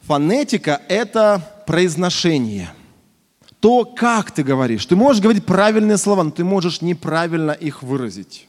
Фонетика– 0.02 0.82
это 0.88 1.64
произношение. 1.66 2.72
То, 3.60 3.86
как 3.86 4.32
ты 4.32 4.44
говоришь. 4.44 4.86
Ты 4.86 4.96
можешь 4.96 5.22
говорить 5.22 5.46
правильные 5.46 5.98
слова, 5.98 6.24
но 6.24 6.32
ты 6.32 6.44
можешь 6.44 6.82
неправильно 6.82 7.52
их 7.52 7.82
выразить. 7.82 8.48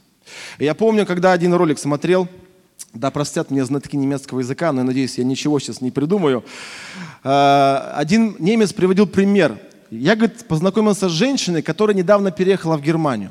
Я 0.59 0.75
помню, 0.75 1.07
когда 1.07 1.33
один 1.33 1.55
ролик 1.55 1.79
смотрел– 1.79 2.29
да, 2.93 3.11
простят 3.11 3.51
мне 3.51 3.64
знатоки 3.64 3.97
немецкого 3.97 4.40
языка, 4.40 4.73
но 4.73 4.81
я 4.81 4.85
надеюсь, 4.85 5.19
я 5.19 5.25
ничего 5.25 5.59
сейчас 5.61 5.81
не 5.81 5.90
придумаю. 5.90 6.45
А, 7.23 7.95
один 7.97 8.37
немец 8.38 8.73
приводил 8.73 9.07
пример. 9.07 9.59
Я, 9.90 10.16
говорит, 10.16 10.47
познакомился 10.47 11.09
с 11.09 11.12
женщиной, 11.12 11.62
которая 11.62 11.97
недавно 11.97 12.31
переехала 12.31 12.77
в 12.77 12.83
Германию. 12.83 13.31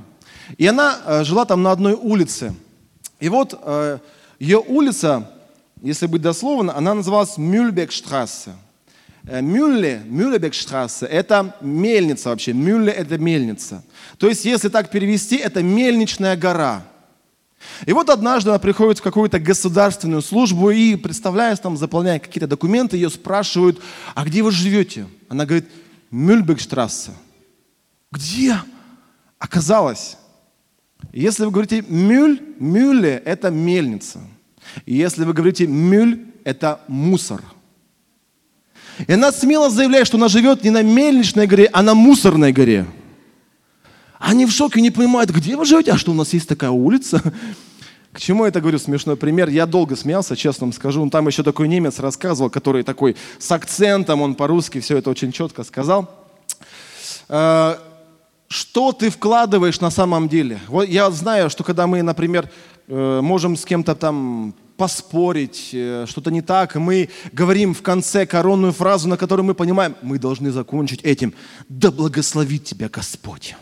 И 0.58 0.66
она 0.66 0.98
э, 1.06 1.24
жила 1.24 1.46
там 1.46 1.62
на 1.62 1.72
одной 1.72 1.94
улице. 1.94 2.54
И 3.20 3.30
вот 3.30 3.58
э, 3.62 4.00
ее 4.40 4.58
улица, 4.60 5.30
если 5.82 6.08
быть 6.08 6.22
дословно, 6.22 6.76
она 6.76 6.94
называлась 6.94 7.38
Мюльбекштрассе. 7.38 8.52
Э, 9.28 9.42
Мюлле, 9.42 10.02
Мюллебекштрассе– 10.06 11.06
это 11.08 11.56
мельница 11.62 12.30
вообще. 12.30 12.52
Мюлле– 12.54 12.92
это 12.94 13.18
мельница. 13.18 13.84
То 14.18 14.28
есть, 14.28 14.44
если 14.44 14.70
так 14.70 14.90
перевести, 14.90 15.38
это 15.38 15.62
мельничная 15.62 16.36
гора– 16.36 16.84
и 17.86 17.94
вот 17.94 18.10
однажды 18.10 18.50
она 18.50 18.60
приходит 18.60 19.00
в 19.00 19.04
какую-то 19.04 19.40
государственную 19.40 20.22
службу 20.22 20.72
и, 20.72 20.96
представляясь 20.96 21.60
там, 21.60 21.78
заполняя 21.78 22.20
какие-то 22.20 22.48
документы, 22.48 22.98
ее 22.98 23.10
спрашивают, 23.10 23.80
а 24.16 24.26
где 24.26 24.44
вы 24.44 24.52
живете? 24.52 25.08
Она 25.28 25.46
говорит, 25.46 25.68
Мюльбекштрассе. 26.12 27.12
Где? 28.12 28.56
Оказалось, 29.38 30.18
если 31.14 31.46
вы 31.46 31.52
говорите 31.52 31.84
мюль, 31.88 32.42
мюле– 32.60 33.22
это 33.26 33.52
мельница. 33.52 34.20
И 34.86 34.96
если 34.96 35.24
вы 35.24 35.34
говорите 35.34 35.68
мюль, 35.68 36.26
это 36.44 36.82
мусор. 36.88 37.42
И 39.08 39.14
она 39.14 39.32
смело 39.32 39.70
заявляет, 39.70 40.08
что 40.08 40.18
она 40.18 40.28
живет 40.28 40.64
не 40.64 40.72
на 40.72 40.82
мельничной 40.82 41.48
горе, 41.48 41.70
а 41.72 41.82
на 41.84 41.94
мусорной 41.94 42.52
горе– 42.52 42.86
они 44.20 44.46
в 44.46 44.52
шоке, 44.52 44.82
не 44.82 44.92
понимают, 44.92 45.32
где 45.32 45.56
вы 45.56 45.66
живете, 45.66 45.94
а 45.94 45.98
что 45.98 46.12
у 46.12 46.14
нас 46.14 46.34
есть 46.34 46.48
такая 46.48 46.72
улица? 46.72 47.24
К 48.12 48.20
чему 48.20 48.44
я 48.44 48.50
это 48.50 48.60
говорю? 48.60 48.78
Смешной 48.78 49.16
пример. 49.16 49.50
Я 49.50 49.66
долго 49.66 49.96
смеялся, 49.96 50.36
честно 50.36 50.66
вам 50.66 50.74
скажу. 50.74 51.04
Ну, 51.04 51.10
там 51.10 51.28
еще 51.28 51.42
такой 51.42 51.68
немец 51.68 52.00
рассказывал, 52.00 52.50
который 52.50 52.84
такой 52.84 53.16
с 53.38 53.50
акцентом, 53.52 54.22
он 54.22 54.36
по-русски 54.36 54.82
все 54.82 54.98
это 54.98 55.10
очень 55.10 55.32
четко 55.32 55.64
сказал. 55.64 56.10
Э, 57.30 57.78
что 58.50 58.92
ты 58.92 59.10
вкладываешь 59.10 59.80
на 59.80 59.92
самом 59.92 60.28
деле? 60.28 60.60
Вот 60.68 60.90
я 60.90 61.10
знаю, 61.12 61.50
что 61.50 61.64
когда 61.64 61.88
мы, 61.88 62.02
например, 62.02 62.50
э, 62.88 63.20
можем 63.22 63.56
с 63.56 63.64
кем-то 63.64 63.96
там 63.96 64.56
поспорить, 64.76 65.70
э, 65.72 66.06
что-то 66.10 66.32
не 66.32 66.42
так, 66.42 66.76
мы 66.76 67.10
говорим 67.32 67.74
в 67.74 67.84
конце 67.84 68.26
коронную 68.26 68.74
фразу, 68.74 69.08
на 69.08 69.18
которой 69.18 69.42
мы 69.42 69.54
понимаем, 69.54 69.96
мы 70.02 70.18
должны 70.18 70.52
закончить 70.52 71.02
этим. 71.04 71.34
Да 71.70 71.92
благословит 71.92 72.66
тебя 72.66 72.90
Господь 72.90 73.56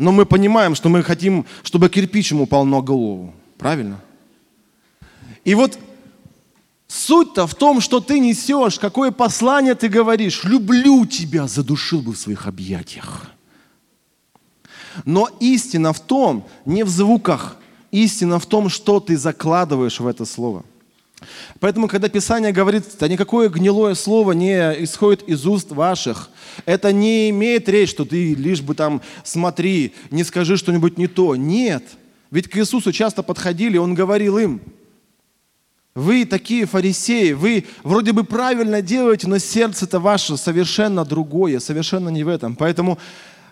но 0.00 0.12
мы 0.12 0.24
понимаем, 0.24 0.74
что 0.74 0.88
мы 0.88 1.02
хотим, 1.02 1.44
чтобы 1.62 1.90
кирпич 1.90 2.32
ему 2.32 2.44
упал 2.44 2.64
на 2.64 2.80
голову. 2.80 3.34
Правильно? 3.58 4.00
И 5.44 5.54
вот 5.54 5.78
суть-то 6.88 7.46
в 7.46 7.54
том, 7.54 7.82
что 7.82 8.00
ты 8.00 8.18
несешь, 8.18 8.78
какое 8.78 9.10
послание 9.10 9.74
ты 9.74 9.88
говоришь. 9.88 10.42
«Люблю 10.44 11.04
тебя, 11.04 11.46
задушил 11.46 12.00
бы 12.00 12.12
в 12.14 12.18
своих 12.18 12.46
объятиях». 12.46 13.30
Но 15.04 15.28
истина 15.38 15.92
в 15.92 16.00
том, 16.00 16.46
не 16.64 16.82
в 16.82 16.88
звуках, 16.88 17.58
истина 17.90 18.38
в 18.38 18.46
том, 18.46 18.70
что 18.70 19.00
ты 19.00 19.18
закладываешь 19.18 20.00
в 20.00 20.06
это 20.06 20.24
слово. 20.24 20.64
Поэтому, 21.58 21.88
когда 21.88 22.08
Писание 22.08 22.52
говорит, 22.52 22.84
да 22.98 23.08
никакое 23.08 23.48
гнилое 23.48 23.94
слово 23.94 24.32
не 24.32 24.56
исходит 24.84 25.22
из 25.28 25.46
уст 25.46 25.70
ваших, 25.72 26.30
это 26.66 26.92
не 26.92 27.30
имеет 27.30 27.68
речь, 27.68 27.90
что 27.90 28.04
ты 28.04 28.34
лишь 28.34 28.62
бы 28.62 28.74
там 28.74 29.02
смотри, 29.24 29.94
не 30.10 30.24
скажи 30.24 30.56
что-нибудь 30.56 30.98
не 30.98 31.06
то. 31.06 31.36
Нет. 31.36 31.84
Ведь 32.30 32.48
к 32.48 32.56
Иисусу 32.56 32.92
часто 32.92 33.22
подходили, 33.22 33.76
Он 33.76 33.94
говорил 33.94 34.38
им, 34.38 34.60
вы 35.94 36.24
такие 36.24 36.66
фарисеи, 36.66 37.32
вы 37.32 37.66
вроде 37.82 38.12
бы 38.12 38.24
правильно 38.24 38.80
делаете, 38.80 39.26
но 39.26 39.38
сердце-то 39.38 39.98
ваше 39.98 40.36
совершенно 40.36 41.04
другое, 41.04 41.58
совершенно 41.58 42.08
не 42.08 42.22
в 42.22 42.28
этом. 42.28 42.54
Поэтому 42.54 42.98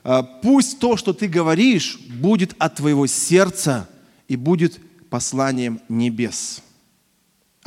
э, 0.05 0.23
пусть 0.43 0.79
то, 0.79 0.97
что 0.97 1.13
ты 1.13 1.27
говоришь, 1.27 1.99
будет 2.09 2.55
от 2.59 2.77
твоего 2.77 3.07
сердца 3.09 3.89
и 4.29 4.37
будет 4.37 4.79
посланием 5.11 5.81
небес. 5.89 6.63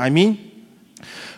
Аминь. 0.01 0.51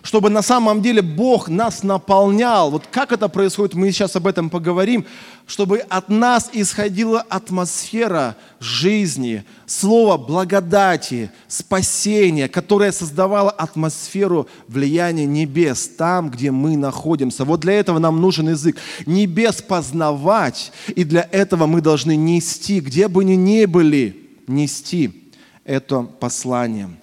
Чтобы 0.04 0.30
на 0.30 0.42
самом 0.42 0.82
деле 0.82 1.02
Бог 1.02 1.50
нас 1.50 1.84
наполнял. 1.84 2.72
Вот 2.72 2.88
как 2.88 3.12
это 3.12 3.28
происходит, 3.28 3.74
мы 3.74 3.92
сейчас 3.92 4.16
об 4.16 4.26
этом 4.26 4.50
поговорим. 4.50 5.06
Чтобы 5.46 5.80
от 5.80 6.08
нас 6.08 6.50
исходила 6.54 7.20
атмосфера 7.20 8.38
жизни, 8.62 9.44
слово 9.66 10.16
благодати, 10.16 11.30
спасения, 11.50 12.48
которое 12.48 12.94
создавало 12.94 13.52
атмосферу 13.52 14.48
влияния 14.70 15.26
небес 15.26 15.90
там, 15.98 16.30
где 16.30 16.50
мы 16.50 16.78
находимся. 16.78 17.44
Вот 17.44 17.60
для 17.60 17.74
этого 17.74 18.00
нам 18.00 18.22
нужен 18.22 18.48
язык. 18.48 18.78
Небес 19.06 19.62
познавать, 19.62 20.72
и 20.96 21.04
для 21.04 21.28
этого 21.34 21.66
мы 21.66 21.82
должны 21.82 22.16
нести, 22.16 22.80
где 22.80 23.10
бы 23.10 23.26
ни 23.26 23.34
ни 23.34 23.66
были, 23.66 24.16
нести 24.48 25.32
это 25.66 26.04
послание. 26.04 27.03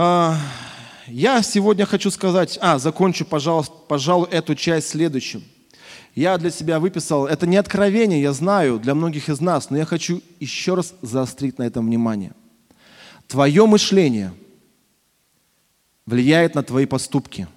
А, 0.00 0.36
я 1.08 1.42
сегодня 1.42 1.84
хочу 1.84 2.12
сказать, 2.12 2.56
а, 2.62 2.78
закончу, 2.78 3.24
пожалуйста, 3.24 3.74
пожалуй, 3.88 4.28
эту 4.30 4.54
часть 4.54 4.90
следующим. 4.90 5.42
Я 6.14 6.38
для 6.38 6.52
себя 6.52 6.78
выписал, 6.78 7.26
это 7.26 7.48
не 7.48 7.56
откровение, 7.56 8.22
я 8.22 8.32
знаю, 8.32 8.78
для 8.78 8.94
многих 8.94 9.28
из 9.28 9.40
нас, 9.40 9.70
но 9.70 9.76
я 9.76 9.84
хочу 9.84 10.22
еще 10.38 10.74
раз 10.74 10.94
заострить 11.02 11.58
на 11.58 11.64
этом 11.64 11.86
внимание. 11.86 12.30
Твое 13.26 13.66
мышление 13.66 14.32
влияет 16.06 16.54
на 16.54 16.62
твои 16.62 16.86
поступки. 16.86 17.48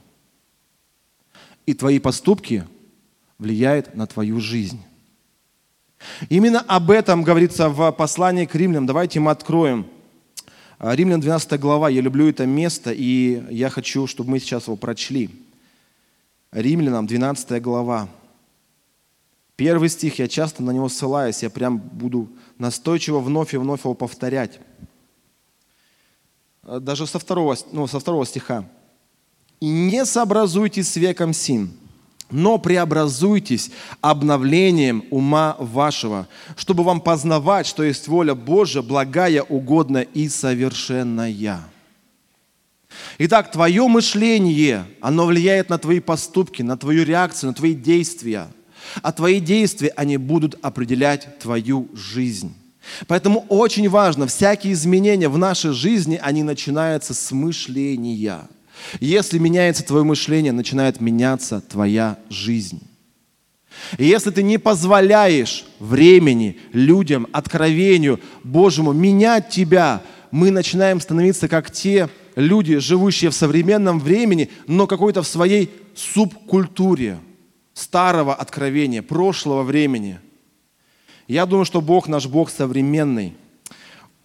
И 1.67 1.75
твои 1.75 1.99
поступки 1.99 2.67
влияют 3.37 3.93
на 3.93 4.07
твою 4.07 4.39
жизнь. 4.39 4.81
Именно 6.27 6.61
об 6.61 6.89
этом 6.89 7.21
говорится 7.21 7.69
в 7.69 7.91
послании 7.91 8.47
к 8.47 8.55
римлянам. 8.55 8.87
Давайте 8.87 9.19
мы 9.19 9.29
откроем 9.29 9.85
Римлян 10.83 11.21
12 11.21 11.59
глава, 11.59 11.89
я 11.89 12.01
люблю 12.01 12.27
это 12.27 12.47
место, 12.47 12.91
и 12.91 13.43
я 13.53 13.69
хочу, 13.69 14.07
чтобы 14.07 14.31
мы 14.31 14.39
сейчас 14.39 14.65
его 14.65 14.75
прочли. 14.75 15.29
Римлянам 16.51 17.05
12 17.05 17.61
глава. 17.61 18.09
Первый 19.55 19.89
стих, 19.89 20.17
я 20.17 20.27
часто 20.27 20.63
на 20.63 20.71
него 20.71 20.89
ссылаюсь, 20.89 21.43
я 21.43 21.51
прям 21.51 21.77
буду 21.77 22.29
настойчиво 22.57 23.19
вновь 23.19 23.53
и 23.53 23.57
вновь 23.57 23.81
его 23.81 23.93
повторять. 23.93 24.59
А, 26.63 26.79
даже 26.79 27.05
со 27.05 27.19
второго, 27.19 27.55
ну, 27.71 27.85
со 27.85 27.99
второго 27.99 28.25
стиха. 28.25 28.67
«И 29.59 29.67
не 29.67 30.03
сообразуйтесь 30.03 30.89
с 30.89 30.95
веком 30.95 31.31
син, 31.33 31.69
но 32.31 32.57
преобразуйтесь 32.57 33.71
обновлением 34.01 35.03
ума 35.11 35.55
вашего, 35.59 36.27
чтобы 36.55 36.83
вам 36.83 37.01
познавать, 37.01 37.67
что 37.67 37.83
есть 37.83 38.07
воля 38.07 38.33
Божья, 38.33 38.81
благая, 38.81 39.43
угодная 39.43 40.03
и 40.03 40.29
совершенная. 40.29 41.61
Итак, 43.19 43.51
твое 43.51 43.87
мышление, 43.87 44.85
оно 44.99 45.25
влияет 45.25 45.69
на 45.69 45.77
твои 45.77 45.99
поступки, 45.99 46.61
на 46.61 46.77
твою 46.77 47.05
реакцию, 47.05 47.49
на 47.49 47.53
твои 47.53 47.73
действия. 47.73 48.47
А 49.01 49.11
твои 49.11 49.39
действия, 49.39 49.93
они 49.95 50.17
будут 50.17 50.57
определять 50.61 51.39
твою 51.39 51.87
жизнь. 51.93 52.53
Поэтому 53.07 53.45
очень 53.47 53.87
важно, 53.87 54.27
всякие 54.27 54.73
изменения 54.73 55.29
в 55.29 55.37
нашей 55.37 55.71
жизни, 55.71 56.19
они 56.21 56.43
начинаются 56.43 57.13
с 57.13 57.31
мышления– 57.31 58.41
если 58.99 59.37
меняется 59.37 59.83
твое 59.83 60.03
мышление, 60.03 60.51
начинает 60.51 61.01
меняться 61.01 61.61
твоя 61.61 62.17
жизнь. 62.29 62.81
И 63.97 64.05
если 64.05 64.31
ты 64.31 64.43
не 64.43 64.57
позволяешь 64.57 65.65
времени, 65.79 66.59
людям, 66.73 67.27
откровению 67.31 68.19
Божьему 68.43 68.91
менять 68.91 69.49
тебя, 69.49 70.01
мы 70.29 70.51
начинаем 70.51 70.99
становиться 70.99 71.47
как 71.47 71.71
те 71.71 72.09
люди, 72.35 72.77
живущие 72.77 73.31
в 73.31 73.35
современном 73.35 73.99
времени, 73.99 74.49
но 74.67 74.87
какой-то 74.87 75.21
в 75.21 75.27
своей 75.27 75.69
субкультуре 75.95 77.19
старого 77.73 78.33
откровения, 78.33 79.01
прошлого 79.01 79.63
времени. 79.63 80.19
Я 81.27 81.45
думаю, 81.45 81.65
что 81.65 81.81
Бог 81.81 82.07
наш 82.07 82.27
Бог 82.27 82.49
современный. 82.49 83.35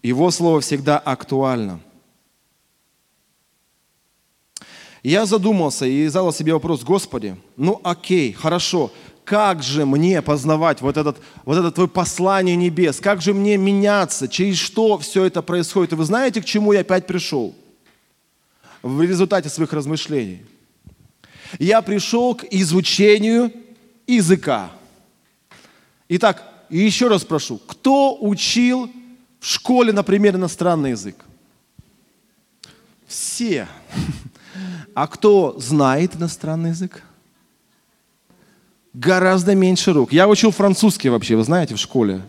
Его 0.03 0.31
Слово 0.31 0.61
всегда 0.61 0.99
актуально. 0.99 1.81
Я 5.07 5.25
задумался 5.25 5.87
и 5.87 6.09
задал 6.09 6.33
себе 6.33 6.53
вопрос, 6.53 6.83
Господи, 6.83 7.37
ну 7.57 7.81
окей, 7.85 8.33
хорошо, 8.33 8.90
как 9.25 9.62
же 9.62 9.87
мне 9.87 10.21
познавать 10.21 10.81
вот, 10.81 10.97
этот, 10.97 11.19
вот 11.45 11.57
это 11.57 11.71
Твое 11.71 11.88
послание 11.88 12.57
небес, 12.57 12.99
как 12.99 13.23
же 13.23 13.33
мне 13.33 13.57
меняться, 13.57 14.27
через 14.27 14.59
что 14.59 14.99
все 14.99 15.23
это 15.23 15.42
происходит. 15.42 15.92
И 15.92 15.95
вы 15.95 16.05
знаете, 16.05 16.42
к 16.42 16.45
чему 16.45 16.73
я 16.73 16.81
опять 16.81 17.07
пришел? 17.07 17.55
В 18.83 19.01
результате 19.01 19.49
своих 19.49 19.73
размышлений. 19.73 20.45
Я 21.61 21.83
пришел 21.83 22.35
к 22.35 22.42
изучению 22.51 23.53
языка. 24.09 24.73
Итак, 26.09 26.42
еще 26.69 27.07
раз 27.07 27.25
прошу, 27.25 27.59
кто 27.59 28.19
учил 28.21 28.90
в 29.38 29.47
школе, 29.47 29.92
например, 29.92 30.35
иностранный 30.35 30.90
язык? 30.90 31.25
Все. 33.07 33.69
А 34.97 35.07
кто 35.09 35.55
знает 35.59 36.17
иностранный 36.17 36.71
язык? 36.71 37.03
Гораздо 38.95 39.55
меньше 39.55 39.93
рук. 39.93 40.11
Я 40.11 40.27
учил 40.27 40.51
французский 40.51 41.11
вообще, 41.11 41.37
вы 41.37 41.45
знаете, 41.45 41.75
в 41.75 41.79
школе. 41.79 42.23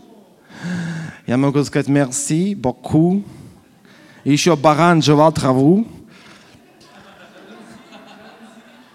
Я 1.26 1.38
могу 1.38 1.64
сказать 1.64 1.88
merci 1.88 2.56
beaucoup. 2.56 3.24
И 4.26 4.34
еще 4.34 4.58
баран 4.58 5.02
жевал 5.02 5.32
траву. 5.32 5.88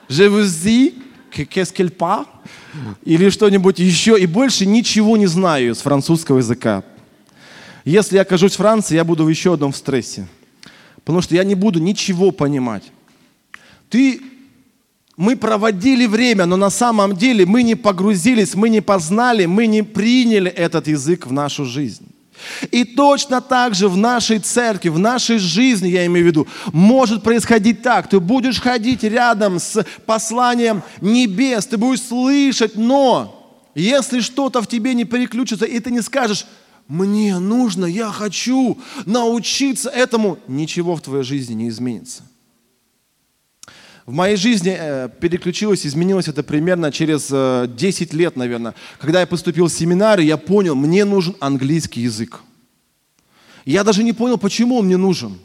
Je 0.06 0.28
vous 0.28 0.44
dis, 0.44 0.94
qu'est-ce 1.30 1.72
qu'il 1.72 1.88
pas? 1.88 2.26
Или 3.04 3.30
что-нибудь 3.30 3.78
еще. 3.78 4.20
И 4.20 4.26
больше 4.26 4.66
ничего 4.66 5.16
не 5.16 5.26
знаю 5.26 5.74
с 5.74 5.80
французского 5.80 6.36
языка. 6.40 6.84
Если 7.86 8.16
я 8.16 8.22
окажусь 8.22 8.52
в 8.52 8.56
Франции, 8.56 8.96
я 8.96 9.04
буду 9.04 9.24
в 9.24 9.30
еще 9.30 9.54
одном 9.54 9.72
стрессе. 9.72 10.28
Потому 10.96 11.22
что 11.22 11.34
я 11.34 11.42
не 11.42 11.54
буду 11.54 11.80
ничего 11.80 12.32
понимать. 12.32 12.92
Ты, 13.92 14.22
мы 15.18 15.36
проводили 15.36 16.06
время, 16.06 16.46
но 16.46 16.56
на 16.56 16.70
самом 16.70 17.14
деле 17.14 17.44
мы 17.44 17.62
не 17.62 17.74
погрузились, 17.74 18.54
мы 18.54 18.70
не 18.70 18.80
познали, 18.80 19.44
мы 19.44 19.66
не 19.66 19.82
приняли 19.82 20.50
этот 20.50 20.88
язык 20.88 21.26
в 21.26 21.32
нашу 21.32 21.66
жизнь. 21.66 22.06
И 22.70 22.84
точно 22.84 23.42
так 23.42 23.74
же 23.74 23.88
в 23.88 23.98
нашей 23.98 24.38
церкви, 24.38 24.88
в 24.88 24.98
нашей 24.98 25.36
жизни, 25.36 25.88
я 25.88 26.06
имею 26.06 26.24
в 26.24 26.28
виду, 26.28 26.48
может 26.72 27.22
происходить 27.22 27.82
так. 27.82 28.08
Ты 28.08 28.18
будешь 28.18 28.62
ходить 28.62 29.04
рядом 29.04 29.58
с 29.58 29.84
посланием 30.06 30.82
небес, 31.02 31.66
ты 31.66 31.76
будешь 31.76 32.00
слышать, 32.00 32.76
но 32.76 33.60
если 33.74 34.20
что-то 34.20 34.62
в 34.62 34.66
тебе 34.66 34.94
не 34.94 35.04
переключится, 35.04 35.66
и 35.66 35.78
ты 35.80 35.90
не 35.90 36.00
скажешь, 36.00 36.46
мне 36.88 37.38
нужно, 37.38 37.84
я 37.84 38.10
хочу 38.10 38.78
научиться 39.04 39.90
этому, 39.90 40.38
ничего 40.48 40.96
в 40.96 41.02
твоей 41.02 41.24
жизни 41.24 41.52
не 41.52 41.68
изменится. 41.68 42.22
В 44.04 44.12
моей 44.12 44.36
жизни 44.36 44.76
э, 44.76 45.08
переключилось, 45.20 45.86
изменилось 45.86 46.26
это 46.26 46.42
примерно 46.42 46.90
через 46.90 47.28
10 47.72 48.12
э, 48.12 48.16
лет, 48.16 48.36
наверное. 48.36 48.74
Когда 48.98 49.20
я 49.20 49.26
поступил 49.26 49.66
в 49.66 49.72
семинары, 49.72 50.24
я 50.24 50.36
понял, 50.36 50.74
мне 50.74 51.04
нужен 51.04 51.36
английский 51.38 52.00
язык. 52.00 52.40
Я 53.64 53.84
даже 53.84 54.02
не 54.02 54.12
понял, 54.12 54.38
почему 54.38 54.78
он 54.78 54.86
мне 54.86 54.96
нужен. 54.96 55.38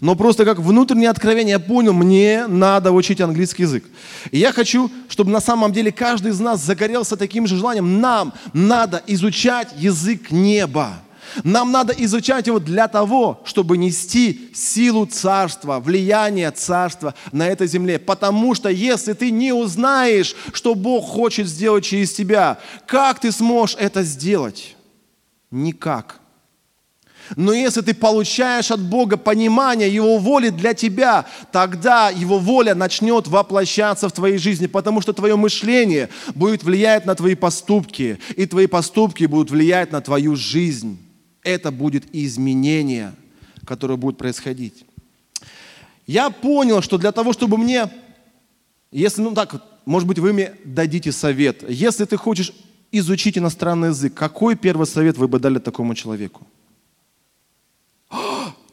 Но 0.00 0.14
просто 0.14 0.44
как 0.44 0.60
внутреннее 0.60 1.10
откровение 1.10 1.52
я 1.52 1.58
понял, 1.58 1.92
мне 1.92 2.46
надо 2.46 2.92
учить 2.92 3.20
английский 3.20 3.62
язык. 3.62 3.84
И 4.30 4.38
я 4.38 4.52
хочу, 4.52 4.90
чтобы 5.08 5.32
на 5.32 5.40
самом 5.40 5.72
деле 5.72 5.90
каждый 5.90 6.30
из 6.30 6.38
нас 6.40 6.60
загорелся 6.62 7.16
таким 7.16 7.46
же 7.46 7.56
желанием. 7.56 8.00
Нам 8.00 8.32
надо 8.52 9.02
изучать 9.08 9.68
язык 9.76 10.30
неба. 10.30 11.03
Нам 11.42 11.72
надо 11.72 11.92
изучать 11.92 12.46
его 12.46 12.60
для 12.60 12.86
того, 12.86 13.42
чтобы 13.44 13.76
нести 13.76 14.50
силу 14.54 15.06
царства, 15.06 15.80
влияние 15.80 16.50
царства 16.50 17.14
на 17.32 17.48
этой 17.48 17.66
земле. 17.66 17.98
Потому 17.98 18.54
что 18.54 18.68
если 18.68 19.14
ты 19.14 19.30
не 19.30 19.52
узнаешь, 19.52 20.36
что 20.52 20.74
Бог 20.74 21.06
хочет 21.06 21.48
сделать 21.48 21.84
через 21.84 22.12
тебя, 22.12 22.58
как 22.86 23.18
ты 23.18 23.32
сможешь 23.32 23.76
это 23.78 24.02
сделать? 24.02 24.76
Никак. 25.50 26.20
Но 27.36 27.54
если 27.54 27.80
ты 27.80 27.94
получаешь 27.94 28.70
от 28.70 28.80
Бога 28.80 29.16
понимание 29.16 29.92
Его 29.92 30.18
воли 30.18 30.50
для 30.50 30.74
тебя, 30.74 31.24
тогда 31.52 32.10
Его 32.10 32.38
воля 32.38 32.74
начнет 32.74 33.26
воплощаться 33.26 34.10
в 34.10 34.12
твоей 34.12 34.36
жизни, 34.36 34.66
потому 34.66 35.00
что 35.00 35.14
твое 35.14 35.34
мышление 35.34 36.10
будет 36.34 36.62
влиять 36.62 37.06
на 37.06 37.14
твои 37.14 37.34
поступки, 37.34 38.18
и 38.36 38.44
твои 38.44 38.66
поступки 38.66 39.24
будут 39.24 39.50
влиять 39.50 39.90
на 39.90 40.02
твою 40.02 40.36
жизнь 40.36 41.03
это 41.44 41.70
будет 41.70 42.04
изменение, 42.12 43.14
которое 43.64 43.96
будет 43.96 44.18
происходить. 44.18 44.84
Я 46.06 46.30
понял, 46.30 46.82
что 46.82 46.98
для 46.98 47.12
того, 47.12 47.32
чтобы 47.32 47.56
мне, 47.56 47.88
если, 48.90 49.22
ну 49.22 49.32
так, 49.32 49.62
может 49.84 50.08
быть, 50.08 50.18
вы 50.18 50.32
мне 50.32 50.54
дадите 50.64 51.12
совет. 51.12 51.68
Если 51.68 52.04
ты 52.04 52.16
хочешь 52.16 52.52
изучить 52.90 53.38
иностранный 53.38 53.88
язык, 53.88 54.14
какой 54.14 54.56
первый 54.56 54.86
совет 54.86 55.16
вы 55.16 55.28
бы 55.28 55.38
дали 55.38 55.58
такому 55.58 55.94
человеку? 55.94 56.46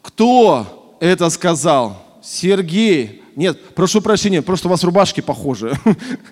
Кто 0.02 0.96
это 1.00 1.30
сказал? 1.30 2.20
Сергей. 2.22 3.22
Нет, 3.34 3.74
прошу 3.74 4.00
прощения, 4.00 4.42
просто 4.42 4.68
у 4.68 4.70
вас 4.70 4.84
рубашки 4.84 5.20
похожи. 5.20 5.78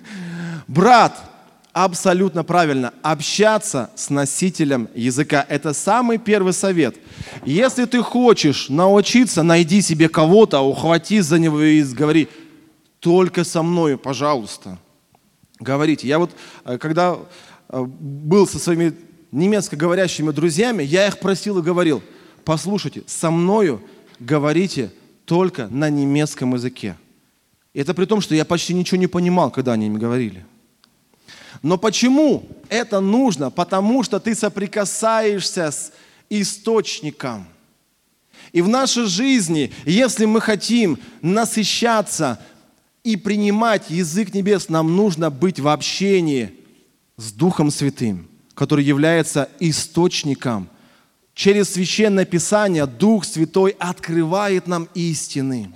Брат, 0.67 1.30
абсолютно 1.73 2.43
правильно. 2.43 2.93
Общаться 3.01 3.89
с 3.95 4.09
носителем 4.09 4.89
языка. 4.95 5.45
Это 5.47 5.73
самый 5.73 6.17
первый 6.17 6.53
совет. 6.53 6.95
Если 7.45 7.85
ты 7.85 8.01
хочешь 8.01 8.69
научиться, 8.69 9.43
найди 9.43 9.81
себе 9.81 10.09
кого-то, 10.09 10.61
ухвати 10.61 11.21
за 11.21 11.39
него 11.39 11.61
и 11.61 11.83
говори, 11.83 12.27
только 12.99 13.43
со 13.43 13.63
мною, 13.63 13.97
пожалуйста. 13.97 14.77
Говорите. 15.59 16.07
Я 16.07 16.19
вот, 16.19 16.31
э, 16.65 16.77
когда 16.77 17.17
э, 17.69 17.81
был 17.83 18.47
со 18.47 18.59
своими 18.59 18.93
немецко 19.31 19.75
говорящими 19.75 20.31
друзьями, 20.31 20.83
я 20.83 21.07
их 21.07 21.19
просил 21.19 21.59
и 21.59 21.63
говорил, 21.63 22.01
послушайте, 22.43 23.03
со 23.07 23.31
мною 23.31 23.81
говорите 24.19 24.91
только 25.25 25.67
на 25.67 25.89
немецком 25.89 26.53
языке. 26.53 26.95
Это 27.73 27.93
при 27.93 28.05
том, 28.05 28.21
что 28.21 28.35
я 28.35 28.43
почти 28.43 28.73
ничего 28.73 28.97
не 28.97 29.07
понимал, 29.07 29.49
когда 29.49 29.73
они 29.73 29.87
им 29.87 29.97
говорили. 29.97 30.45
Но 31.61 31.77
почему 31.77 32.47
это 32.69 32.99
нужно? 32.99 33.51
Потому 33.51 34.03
что 34.03 34.19
ты 34.19 34.35
соприкасаешься 34.35 35.71
с 35.71 35.91
источником. 36.29 37.47
И 38.51 38.61
в 38.61 38.67
нашей 38.67 39.05
жизни, 39.05 39.71
если 39.85 40.25
мы 40.25 40.41
хотим 40.41 40.99
насыщаться 41.21 42.39
и 43.03 43.15
принимать 43.15 43.89
язык 43.89 44.33
небес, 44.33 44.69
нам 44.69 44.95
нужно 44.95 45.29
быть 45.29 45.59
в 45.59 45.67
общении 45.67 46.53
с 47.17 47.31
Духом 47.31 47.71
Святым, 47.71 48.27
который 48.53 48.83
является 48.83 49.49
источником. 49.59 50.69
Через 51.33 51.71
Священное 51.73 52.25
Писание 52.25 52.85
Дух 52.85 53.25
Святой 53.25 53.75
открывает 53.79 54.67
нам 54.67 54.89
истины. 54.93 55.73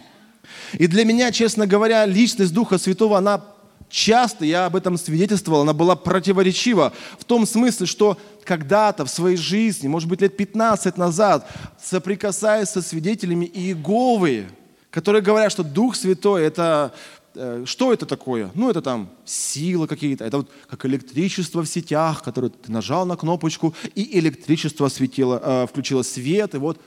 И 0.73 0.87
для 0.87 1.05
меня, 1.05 1.31
честно 1.31 1.65
говоря, 1.65 2.05
личность 2.05 2.53
Духа 2.53 2.77
Святого, 2.77 3.17
она 3.17 3.43
часто, 3.89 4.45
я 4.45 4.65
об 4.65 4.75
этом 4.75 4.97
свидетельствовал, 4.97 5.61
она 5.61 5.73
была 5.73 5.95
противоречива 5.95 6.93
в 7.19 7.23
том 7.23 7.45
смысле, 7.45 7.85
что 7.85 8.17
когда-то 8.43 9.05
в 9.05 9.09
своей 9.09 9.37
жизни, 9.37 9.87
может 9.87 10.07
быть, 10.07 10.21
лет 10.21 10.37
15 10.37 10.97
назад, 10.97 11.49
соприкасаясь 11.81 12.69
со 12.69 12.81
свидетелями 12.81 13.45
Иеговы, 13.45 14.47
которые 14.91 15.21
говорят, 15.21 15.51
что 15.51 15.63
Дух 15.63 15.95
Святой– 15.95 16.43
это 16.45 16.93
э, 17.33 17.63
что 17.65 17.91
это 17.91 18.05
такое? 18.05 18.51
Ну, 18.53 18.69
это 18.69 18.81
там 18.81 19.09
силы 19.25 19.87
какие-то, 19.87 20.23
это 20.23 20.37
вот 20.37 20.51
как 20.69 20.85
электричество 20.85 21.63
в 21.63 21.67
сетях, 21.67 22.23
которое 22.23 22.49
ты 22.49 22.71
нажал 22.71 23.05
на 23.05 23.17
кнопочку, 23.17 23.73
и 23.95 24.17
электричество 24.19 24.87
осветило, 24.87 25.41
э, 25.43 25.67
включило 25.67 26.03
свет, 26.03 26.55
и 26.55 26.57
вот. 26.57 26.79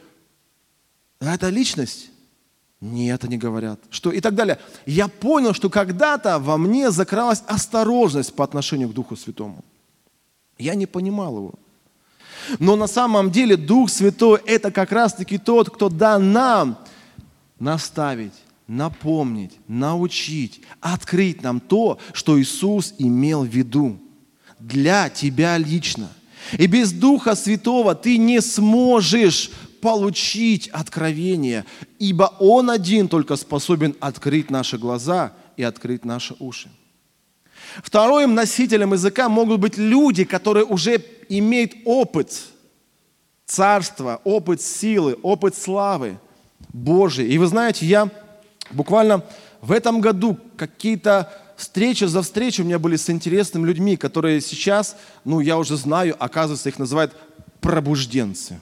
Это 1.20 1.48
личность. 1.48 2.10
Нет, 2.80 3.24
они 3.24 3.38
говорят. 3.38 3.80
Что 3.90 4.12
и 4.12 4.20
так 4.20 4.34
далее. 4.34 4.58
Я 4.86 5.08
понял, 5.08 5.52
что 5.52 5.68
когда-то 5.68 6.38
во 6.38 6.56
мне 6.56 6.90
закралась 6.90 7.42
осторожность 7.46 8.34
по 8.34 8.44
отношению 8.44 8.88
к 8.88 8.94
Духу 8.94 9.16
Святому. 9.16 9.64
Я 10.58 10.74
не 10.74 10.86
понимал 10.86 11.36
его. 11.36 11.54
Но 12.58 12.76
на 12.76 12.86
самом 12.86 13.30
деле 13.30 13.56
Дух 13.56 13.90
Святой– 13.90 14.40
это 14.46 14.70
как 14.70 14.92
раз-таки 14.92 15.38
тот, 15.38 15.70
кто 15.70 15.88
дан 15.88 16.32
нам 16.32 16.78
наставить, 17.58 18.32
напомнить, 18.66 19.52
научить, 19.66 20.60
открыть 20.80 21.42
нам 21.42 21.60
то, 21.60 21.98
что 22.12 22.40
Иисус 22.40 22.94
имел 22.98 23.44
в 23.44 23.48
виду 23.48 23.98
для 24.58 25.10
тебя 25.10 25.58
лично. 25.58 26.08
И 26.52 26.66
без 26.66 26.92
Духа 26.92 27.34
Святого 27.34 27.94
ты 27.94 28.16
не 28.16 28.40
сможешь 28.40 29.50
получить 29.80 30.68
откровение, 30.68 31.64
ибо 31.98 32.34
Он 32.38 32.70
один 32.70 33.08
только 33.08 33.36
способен 33.36 33.96
открыть 34.00 34.50
наши 34.50 34.78
глаза 34.78 35.32
и 35.56 35.62
открыть 35.62 36.04
наши 36.04 36.34
уши. 36.38 36.70
Вторым 37.82 38.34
носителем 38.34 38.92
языка 38.92 39.28
могут 39.28 39.60
быть 39.60 39.76
люди, 39.76 40.24
которые 40.24 40.64
уже 40.64 41.04
имеют 41.28 41.72
опыт 41.84 42.32
царства, 43.46 44.20
опыт 44.24 44.60
силы, 44.60 45.18
опыт 45.22 45.54
славы 45.54 46.18
Божией. 46.72 47.32
И 47.32 47.38
вы 47.38 47.46
знаете, 47.46 47.86
я 47.86 48.10
буквально 48.70 49.24
в 49.60 49.72
этом 49.72 50.00
году 50.00 50.38
какие-то 50.56 51.32
встречи 51.56 52.04
за 52.04 52.22
встречей 52.22 52.62
у 52.62 52.66
меня 52.66 52.78
были 52.78 52.96
с 52.96 53.10
интересными 53.10 53.66
людьми, 53.66 53.96
которые 53.96 54.40
сейчас, 54.40 54.96
ну, 55.24 55.40
я 55.40 55.58
уже 55.58 55.76
знаю, 55.76 56.16
оказывается, 56.18 56.68
их 56.68 56.78
называют 56.78 57.14
пробужденцы. 57.60 58.60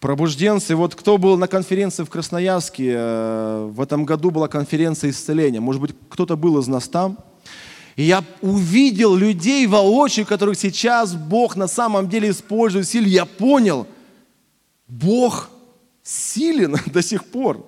Пробужденцы, 0.00 0.74
вот 0.74 0.94
кто 0.94 1.18
был 1.18 1.36
на 1.36 1.46
конференции 1.46 2.04
в 2.04 2.08
Красноярске, 2.08 2.94
э, 2.96 3.70
в 3.70 3.80
этом 3.82 4.06
году 4.06 4.30
была 4.30 4.48
конференция 4.48 5.10
исцеления, 5.10 5.60
может 5.60 5.82
быть, 5.82 5.94
кто-то 6.08 6.36
был 6.36 6.58
из 6.58 6.68
нас 6.68 6.88
там, 6.88 7.18
и 7.96 8.04
я 8.04 8.24
увидел 8.40 9.14
людей 9.14 9.66
воочию, 9.66 10.24
которых 10.24 10.58
сейчас 10.58 11.14
Бог 11.14 11.54
на 11.54 11.68
самом 11.68 12.08
деле 12.08 12.30
использует 12.30 12.88
силе. 12.88 13.10
Я 13.10 13.26
понял, 13.26 13.86
Бог 14.88 15.50
силен 16.02 16.76
до 16.86 17.02
сих 17.02 17.26
пор. 17.26 17.66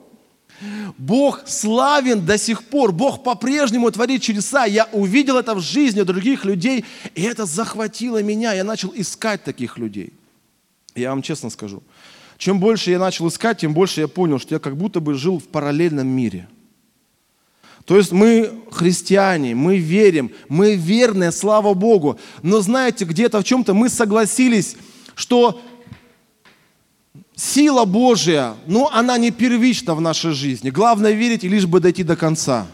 Бог 0.96 1.42
славен 1.46 2.24
до 2.24 2.38
сих 2.38 2.64
пор. 2.64 2.92
Бог 2.92 3.22
по-прежнему 3.24 3.90
творит 3.90 4.22
чудеса. 4.22 4.64
Я 4.64 4.88
увидел 4.92 5.36
это 5.36 5.54
в 5.54 5.60
жизни 5.60 6.00
других 6.00 6.46
людей, 6.46 6.86
и 7.14 7.22
это 7.22 7.44
захватило 7.44 8.22
меня. 8.22 8.54
Я 8.54 8.64
начал 8.64 8.90
искать 8.94 9.44
таких 9.44 9.76
людей. 9.76 10.14
Я 10.94 11.10
вам 11.10 11.20
честно 11.20 11.50
скажу. 11.50 11.82
Чем 12.42 12.58
больше 12.58 12.90
я 12.90 12.98
начал 12.98 13.28
искать, 13.28 13.58
тем 13.58 13.72
больше 13.72 14.00
я 14.00 14.08
понял, 14.08 14.40
что 14.40 14.56
я 14.56 14.58
как 14.58 14.76
будто 14.76 14.98
бы 14.98 15.14
жил 15.14 15.38
в 15.38 15.44
параллельном 15.44 16.08
мире. 16.08 16.48
То 17.84 17.96
есть 17.96 18.10
мы 18.10 18.52
христиане, 18.72 19.54
мы 19.54 19.78
верим, 19.78 20.32
мы 20.48 20.74
верные, 20.74 21.30
слава 21.30 21.72
Богу. 21.72 22.18
Но 22.42 22.60
знаете, 22.60 23.04
где-то 23.04 23.38
в 23.38 23.44
чем-то 23.44 23.74
мы 23.74 23.88
согласились, 23.88 24.74
что 25.14 25.62
сила 27.36 27.84
Божья, 27.84 28.54
ну, 28.66 28.88
она 28.88 29.18
не 29.18 29.30
первична 29.30 29.94
в 29.94 30.00
нашей 30.00 30.32
жизни. 30.32 30.70
Главное 30.70 31.12
верить 31.12 31.44
и 31.44 31.48
лишь 31.48 31.66
бы 31.66 31.78
дойти 31.78 32.02
до 32.02 32.16
конца. 32.16 32.66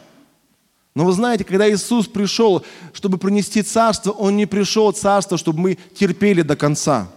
Но 0.95 1.05
вы 1.05 1.13
знаете, 1.13 1.45
когда 1.45 1.71
Иисус 1.71 2.07
пришел, 2.07 2.65
чтобы 2.95 3.19
принести 3.19 3.61
царство, 3.61 4.13
Он 4.13 4.35
не 4.35 4.47
пришел 4.47 4.91
царство, 4.93 5.37
чтобы 5.37 5.61
мы 5.61 5.79
терпели 5.95 6.41
до 6.41 6.57
конца. 6.57 7.11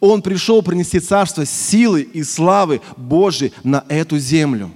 Он 0.00 0.22
пришел 0.22 0.62
принести 0.62 1.00
царство 1.00 1.44
силы 1.46 2.02
и 2.02 2.22
славы 2.22 2.80
Божьей 2.96 3.52
на 3.62 3.84
эту 3.88 4.18
землю. 4.18 4.70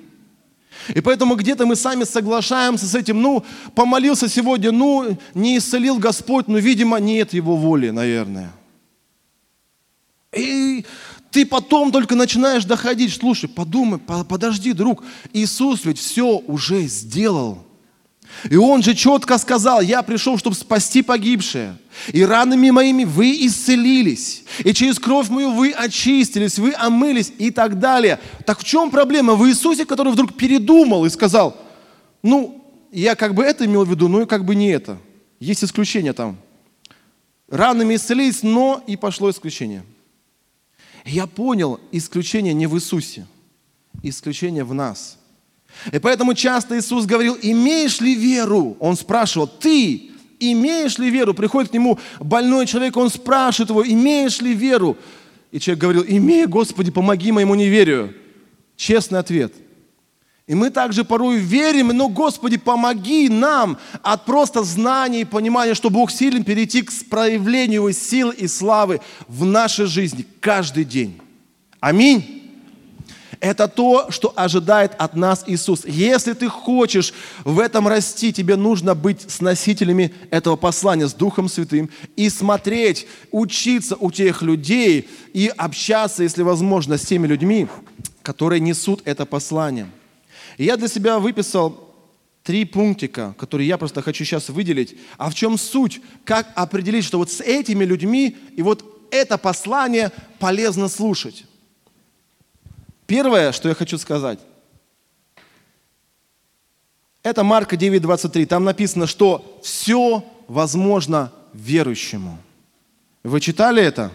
И 0.94 1.00
поэтому 1.00 1.34
где-то 1.34 1.66
мы 1.66 1.74
сами 1.74 2.04
соглашаемся 2.04 2.86
с 2.86 2.94
этим, 2.94 3.20
ну, 3.20 3.44
помолился 3.74 4.28
сегодня, 4.28 4.70
ну, 4.70 5.18
не 5.34 5.58
исцелил 5.58 5.98
Господь, 5.98 6.48
но, 6.48 6.58
видимо, 6.58 6.98
нет 6.98 7.32
Его 7.32 7.56
воли, 7.56 7.90
наверное. 7.90 8.52
И 10.32 10.84
ты 11.30 11.44
потом 11.44 11.90
только 11.90 12.14
начинаешь 12.14 12.64
доходить, 12.64 13.12
слушай, 13.12 13.48
подумай, 13.48 13.98
подожди, 13.98 14.72
друг, 14.72 15.02
Иисус 15.32 15.84
ведь 15.84 15.98
все 15.98 16.38
уже 16.38 16.82
сделал. 16.82 17.65
И 18.50 18.56
Он 18.56 18.82
же 18.82 18.94
четко 18.94 19.38
сказал, 19.38 19.80
я 19.80 20.02
пришел, 20.02 20.38
чтобы 20.38 20.56
спасти 20.56 21.02
погибшее. 21.02 21.76
И 22.12 22.24
ранами 22.24 22.70
моими 22.70 23.04
вы 23.04 23.46
исцелились. 23.46 24.44
И 24.64 24.72
через 24.72 24.98
кровь 24.98 25.28
мою 25.28 25.52
вы 25.52 25.72
очистились, 25.72 26.58
вы 26.58 26.74
омылись 26.74 27.32
и 27.38 27.50
так 27.50 27.78
далее. 27.78 28.18
Так 28.44 28.60
в 28.60 28.64
чем 28.64 28.90
проблема? 28.90 29.34
В 29.34 29.48
Иисусе, 29.48 29.84
который 29.84 30.12
вдруг 30.12 30.34
передумал 30.34 31.06
и 31.06 31.10
сказал, 31.10 31.56
ну, 32.22 32.64
я 32.92 33.14
как 33.14 33.34
бы 33.34 33.42
это 33.42 33.64
имел 33.64 33.84
в 33.84 33.90
виду, 33.90 34.08
но 34.08 34.22
и 34.22 34.26
как 34.26 34.44
бы 34.44 34.54
не 34.54 34.68
это. 34.68 34.98
Есть 35.40 35.64
исключение 35.64 36.12
там. 36.12 36.36
Ранами 37.48 37.94
исцелились, 37.96 38.42
но 38.42 38.82
и 38.86 38.96
пошло 38.96 39.30
исключение– 39.30 39.82
я 41.06 41.28
понял, 41.28 41.78
исключение 41.92 42.52
не 42.52 42.66
в 42.66 42.74
Иисусе, 42.74 43.26
исключение 44.02 44.64
в 44.64 44.74
нас. 44.74 45.18
И 45.92 45.98
поэтому 45.98 46.34
часто 46.34 46.78
Иисус 46.78 47.06
говорил, 47.06 47.36
имеешь 47.40 48.00
ли 48.00 48.14
веру? 48.14 48.76
Он 48.80 48.96
спрашивал, 48.96 49.46
ты 49.46 50.10
имеешь 50.40 50.98
ли 50.98 51.10
веру? 51.10 51.34
Приходит 51.34 51.70
к 51.70 51.74
нему 51.74 51.98
больной 52.20 52.66
человек, 52.66 52.96
он 52.96 53.10
спрашивает 53.10 53.70
его, 53.70 53.86
имеешь 53.86 54.40
ли 54.40 54.52
веру? 54.54 54.96
И 55.52 55.60
человек 55.60 55.82
говорил, 55.82 56.04
имею, 56.06 56.48
Господи, 56.48 56.90
помоги 56.90 57.32
моему 57.32 57.54
неверию. 57.54 58.14
Честный 58.76 59.18
ответ– 59.18 59.52
и 60.46 60.54
мы 60.54 60.70
также 60.70 61.04
порой 61.04 61.38
верим, 61.38 61.88
но, 61.88 62.08
Господи, 62.08 62.56
помоги 62.56 63.28
нам 63.28 63.78
от 64.02 64.24
просто 64.24 64.62
знания 64.62 65.22
и 65.22 65.24
понимания, 65.24 65.74
что 65.74 65.90
Бог 65.90 66.12
силен 66.12 66.44
перейти 66.44 66.82
к 66.82 66.92
проявлению 67.10 67.92
сил 67.92 68.30
и 68.30 68.46
славы 68.46 69.00
в 69.26 69.44
нашей 69.44 69.86
жизни 69.86 70.24
каждый 70.38 70.84
день. 70.84 71.20
Аминь. 71.80 72.35
Это 73.40 73.68
то, 73.68 74.10
что 74.10 74.32
ожидает 74.34 74.92
от 74.98 75.14
нас 75.14 75.44
Иисус. 75.46 75.84
Если 75.84 76.32
ты 76.32 76.48
хочешь 76.48 77.12
в 77.44 77.58
этом 77.58 77.86
расти, 77.86 78.32
тебе 78.32 78.56
нужно 78.56 78.94
быть 78.94 79.30
с 79.30 79.40
носителями 79.40 80.14
этого 80.30 80.56
послания, 80.56 81.06
с 81.06 81.14
Духом 81.14 81.48
Святым, 81.48 81.90
и 82.16 82.30
смотреть, 82.30 83.06
учиться 83.30 83.96
у 83.96 84.10
тех 84.10 84.42
людей 84.42 85.08
и 85.32 85.52
общаться, 85.56 86.22
если 86.22 86.42
возможно, 86.42 86.96
с 86.96 87.02
теми 87.02 87.26
людьми, 87.26 87.68
которые 88.22 88.60
несут 88.60 89.02
это 89.04 89.26
послание. 89.26 89.88
И 90.56 90.64
я 90.64 90.76
для 90.76 90.88
себя 90.88 91.18
выписал 91.18 91.86
три 92.42 92.64
пунктика, 92.64 93.34
которые 93.38 93.68
я 93.68 93.76
просто 93.76 94.02
хочу 94.02 94.24
сейчас 94.24 94.48
выделить. 94.48 94.96
А 95.18 95.30
в 95.30 95.34
чем 95.34 95.58
суть? 95.58 96.00
Как 96.24 96.48
определить, 96.54 97.04
что 97.04 97.18
вот 97.18 97.30
с 97.30 97.40
этими 97.40 97.84
людьми 97.84 98.36
и 98.56 98.62
вот 98.62 99.08
это 99.10 99.36
послание 99.36 100.12
полезно 100.38 100.88
слушать? 100.88 101.44
Первое, 103.06 103.52
что 103.52 103.68
я 103.68 103.74
хочу 103.74 103.98
сказать, 103.98 104.38
это 107.22 107.42
Марка 107.44 107.76
9:23. 107.76 108.46
Там 108.46 108.64
написано, 108.64 109.06
что 109.06 109.58
все 109.62 110.24
возможно 110.48 111.32
верующему. 111.52 112.38
Вы 113.22 113.40
читали 113.40 113.82
это? 113.82 114.12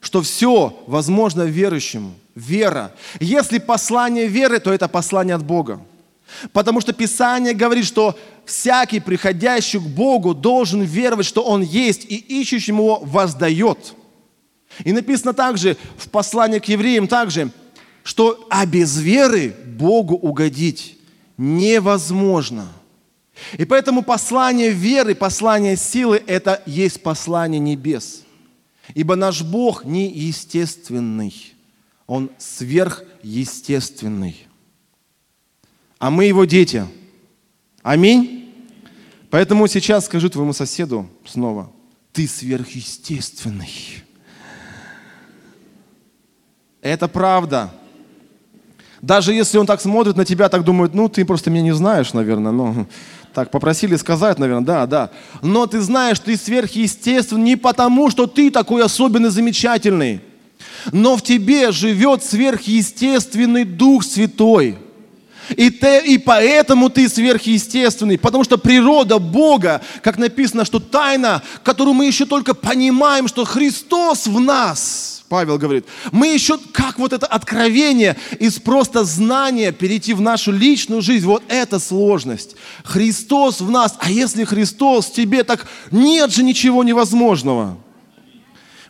Что 0.00 0.22
все 0.22 0.82
возможно 0.86 1.42
верующему 1.42 2.14
вера. 2.34 2.92
Если 3.20 3.58
послание 3.58 4.26
веры, 4.26 4.60
то 4.60 4.72
это 4.72 4.88
послание 4.88 5.34
от 5.34 5.44
Бога. 5.44 5.80
Потому 6.52 6.80
что 6.80 6.92
Писание 6.92 7.54
говорит, 7.54 7.86
что 7.86 8.16
всякий, 8.44 9.00
приходящий 9.00 9.80
к 9.80 9.86
Богу, 9.86 10.34
должен 10.34 10.82
веровать, 10.82 11.26
что 11.26 11.42
Он 11.42 11.62
есть, 11.62 12.04
и 12.04 12.16
ищущим 12.16 12.76
Его 12.76 13.00
воздает. 13.00 13.94
И 14.84 14.92
написано 14.92 15.32
также 15.32 15.76
в 15.96 16.08
послании 16.10 16.58
к 16.58 16.66
евреям 16.66 17.08
также, 17.08 17.50
что 18.02 18.46
а 18.50 18.66
без 18.66 18.98
веры 18.98 19.54
Богу 19.66 20.14
угодить 20.14 20.98
невозможно. 21.36 22.68
И 23.56 23.64
поэтому 23.64 24.02
послание 24.02 24.70
веры, 24.70 25.14
послание 25.14 25.76
силы– 25.76 26.22
это 26.26 26.62
есть 26.66 27.02
послание 27.02 27.60
небес. 27.60 28.24
Ибо 28.94 29.16
наш 29.16 29.42
Бог 29.42 29.84
неестественный. 29.84 31.54
Он 32.06 32.30
сверхъестественный. 32.38 34.46
А 35.98 36.10
мы 36.10 36.24
его 36.24 36.44
дети. 36.44 36.86
Аминь. 37.82 38.54
Поэтому 39.30 39.66
сейчас 39.66 40.06
скажи 40.06 40.30
твоему 40.30 40.52
соседу 40.52 41.08
снова, 41.26 41.70
ты 42.12 42.26
сверхъестественный. 42.26 44.02
Это 46.80 47.08
правда. 47.08 47.74
Даже 49.00 49.32
если 49.32 49.58
он 49.58 49.66
так 49.66 49.80
смотрит 49.80 50.16
на 50.16 50.24
тебя, 50.24 50.48
так 50.48 50.64
думает, 50.64 50.94
ну 50.94 51.08
ты 51.08 51.24
просто 51.24 51.50
меня 51.50 51.62
не 51.62 51.74
знаешь, 51.74 52.12
наверное, 52.12 52.52
ну 52.52 52.86
так 53.34 53.50
попросили 53.50 53.96
сказать, 53.96 54.38
наверное, 54.38 54.64
да, 54.64 54.86
да. 54.86 55.10
Но 55.42 55.66
ты 55.66 55.80
знаешь, 55.80 56.18
ты 56.18 56.36
сверхъестественный 56.36 57.42
не 57.42 57.56
потому, 57.56 58.10
что 58.10 58.26
ты 58.26 58.50
такой 58.50 58.82
особенный, 58.82 59.30
замечательный 59.30 60.22
но 60.92 61.16
в 61.16 61.22
тебе 61.22 61.70
живет 61.72 62.24
сверхъестественный 62.24 63.64
Дух 63.64 64.04
Святой. 64.04 64.78
И, 65.56 65.70
те, 65.70 66.02
и 66.04 66.18
поэтому 66.18 66.90
ты 66.90 67.08
сверхъестественный, 67.08 68.18
потому 68.18 68.44
что 68.44 68.58
природа 68.58 69.18
Бога, 69.18 69.80
как 70.02 70.18
написано, 70.18 70.64
что 70.64 70.78
тайна, 70.80 71.42
которую 71.62 71.94
мы 71.94 72.06
еще 72.06 72.26
только 72.26 72.54
понимаем, 72.54 73.28
что 73.28 73.44
Христос 73.44 74.26
в 74.26 74.38
нас, 74.40 75.24
Павел 75.28 75.58
говорит, 75.58 75.84
мы 76.10 76.28
еще, 76.28 76.58
как 76.72 76.98
вот 76.98 77.12
это 77.12 77.26
откровение 77.26 78.16
из 78.38 78.58
просто 78.58 79.04
знания 79.04 79.72
перейти 79.72 80.14
в 80.14 80.20
нашу 80.20 80.52
личную 80.52 81.02
жизнь, 81.02 81.26
вот 81.26 81.42
это 81.48 81.78
сложность. 81.78 82.56
Христос 82.84 83.60
в 83.60 83.70
нас, 83.70 83.96
а 83.98 84.10
если 84.10 84.44
Христос 84.44 85.06
в 85.06 85.12
тебе, 85.12 85.44
так 85.44 85.66
нет 85.90 86.32
же 86.32 86.42
ничего 86.42 86.82
невозможного. 86.82 87.76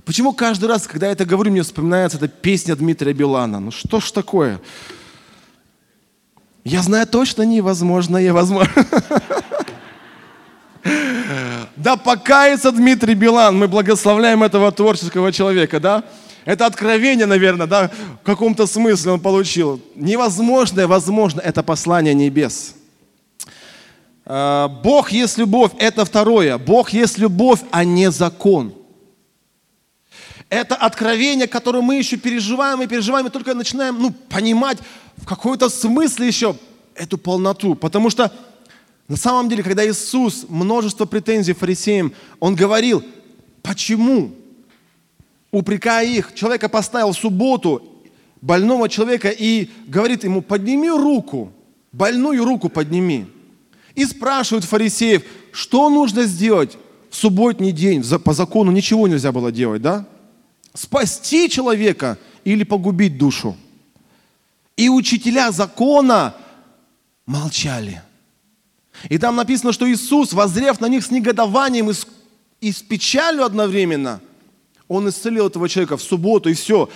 Почему 0.04 0.32
каждый 0.32 0.66
раз, 0.66 0.86
когда 0.86 1.06
я 1.08 1.12
это 1.12 1.26
говорю, 1.26 1.50
мне 1.50 1.62
вспоминается 1.62 2.16
эта 2.16 2.28
песня 2.28 2.74
Дмитрия 2.76 3.12
Билана? 3.12 3.60
Ну 3.60 3.70
что 3.70 4.00
ж 4.00 4.10
такое? 4.10 4.60
Я 6.68 6.82
знаю 6.82 7.06
точно 7.06 7.44
невозможно, 7.44 8.18
невозможно. 8.18 8.70
Да 11.76 11.96
покается 11.96 12.72
Дмитрий 12.72 13.14
Билан, 13.14 13.56
мы 13.56 13.68
благословляем 13.68 14.42
этого 14.42 14.70
творческого 14.70 15.32
человека, 15.32 15.80
да? 15.80 16.04
Это 16.44 16.66
откровение, 16.66 17.24
наверное, 17.24 17.66
да, 17.66 17.90
в 18.20 18.26
каком-то 18.26 18.66
смысле 18.66 19.12
он 19.12 19.20
получил. 19.20 19.80
Невозможное, 19.94 20.86
возможно, 20.86 21.40
это 21.40 21.62
послание 21.62 22.12
небес. 22.12 22.74
А, 24.26 24.68
Бог 24.68 25.10
есть 25.10 25.38
любовь, 25.38 25.72
это 25.78 26.04
второе. 26.04 26.58
Бог 26.58 26.90
есть 26.90 27.16
любовь, 27.16 27.60
а 27.70 27.84
не 27.84 28.10
закон. 28.10 28.74
Это 30.50 30.74
откровение, 30.76 31.46
которое 31.46 31.82
мы 31.82 31.96
еще 31.96 32.16
переживаем 32.16 32.80
и 32.82 32.86
переживаем, 32.86 33.26
и 33.26 33.30
только 33.30 33.54
начинаем 33.54 34.00
ну, 34.00 34.10
понимать 34.10 34.78
в 35.16 35.26
какой-то 35.26 35.68
смысле 35.68 36.26
еще 36.26 36.56
эту 36.94 37.18
полноту. 37.18 37.74
Потому 37.74 38.08
что 38.08 38.32
на 39.08 39.16
самом 39.16 39.48
деле, 39.48 39.62
когда 39.62 39.86
Иисус 39.86 40.46
множество 40.48 41.04
претензий 41.04 41.52
фарисеям, 41.52 42.12
Он 42.40 42.54
говорил, 42.54 43.04
почему, 43.62 44.32
упрекая 45.50 46.06
их, 46.06 46.34
человека 46.34 46.68
поставил 46.68 47.12
в 47.12 47.18
субботу, 47.18 47.82
больного 48.40 48.88
человека, 48.88 49.28
и 49.30 49.70
говорит 49.86 50.24
ему, 50.24 50.40
подними 50.40 50.90
руку, 50.90 51.52
больную 51.92 52.44
руку 52.44 52.68
подними. 52.68 53.26
И 53.94 54.04
спрашивают 54.04 54.64
фарисеев, 54.64 55.24
что 55.52 55.90
нужно 55.90 56.24
сделать 56.24 56.78
в 57.10 57.16
субботний 57.16 57.72
день, 57.72 58.02
по 58.02 58.32
закону 58.32 58.70
ничего 58.70 59.08
нельзя 59.08 59.32
было 59.32 59.50
делать, 59.50 59.82
да? 59.82 60.06
Спасти 60.78 61.48
человека 61.50 62.18
или 62.44 62.62
погубить 62.62 63.18
душу. 63.18 63.56
И 64.76 64.88
учителя 64.88 65.50
закона 65.50 66.36
молчали. 67.26 68.02
И 69.08 69.18
там 69.18 69.36
написано, 69.36 69.72
что 69.72 69.90
Иисус, 69.90 70.32
возрев 70.32 70.80
на 70.80 70.86
них 70.86 71.04
с 71.04 71.10
негодованием 71.10 71.90
и 71.90 71.92
с, 71.92 72.06
и 72.60 72.70
с 72.70 72.80
печалью 72.80 73.44
одновременно, 73.44 74.20
Он 74.86 75.08
исцелил 75.08 75.48
этого 75.48 75.68
человека 75.68 75.96
в 75.96 76.02
субботу, 76.02 76.48
и 76.48 76.54
все. 76.54 76.88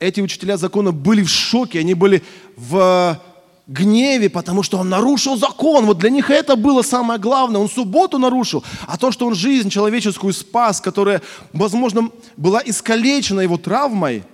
Эти 0.00 0.20
учителя 0.20 0.56
закона 0.56 0.90
были 0.90 1.22
в 1.22 1.30
шоке, 1.30 1.78
они 1.78 1.94
были 1.94 2.22
в 2.56 3.20
гневе, 3.66 4.28
потому 4.28 4.62
что 4.62 4.78
он 4.78 4.88
нарушил 4.88 5.36
закон. 5.36 5.86
Вот 5.86 5.98
для 5.98 6.10
них 6.10 6.30
это 6.30 6.56
было 6.56 6.82
самое 6.82 7.20
главное. 7.20 7.60
Он 7.60 7.68
субботу 7.68 8.18
нарушил, 8.18 8.64
а 8.86 8.96
то, 8.96 9.12
что 9.12 9.26
он 9.26 9.34
жизнь 9.34 9.70
человеческую 9.70 10.32
спас, 10.32 10.80
которая, 10.80 11.22
возможно, 11.52 12.10
была 12.36 12.60
искалечена 12.64 13.40
его 13.40 13.58
травмой, 13.58 14.24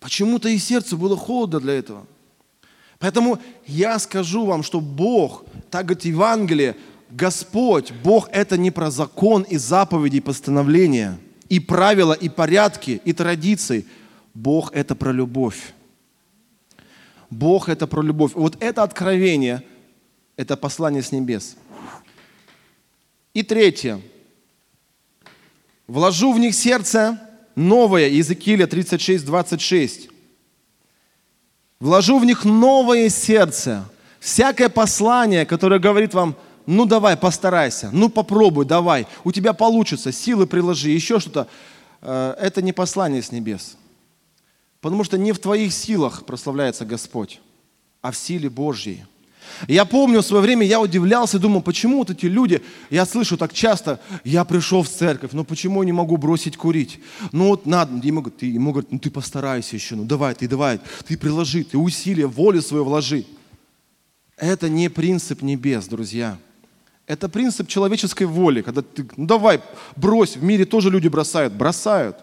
почему-то 0.00 0.48
и 0.48 0.58
сердце 0.58 0.96
было 0.96 1.16
холодно 1.16 1.60
для 1.60 1.74
этого. 1.74 2.06
Поэтому 2.98 3.38
я 3.66 3.98
скажу 3.98 4.44
вам, 4.44 4.62
что 4.62 4.80
Бог, 4.80 5.44
так 5.70 5.86
говорит 5.86 6.04
Евангелие, 6.04 6.76
Господь, 7.10 7.92
Бог 8.04 8.28
это 8.30 8.56
не 8.56 8.70
про 8.70 8.90
закон 8.90 9.42
и 9.42 9.56
заповеди, 9.56 10.16
и 10.16 10.20
постановления, 10.20 11.18
и 11.48 11.58
правила, 11.58 12.12
и 12.12 12.28
порядки, 12.28 13.00
и 13.04 13.12
традиции. 13.12 13.86
Бог 14.34 14.72
это 14.72 14.94
про 14.94 15.12
любовь. 15.12 15.74
Бог 17.30 17.68
это 17.68 17.86
про 17.86 18.02
любовь. 18.02 18.32
Вот 18.34 18.56
это 18.60 18.82
откровение, 18.82 19.62
это 20.36 20.56
послание 20.56 21.02
с 21.02 21.12
небес. 21.12 21.56
И 23.32 23.42
третье. 23.42 24.00
Вложу 25.86 26.32
в 26.32 26.38
них 26.38 26.54
сердце 26.54 27.20
новое, 27.54 28.08
Иезекииля 28.08 28.66
36, 28.66 29.24
26. 29.24 30.08
Вложу 31.78 32.18
в 32.18 32.24
них 32.24 32.44
новое 32.44 33.08
сердце. 33.08 33.84
Всякое 34.18 34.68
послание, 34.68 35.46
которое 35.46 35.80
говорит 35.80 36.14
вам, 36.14 36.36
ну 36.66 36.84
давай, 36.84 37.16
постарайся, 37.16 37.88
ну 37.92 38.08
попробуй, 38.10 38.66
давай, 38.66 39.06
у 39.24 39.32
тебя 39.32 39.54
получится, 39.54 40.12
силы 40.12 40.46
приложи, 40.46 40.90
еще 40.90 41.18
что-то. 41.18 41.48
Э, 42.02 42.34
это 42.38 42.60
не 42.60 42.72
послание 42.72 43.22
с 43.22 43.32
небес. 43.32 43.76
Потому 44.80 45.04
что 45.04 45.18
не 45.18 45.32
в 45.32 45.38
твоих 45.38 45.72
силах 45.72 46.24
прославляется 46.24 46.84
Господь, 46.84 47.40
а 48.00 48.10
в 48.10 48.16
силе 48.16 48.48
Божьей. 48.48 49.04
Я 49.68 49.84
помню, 49.84 50.22
в 50.22 50.26
свое 50.26 50.42
время 50.42 50.64
я 50.66 50.80
удивлялся 50.80 51.38
думал, 51.38 51.60
почему 51.60 51.98
вот 51.98 52.10
эти 52.10 52.26
люди, 52.26 52.62
я 52.88 53.04
слышу 53.04 53.36
так 53.36 53.52
часто, 53.52 54.00
я 54.24 54.44
пришел 54.44 54.82
в 54.82 54.88
церковь, 54.88 55.32
но 55.32 55.44
почему 55.44 55.82
я 55.82 55.86
не 55.86 55.92
могу 55.92 56.16
бросить 56.16 56.56
курить? 56.56 57.00
Ну 57.32 57.48
вот 57.48 57.66
надо, 57.66 58.06
ему, 58.06 58.22
ты, 58.22 58.46
ему 58.46 58.72
говорят, 58.72 58.92
ну 58.92 58.98
ты 58.98 59.10
постарайся 59.10 59.76
еще, 59.76 59.96
ну 59.96 60.04
давай, 60.04 60.34
ты 60.34 60.48
давай, 60.48 60.80
ты 61.06 61.18
приложи, 61.18 61.64
ты 61.64 61.76
усилие, 61.76 62.26
волю 62.26 62.62
свою 62.62 62.84
вложи. 62.84 63.24
Это 64.36 64.68
не 64.68 64.88
принцип 64.88 65.42
небес, 65.42 65.86
друзья. 65.86 66.38
Это 67.06 67.28
принцип 67.28 67.68
человеческой 67.68 68.24
воли, 68.24 68.62
когда 68.62 68.82
ты, 68.82 69.06
ну 69.16 69.26
давай, 69.26 69.60
брось, 69.96 70.36
в 70.36 70.42
мире 70.42 70.64
тоже 70.64 70.90
люди 70.90 71.08
бросают, 71.08 71.52
бросают. 71.52 72.16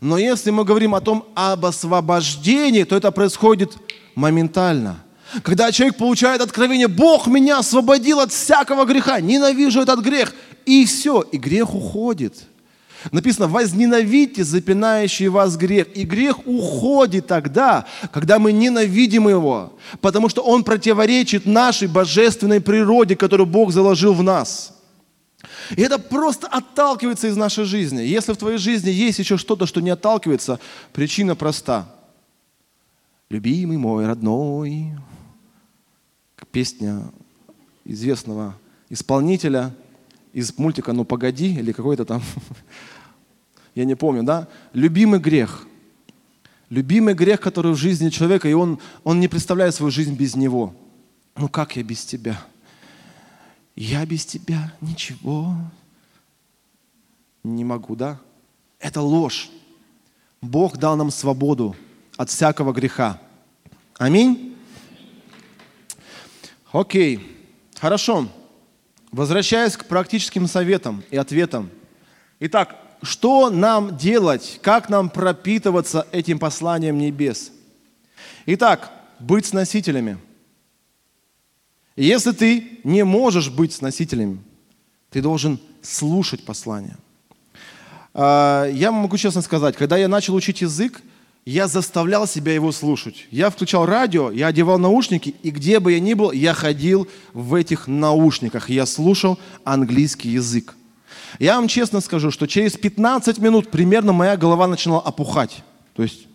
Но 0.00 0.16
если 0.18 0.50
мы 0.50 0.64
говорим 0.64 0.94
о 0.94 1.00
том, 1.00 1.26
об 1.34 1.66
освобождении, 1.66 2.84
то 2.84 2.96
это 2.96 3.10
происходит 3.10 3.76
моментально. 4.14 5.02
Когда 5.42 5.70
человек 5.70 5.96
получает 5.96 6.40
откровение, 6.40 6.88
Бог 6.88 7.26
меня 7.26 7.58
освободил 7.58 8.20
от 8.20 8.32
всякого 8.32 8.84
греха, 8.84 9.20
ненавижу 9.20 9.80
этот 9.80 10.00
грех, 10.00 10.34
и 10.66 10.84
все, 10.86 11.20
и 11.20 11.36
грех 11.36 11.74
уходит. 11.74 12.34
Написано, 13.12 13.48
возненавидьте 13.48 14.44
запинающий 14.44 15.28
вас 15.28 15.56
грех. 15.56 15.86
И 15.94 16.04
грех 16.04 16.46
уходит 16.46 17.26
тогда, 17.26 17.86
когда 18.12 18.38
мы 18.38 18.52
ненавидим 18.52 19.28
его, 19.28 19.72
потому 20.00 20.28
что 20.28 20.42
он 20.42 20.64
противоречит 20.64 21.46
нашей 21.46 21.88
божественной 21.88 22.60
природе, 22.60 23.16
которую 23.16 23.46
Бог 23.46 23.72
заложил 23.72 24.12
в 24.12 24.22
нас. 24.22 24.79
И 25.76 25.82
это 25.82 25.98
просто 25.98 26.46
отталкивается 26.46 27.28
из 27.28 27.36
нашей 27.36 27.64
жизни. 27.64 28.02
Если 28.02 28.32
в 28.32 28.36
твоей 28.36 28.58
жизни 28.58 28.90
есть 28.90 29.18
еще 29.18 29.36
что-то, 29.36 29.66
что 29.66 29.80
не 29.80 29.90
отталкивается, 29.90 30.60
причина 30.92 31.34
проста. 31.34 31.94
Любимый 33.28 33.76
мой 33.76 34.06
родной, 34.06 34.92
песня 36.50 37.02
известного 37.84 38.56
исполнителя 38.88 39.74
из 40.32 40.56
мультика 40.58 40.92
«Ну 40.92 41.04
погоди» 41.04 41.54
или 41.54 41.72
какой-то 41.72 42.04
там, 42.04 42.22
я 43.74 43.84
не 43.84 43.94
помню, 43.94 44.22
да? 44.22 44.48
Любимый 44.72 45.20
грех. 45.20 45.66
Любимый 46.68 47.14
грех, 47.14 47.40
который 47.40 47.72
в 47.72 47.76
жизни 47.76 48.10
человека, 48.10 48.48
и 48.48 48.52
он, 48.52 48.78
он 49.02 49.18
не 49.18 49.28
представляет 49.28 49.74
свою 49.74 49.90
жизнь 49.90 50.14
без 50.14 50.36
него. 50.36 50.74
Ну 51.36 51.48
как 51.48 51.76
я 51.76 51.82
без 51.82 52.04
тебя? 52.04 52.40
Я 53.80 54.04
без 54.04 54.26
тебя 54.26 54.74
ничего 54.82 55.56
не 57.42 57.64
могу, 57.64 57.96
да? 57.96 58.20
Это 58.78 59.00
ложь. 59.00 59.48
Бог 60.42 60.76
дал 60.76 60.96
нам 60.96 61.10
свободу 61.10 61.74
от 62.18 62.28
всякого 62.28 62.74
греха. 62.74 63.18
Аминь? 63.96 64.54
Окей, 66.72 67.48
хорошо. 67.74 68.28
Возвращаясь 69.12 69.78
к 69.78 69.86
практическим 69.86 70.46
советам 70.46 71.02
и 71.10 71.16
ответам. 71.16 71.70
Итак, 72.38 72.76
что 73.00 73.48
нам 73.48 73.96
делать, 73.96 74.60
как 74.62 74.90
нам 74.90 75.08
пропитываться 75.08 76.06
этим 76.12 76.38
посланием 76.38 76.98
небес? 76.98 77.50
Итак, 78.44 78.92
быть 79.18 79.46
с 79.46 79.54
носителями– 79.54 80.18
и 82.00 82.06
если 82.06 82.32
ты 82.32 82.78
не 82.82 83.04
можешь 83.04 83.50
быть 83.50 83.74
с 83.74 83.82
носителями, 83.82 84.38
ты 85.10 85.20
должен 85.20 85.60
слушать 85.82 86.42
послание. 86.46 86.96
А, 88.14 88.64
я 88.72 88.90
могу 88.90 89.18
честно 89.18 89.42
сказать, 89.42 89.76
когда 89.76 89.98
я 89.98 90.08
начал 90.08 90.34
учить 90.34 90.62
язык, 90.62 91.02
я 91.44 91.68
заставлял 91.68 92.26
себя 92.26 92.54
его 92.54 92.72
слушать. 92.72 93.26
Я 93.30 93.50
включал 93.50 93.84
радио, 93.84 94.30
я 94.30 94.46
одевал 94.46 94.78
наушники, 94.78 95.34
и 95.42 95.50
где 95.50 95.78
бы 95.78 95.92
я 95.92 96.00
ни 96.00 96.14
был, 96.14 96.32
я 96.32 96.54
ходил 96.54 97.06
в 97.34 97.52
этих 97.52 97.86
наушниках. 97.86 98.70
Я 98.70 98.86
слушал 98.86 99.38
английский 99.64 100.30
язык. 100.30 100.76
Я 101.38 101.56
вам 101.56 101.68
честно 101.68 102.00
скажу, 102.00 102.30
что 102.30 102.46
через 102.46 102.78
15 102.78 103.36
минут 103.40 103.70
примерно 103.70 104.14
моя 104.14 104.38
голова 104.38 104.66
начинала 104.68 105.02
опухать. 105.02 105.62
То 105.94 106.02
есть 106.02 106.28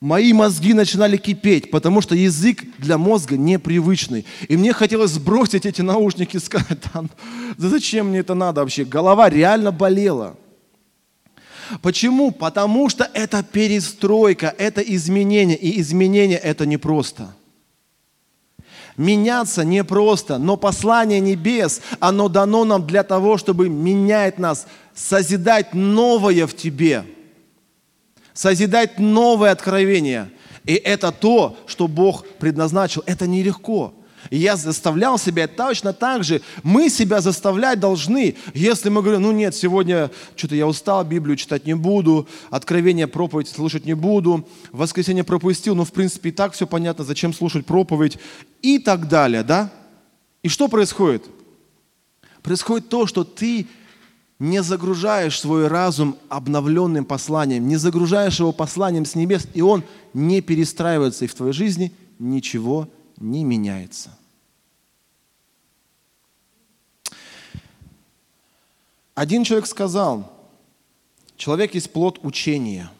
мои 0.00 0.32
мозги 0.32 0.72
начинали 0.72 1.16
кипеть, 1.16 1.70
потому 1.70 2.00
что 2.00 2.14
язык 2.14 2.64
для 2.78 2.96
мозга 2.96 3.36
непривычный. 3.36 4.24
И 4.48 4.56
мне 4.56 4.72
хотелось 4.72 5.12
сбросить 5.12 5.66
эти 5.66 5.82
наушники 5.82 6.36
и 6.36 6.40
сказать, 6.40 6.78
да, 6.94 7.04
зачем 7.58 8.08
мне 8.08 8.20
это 8.20 8.34
надо 8.34 8.62
вообще? 8.62 8.84
Голова 8.84 9.28
реально 9.28 9.72
болела. 9.72 10.36
Почему? 11.82 12.32
Потому 12.32 12.88
что 12.88 13.08
это 13.14 13.44
перестройка, 13.44 14.54
это 14.58 14.80
изменение. 14.80 15.56
И 15.56 15.80
изменение 15.80 16.38
это 16.38 16.66
непросто. 16.66 17.34
Меняться 18.96 19.64
непросто, 19.64 20.38
но 20.38 20.56
послание 20.56 21.20
небес, 21.20 21.80
оно 22.00 22.28
дано 22.28 22.64
нам 22.64 22.86
для 22.86 23.02
того, 23.02 23.38
чтобы 23.38 23.68
менять 23.68 24.38
нас, 24.38 24.66
созидать 24.94 25.74
новое 25.74 26.46
в 26.46 26.56
тебе– 26.56 27.04
созидать 28.40 28.98
новое 28.98 29.50
откровение. 29.50 30.30
И 30.64 30.72
это 30.72 31.12
то, 31.12 31.58
что 31.66 31.88
Бог 31.88 32.26
предназначил. 32.38 33.02
Это 33.04 33.26
нелегко. 33.26 33.92
И 34.30 34.38
я 34.38 34.56
заставлял 34.56 35.18
себя 35.18 35.46
точно 35.46 35.92
так 35.92 36.24
же. 36.24 36.40
Мы 36.62 36.88
себя 36.88 37.20
заставлять 37.20 37.80
должны. 37.80 38.36
Если 38.54 38.88
мы 38.88 39.02
говорим, 39.02 39.22
ну 39.22 39.32
нет, 39.32 39.54
сегодня 39.54 40.10
что-то 40.36 40.54
я 40.54 40.66
устал, 40.66 41.04
Библию 41.04 41.36
читать 41.36 41.66
не 41.66 41.76
буду, 41.76 42.26
откровение 42.48 43.06
проповедь 43.06 43.48
слушать 43.48 43.84
не 43.84 43.94
буду, 43.94 44.48
воскресенье 44.72 45.22
пропустил, 45.22 45.74
но 45.74 45.84
в 45.84 45.92
принципе 45.92 46.30
и 46.30 46.32
так 46.32 46.54
все 46.54 46.66
понятно, 46.66 47.04
зачем 47.04 47.34
слушать 47.34 47.66
проповедь 47.66 48.18
и 48.62 48.78
так 48.78 49.06
далее, 49.06 49.42
да? 49.42 49.70
И 50.42 50.48
что 50.48 50.68
происходит? 50.68 51.26
Происходит 52.42 52.88
то, 52.88 53.06
что 53.06 53.22
ты 53.22 53.66
не 54.40 54.62
загружаешь 54.62 55.38
свой 55.38 55.68
разум 55.68 56.16
обновленным 56.30 57.04
посланием, 57.04 57.68
не 57.68 57.76
загружаешь 57.76 58.40
его 58.40 58.52
посланием 58.52 59.04
с 59.04 59.14
небес, 59.14 59.46
и 59.52 59.60
он 59.60 59.84
не 60.14 60.40
перестраивается, 60.40 61.26
и 61.26 61.28
в 61.28 61.34
твоей 61.34 61.52
жизни 61.52 61.92
ничего 62.18 62.88
не 63.18 63.44
меняется. 63.44 64.16
Один 69.14 69.44
человек 69.44 69.66
сказал, 69.66 70.32
человек 71.36 71.74
есть 71.74 71.92
плод 71.92 72.18
учения. 72.22 72.90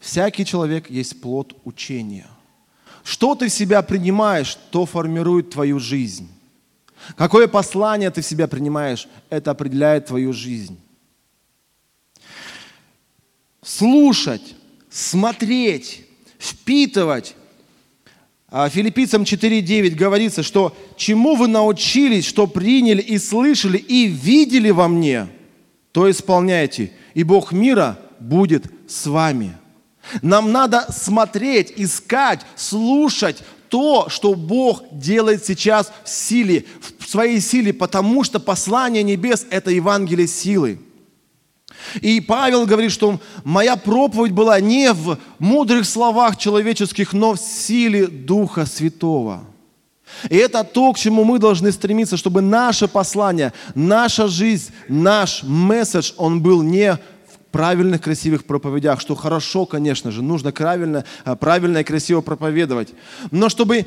Всякий 0.00 0.44
человек 0.44 0.90
есть 0.90 1.20
плод 1.20 1.56
учения. 1.62 2.26
Что 3.04 3.36
ты 3.36 3.46
в 3.46 3.52
себя 3.52 3.82
принимаешь, 3.82 4.58
то 4.72 4.84
формирует 4.84 5.50
твою 5.50 5.78
жизнь. 5.78 6.28
Какое 7.16 7.48
послание 7.48 8.10
ты 8.10 8.22
в 8.22 8.26
себя 8.26 8.46
принимаешь, 8.46 9.08
это 9.30 9.50
определяет 9.50 10.06
твою 10.06 10.32
жизнь. 10.32 10.78
Слушать, 13.62 14.54
смотреть, 14.90 16.04
впитывать. 16.38 17.36
А 18.48 18.68
Филиппийцам 18.68 19.22
4.9 19.22 19.94
говорится, 19.94 20.42
что 20.42 20.76
чему 20.96 21.36
вы 21.36 21.48
научились, 21.48 22.26
что 22.26 22.46
приняли 22.46 23.00
и 23.00 23.18
слышали 23.18 23.78
и 23.78 24.06
видели 24.06 24.70
во 24.70 24.88
мне, 24.88 25.28
то 25.92 26.10
исполняйте, 26.10 26.92
и 27.14 27.22
Бог 27.22 27.52
мира 27.52 27.98
будет 28.18 28.70
с 28.88 29.06
вами. 29.06 29.56
Нам 30.20 30.52
надо 30.52 30.86
смотреть, 30.92 31.72
искать, 31.76 32.40
слушать 32.56 33.42
то, 33.72 34.10
что 34.10 34.34
Бог 34.34 34.82
делает 34.92 35.46
сейчас 35.46 35.90
в 36.04 36.08
силе, 36.10 36.66
в 36.98 37.08
своей 37.08 37.40
силе, 37.40 37.72
потому 37.72 38.22
что 38.22 38.38
послание 38.38 39.02
небес– 39.02 39.46
это 39.50 39.70
Евангелие 39.70 40.26
силы. 40.26 40.78
И 42.02 42.20
Павел 42.20 42.66
говорит, 42.66 42.92
что 42.92 43.18
моя 43.44 43.76
проповедь 43.76 44.32
была 44.32 44.60
не 44.60 44.92
в 44.92 45.16
мудрых 45.38 45.86
словах 45.86 46.36
человеческих, 46.36 47.14
но 47.14 47.32
в 47.32 47.40
силе 47.40 48.08
Духа 48.08 48.66
Святого. 48.66 49.42
И 50.28 50.36
это 50.36 50.64
то, 50.64 50.92
к 50.92 50.98
чему 50.98 51.24
мы 51.24 51.38
должны 51.38 51.72
стремиться, 51.72 52.18
чтобы 52.18 52.42
наше 52.42 52.88
послание, 52.88 53.54
наша 53.74 54.28
жизнь, 54.28 54.70
наш 54.86 55.44
месседж, 55.44 56.12
он 56.18 56.42
был 56.42 56.60
не 56.60 56.98
правильных, 57.52 58.00
красивых 58.00 58.44
проповедях, 58.44 59.00
что 59.00 59.14
хорошо, 59.14 59.66
конечно 59.66 60.10
же, 60.10 60.22
нужно 60.22 60.50
правильно, 60.50 61.04
э, 61.24 61.36
правильно 61.36 61.78
и 61.78 61.84
красиво 61.84 62.22
проповедовать. 62.22 62.94
Но 63.30 63.48
чтобы 63.48 63.86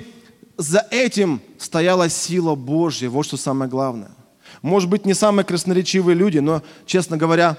за 0.58 0.88
этим 0.92 1.42
стояла 1.58 2.08
сила 2.08 2.56
Божья, 2.56 3.10
вот 3.10 3.26
что 3.26 3.36
самое 3.36 3.70
главное. 3.70 4.12
Может 4.62 4.90
быть, 4.90 5.06
не 5.06 5.14
самые 5.14 5.46
красноречивые 5.46 6.16
люди, 6.16 6.40
но, 6.40 6.62
честно 6.86 7.18
говоря, 7.18 7.58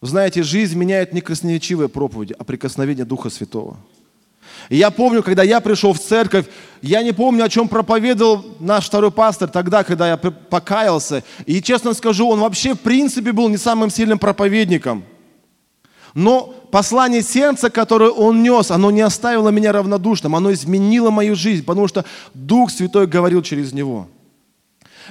знаете, 0.00 0.42
жизнь 0.42 0.78
меняет 0.78 1.12
не 1.12 1.20
красноречивые 1.20 1.88
проповеди, 1.88 2.34
а 2.38 2.44
прикосновение 2.44 3.04
Духа 3.04 3.30
Святого. 3.30 3.76
Я 4.70 4.90
помню, 4.90 5.22
когда 5.22 5.42
я 5.42 5.60
пришел 5.60 5.92
в 5.92 5.98
церковь, 5.98 6.46
я 6.80 7.02
не 7.02 7.12
помню, 7.12 7.44
о 7.44 7.48
чем 7.48 7.68
проповедовал 7.68 8.44
наш 8.58 8.86
второй 8.86 9.10
пастор 9.10 9.48
тогда, 9.48 9.84
когда 9.84 10.08
я 10.08 10.16
покаялся. 10.16 11.22
И 11.46 11.62
честно 11.62 11.94
скажу, 11.94 12.28
он 12.28 12.40
вообще 12.40 12.74
в 12.74 12.80
принципе 12.80 13.32
был 13.32 13.48
не 13.48 13.56
самым 13.56 13.90
сильным 13.90 14.18
проповедником. 14.18 15.04
Но 16.14 16.54
послание 16.70 17.22
сердца, 17.22 17.70
которое 17.70 18.10
он 18.10 18.42
нес, 18.42 18.70
оно 18.70 18.90
не 18.90 19.00
оставило 19.00 19.48
меня 19.48 19.72
равнодушным, 19.72 20.36
оно 20.36 20.52
изменило 20.52 21.10
мою 21.10 21.36
жизнь, 21.36 21.64
потому 21.64 21.88
что 21.88 22.04
Дух 22.34 22.70
Святой 22.70 23.06
говорил 23.06 23.42
через 23.42 23.72
него. 23.72 24.08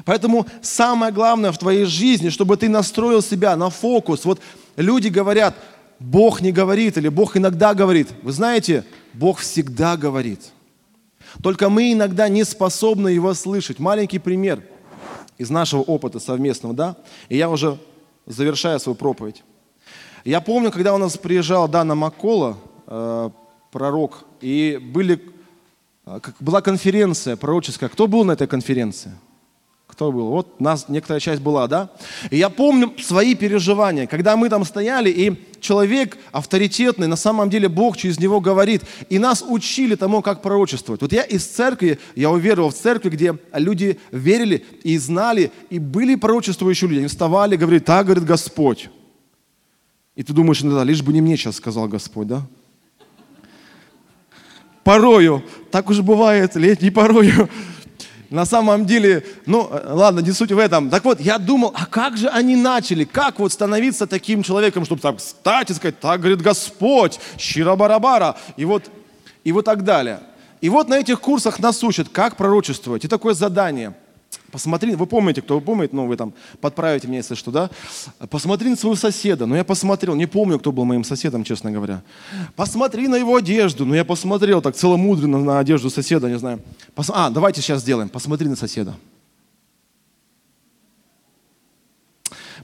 Поэтому 0.05 0.45
самое 0.61 1.11
главное 1.11 1.51
в 1.51 1.57
твоей 1.57 1.85
жизни, 1.85 2.29
чтобы 2.29 2.57
ты 2.57 2.69
настроил 2.69 3.21
себя 3.21 3.55
на 3.55 3.69
фокус. 3.69 4.25
Вот 4.25 4.39
люди 4.75 5.09
говорят, 5.09 5.55
Бог 5.99 6.41
не 6.41 6.51
говорит 6.51 6.97
или 6.97 7.09
Бог 7.09 7.37
иногда 7.37 7.73
говорит. 7.73 8.09
Вы 8.21 8.31
знаете, 8.31 8.85
Бог 9.13 9.39
всегда 9.39 9.97
говорит. 9.97 10.51
Только 11.41 11.69
мы 11.69 11.93
иногда 11.93 12.27
не 12.27 12.43
способны 12.43 13.09
Его 13.09 13.33
слышать. 13.33 13.79
Маленький 13.79 14.19
пример 14.19 14.63
из 15.37 15.49
нашего 15.49 15.81
опыта 15.81 16.19
совместного, 16.19 16.75
да? 16.75 16.97
И 17.29 17.37
я 17.37 17.49
уже 17.49 17.77
завершаю 18.25 18.79
свою 18.79 18.95
проповедь. 18.95 19.43
Я 20.23 20.41
помню, 20.41 20.71
когда 20.71 20.93
у 20.93 20.97
нас 20.97 21.17
приезжал 21.17 21.67
Дана 21.67 21.95
Маккола, 21.95 22.57
э, 22.85 23.29
пророк, 23.71 24.25
и 24.39 24.79
были, 24.81 25.21
э, 26.05 26.19
была 26.39 26.61
конференция 26.61 27.35
пророческая. 27.35 27.89
Кто 27.89 28.07
был 28.07 28.23
на 28.23 28.33
этой 28.33 28.47
конференции? 28.47 29.11
Кто 30.01 30.11
был? 30.11 30.29
Вот 30.29 30.59
нас 30.59 30.89
некоторая 30.89 31.19
часть 31.19 31.43
была, 31.43 31.67
да? 31.67 31.91
И 32.31 32.37
я 32.37 32.49
помню 32.49 32.91
свои 32.99 33.35
переживания, 33.35 34.07
когда 34.07 34.35
мы 34.35 34.49
там 34.49 34.65
стояли, 34.65 35.11
и 35.11 35.39
человек 35.59 36.17
авторитетный, 36.31 37.05
на 37.05 37.15
самом 37.15 37.51
деле 37.51 37.69
Бог 37.69 37.97
через 37.97 38.19
него 38.19 38.41
говорит, 38.41 38.81
и 39.11 39.19
нас 39.19 39.45
учили 39.47 39.93
тому, 39.93 40.23
как 40.23 40.41
пророчествовать. 40.41 41.03
Вот 41.03 41.13
я 41.13 41.21
из 41.21 41.45
церкви, 41.45 41.99
я 42.15 42.31
уверовал 42.31 42.71
в 42.71 42.73
церкви, 42.73 43.09
где 43.09 43.37
люди 43.53 43.99
верили 44.11 44.65
и 44.81 44.97
знали, 44.97 45.51
и 45.69 45.77
были 45.77 46.15
пророчествующие 46.15 46.89
люди. 46.89 47.01
Они 47.01 47.07
вставали, 47.07 47.55
говорили, 47.55 47.83
так 47.83 48.07
говорит 48.07 48.25
Господь. 48.25 48.89
И 50.15 50.23
ты 50.23 50.33
думаешь, 50.33 50.63
ну 50.63 50.73
да, 50.73 50.83
лишь 50.83 51.03
бы 51.03 51.13
не 51.13 51.21
мне 51.21 51.37
сейчас 51.37 51.57
сказал 51.57 51.87
Господь, 51.87 52.25
да? 52.25 52.41
Порою, 54.83 55.43
так 55.69 55.91
уж 55.91 55.99
бывает, 55.99 56.55
летний 56.55 56.89
порою, 56.89 57.47
на 58.31 58.45
самом 58.45 58.85
деле, 58.85 59.25
ну, 59.45 59.69
ладно, 59.85 60.21
не 60.21 60.31
суть 60.31 60.51
в 60.51 60.57
этом. 60.57 60.89
Так 60.89 61.03
вот, 61.03 61.19
я 61.19 61.37
думал, 61.37 61.73
а 61.75 61.85
как 61.85 62.17
же 62.17 62.29
они 62.29 62.55
начали? 62.55 63.03
Как 63.03 63.39
вот 63.39 63.51
становиться 63.51 64.07
таким 64.07 64.41
человеком, 64.41 64.85
чтобы 64.85 65.01
так 65.01 65.17
встать 65.17 65.69
и 65.69 65.73
сказать, 65.73 65.99
так 65.99 66.21
говорит 66.21 66.41
Господь, 66.41 67.19
щира-барабара, 67.37 68.37
и 68.55 68.63
вот, 68.63 68.89
и 69.43 69.51
вот 69.51 69.65
так 69.65 69.83
далее. 69.83 70.21
И 70.61 70.69
вот 70.69 70.87
на 70.87 70.99
этих 70.99 71.19
курсах 71.19 71.59
нас 71.59 71.83
учат, 71.83 72.07
как 72.09 72.37
пророчествовать. 72.37 73.05
И 73.05 73.07
такое 73.07 73.33
задание– 73.33 73.93
Посмотри, 74.51 74.95
вы 74.95 75.05
помните, 75.05 75.41
кто 75.41 75.55
вы 75.55 75.61
помнит, 75.61 75.93
ну 75.93 76.07
вы 76.07 76.17
там 76.17 76.33
подправите 76.59 77.07
меня, 77.07 77.19
если 77.19 77.35
что, 77.35 77.51
да? 77.51 77.69
Посмотри 78.29 78.69
на 78.69 78.75
своего 78.75 78.95
соседа. 78.95 79.45
Ну 79.45 79.55
я 79.55 79.63
посмотрел, 79.63 80.13
не 80.15 80.25
помню, 80.25 80.59
кто 80.59 80.73
был 80.73 80.83
моим 80.83 81.05
соседом, 81.05 81.45
честно 81.45 81.71
говоря. 81.71 82.03
Посмотри 82.55 83.07
на 83.07 83.15
его 83.15 83.37
одежду. 83.37 83.85
Ну 83.85 83.93
я 83.95 84.03
посмотрел 84.03 84.61
так 84.61 84.75
целомудренно 84.75 85.39
на 85.39 85.59
одежду 85.59 85.89
соседа, 85.89 86.29
не 86.29 86.37
знаю. 86.37 86.59
Пос... 86.95 87.09
А, 87.13 87.29
давайте 87.29 87.61
сейчас 87.61 87.81
сделаем. 87.81 88.09
Посмотри 88.09 88.49
на 88.49 88.57
соседа. 88.57 88.93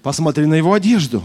Посмотри 0.03 0.45
на 0.45 0.55
его 0.55 0.73
одежду. 0.73 1.23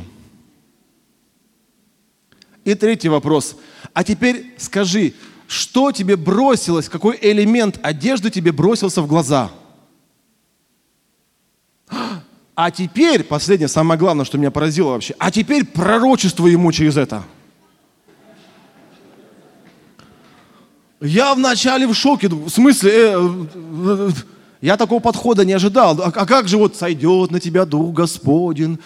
И 2.64 2.74
третий 2.76 3.08
вопрос. 3.08 3.56
А 3.92 4.04
теперь 4.04 4.54
скажи, 4.58 5.14
что 5.48 5.90
тебе 5.90 6.16
бросилось, 6.16 6.88
какой 6.88 7.18
элемент 7.20 7.80
одежды 7.82 8.30
тебе 8.30 8.52
бросился 8.52 9.02
в 9.02 9.08
глаза– 9.08 9.50
а 12.55 12.70
теперь, 12.70 13.24
последнее, 13.24 13.68
самое 13.68 13.98
главное, 13.98 14.24
что 14.24 14.38
меня 14.38 14.50
поразило 14.50 14.90
вообще, 14.90 15.14
а 15.18 15.30
теперь 15.30 15.64
пророчество 15.64 16.46
ему 16.46 16.70
через 16.72 16.96
это. 16.96 17.24
Я 21.00 21.34
вначале 21.34 21.86
в 21.86 21.94
шоке, 21.94 22.28
в 22.28 22.48
смысле, 22.48 22.92
э, 22.92 23.46
э, 23.55 24.11
я 24.61 24.76
такого 24.76 25.00
подхода 25.00 25.44
не 25.44 25.53
ожидал. 25.53 26.00
А, 26.00 26.12
а 26.14 26.26
как 26.26 26.46
же 26.46 26.59
вот 26.59 26.76
сойдет 26.76 27.32
на 27.32 27.40
тебя 27.40 27.64
Дух 27.64 27.92
Господень, 27.92 28.78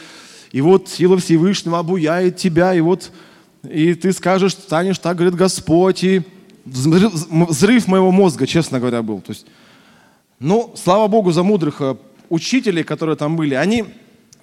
и 0.52 0.62
вот 0.62 0.88
сила 0.88 1.18
Всевышнего 1.18 1.78
обуяет 1.78 2.38
тебя, 2.38 2.72
и 2.72 2.80
вот 2.80 3.10
и 3.68 3.94
ты 3.94 4.12
скажешь, 4.12 4.52
станешь 4.52 4.98
так, 4.98 5.16
говорит 5.16 5.34
Господь, 5.34 6.04
и 6.04 6.22
взрыв, 6.64 7.86
моего 7.86 8.10
мозга, 8.10 8.46
честно 8.46 8.78
говоря, 8.78 9.02
был. 9.02 9.20
То 9.20 9.32
есть, 9.32 9.46
ну, 10.38 10.72
слава 10.76 11.08
Богу 11.08 11.32
за 11.32 11.42
мудрых 11.42 11.80
э, 11.80 11.96
учителей, 12.28 12.84
которые 12.84 13.16
там 13.16 13.36
были, 13.36 13.54
они 13.54 13.84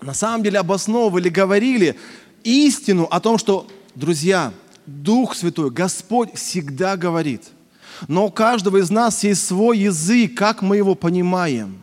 на 0.02 0.14
самом 0.14 0.44
деле 0.44 0.60
обосновывали, 0.60 1.30
говорили 1.30 1.98
истину 2.44 3.08
о 3.10 3.20
том, 3.20 3.38
что, 3.38 3.68
друзья, 3.96 4.52
Дух 4.86 5.36
Святой, 5.36 5.72
Господь 5.72 6.34
всегда 6.36 6.98
говорит. 6.98 7.44
Но 8.08 8.28
у 8.28 8.32
каждого 8.32 8.78
из 8.78 8.90
нас 8.90 9.24
есть 9.24 9.46
свой 9.46 9.80
язык, 9.80 10.36
как 10.36 10.62
мы 10.62 10.78
его 10.78 10.96
понимаем. 10.96 11.82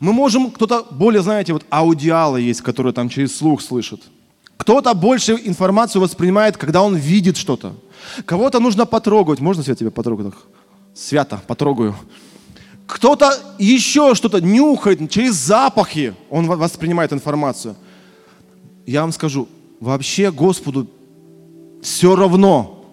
Мы 0.00 0.12
можем, 0.12 0.50
кто-то 0.50 0.86
более, 0.90 1.22
знаете, 1.22 1.52
вот 1.52 1.64
аудиалы 1.70 2.40
есть, 2.40 2.62
которые 2.62 2.92
там 2.92 3.08
через 3.08 3.36
слух 3.36 3.62
слышат. 3.62 4.00
Кто-то 4.56 4.94
больше 4.94 5.38
информацию 5.44 6.02
воспринимает, 6.02 6.56
когда 6.56 6.82
он 6.82 6.96
видит 6.96 7.36
что-то. 7.36 7.76
Кого-то 8.24 8.60
нужно 8.60 8.86
потрогать. 8.86 9.40
Можно, 9.40 9.62
Свет, 9.62 9.78
тебя 9.78 9.90
потрогать? 9.90 10.34
Свято, 10.94 11.40
потрогаю. 11.46 11.96
Кто-то 12.86 13.32
еще 13.58 14.14
что-то 14.14 14.40
нюхает, 14.40 15.10
через 15.10 15.34
запахи 15.34 16.14
он 16.30 16.46
воспринимает 16.46 17.12
информацию. 17.12 17.76
Я 18.86 19.00
вам 19.00 19.12
скажу, 19.12 19.48
вообще 19.80 20.30
Господу 20.30 20.88
все 21.82 22.14
равно, 22.14 22.84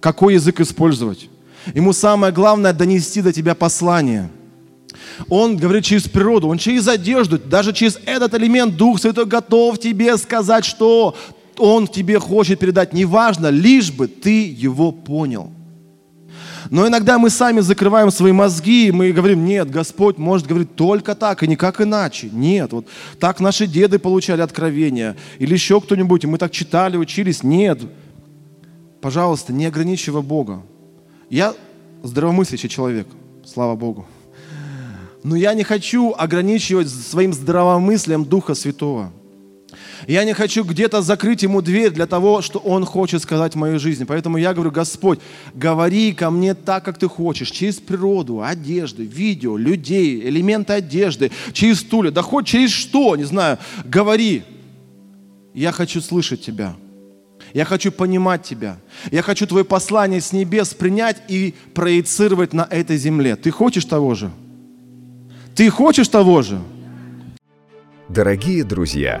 какой 0.00 0.34
язык 0.34 0.60
использовать. 0.60 1.28
Ему 1.74 1.92
самое 1.92 2.32
главное 2.32 2.72
донести 2.72 3.22
до 3.22 3.32
тебя 3.32 3.54
послание. 3.54 4.30
Он 5.28 5.56
говорит 5.56 5.84
через 5.84 6.08
природу, 6.08 6.48
он 6.48 6.58
через 6.58 6.88
одежду, 6.88 7.38
даже 7.38 7.72
через 7.72 7.98
этот 8.06 8.34
элемент 8.34 8.76
Дух 8.76 9.00
Святой 9.00 9.26
готов 9.26 9.78
тебе 9.78 10.16
сказать, 10.16 10.64
что 10.64 11.14
он 11.58 11.86
тебе 11.86 12.18
хочет 12.18 12.58
передать. 12.58 12.92
Неважно, 12.92 13.48
лишь 13.48 13.92
бы 13.92 14.08
ты 14.08 14.48
его 14.48 14.90
понял. 14.90 15.52
Но 16.68 16.86
иногда 16.86 17.18
мы 17.18 17.30
сами 17.30 17.60
закрываем 17.60 18.10
свои 18.10 18.32
мозги, 18.32 18.88
и 18.88 18.92
мы 18.92 19.12
говорим, 19.12 19.44
нет, 19.44 19.70
Господь 19.70 20.18
может 20.18 20.46
говорить 20.46 20.74
только 20.74 21.14
так 21.14 21.42
и 21.42 21.48
никак 21.48 21.80
иначе. 21.80 22.28
Нет, 22.32 22.72
вот 22.72 22.86
так 23.18 23.40
наши 23.40 23.66
деды 23.66 23.98
получали 23.98 24.42
откровения, 24.42 25.16
или 25.38 25.54
еще 25.54 25.80
кто-нибудь, 25.80 26.24
и 26.24 26.26
мы 26.26 26.38
так 26.38 26.52
читали, 26.52 26.96
учились. 26.96 27.42
Нет, 27.42 27.80
пожалуйста, 29.00 29.52
не 29.52 29.66
ограничивай 29.66 30.22
Бога. 30.22 30.62
Я 31.30 31.54
здравомыслящий 32.02 32.68
человек, 32.68 33.06
слава 33.44 33.76
Богу. 33.76 34.06
Но 35.22 35.36
я 35.36 35.54
не 35.54 35.64
хочу 35.64 36.14
ограничивать 36.16 36.88
своим 36.88 37.32
здравомыслием 37.32 38.24
Духа 38.24 38.54
Святого. 38.54 39.12
Я 40.06 40.24
не 40.24 40.32
хочу 40.32 40.64
где-то 40.64 41.02
закрыть 41.02 41.42
ему 41.42 41.62
дверь 41.62 41.90
для 41.90 42.06
того, 42.06 42.42
что 42.42 42.58
он 42.58 42.84
хочет 42.84 43.22
сказать 43.22 43.54
в 43.54 43.58
моей 43.58 43.78
жизни. 43.78 44.04
Поэтому 44.04 44.36
я 44.36 44.54
говорю, 44.54 44.70
Господь, 44.70 45.20
говори 45.54 46.12
ко 46.12 46.30
мне 46.30 46.54
так, 46.54 46.84
как 46.84 46.98
ты 46.98 47.08
хочешь, 47.08 47.50
через 47.50 47.76
природу, 47.76 48.42
одежды, 48.42 49.04
видео, 49.04 49.56
людей, 49.56 50.20
элементы 50.28 50.74
одежды, 50.74 51.30
через 51.52 51.80
стулья, 51.80 52.10
да 52.10 52.22
хоть 52.22 52.46
через 52.46 52.70
что, 52.70 53.16
не 53.16 53.24
знаю, 53.24 53.58
говори. 53.84 54.42
Я 55.54 55.72
хочу 55.72 56.00
слышать 56.00 56.42
тебя. 56.42 56.76
Я 57.54 57.64
хочу 57.64 57.90
понимать 57.90 58.42
Тебя. 58.42 58.78
Я 59.10 59.22
хочу 59.22 59.46
Твое 59.46 59.64
послание 59.64 60.20
с 60.20 60.32
небес 60.32 60.74
принять 60.74 61.16
и 61.28 61.54
проецировать 61.74 62.52
на 62.52 62.62
этой 62.62 62.96
земле. 62.96 63.36
Ты 63.36 63.50
хочешь 63.50 63.84
того 63.84 64.14
же? 64.14 64.30
Ты 65.54 65.68
хочешь 65.70 66.08
того 66.08 66.42
же? 66.42 66.60
Дорогие 68.08 68.64
друзья, 68.64 69.20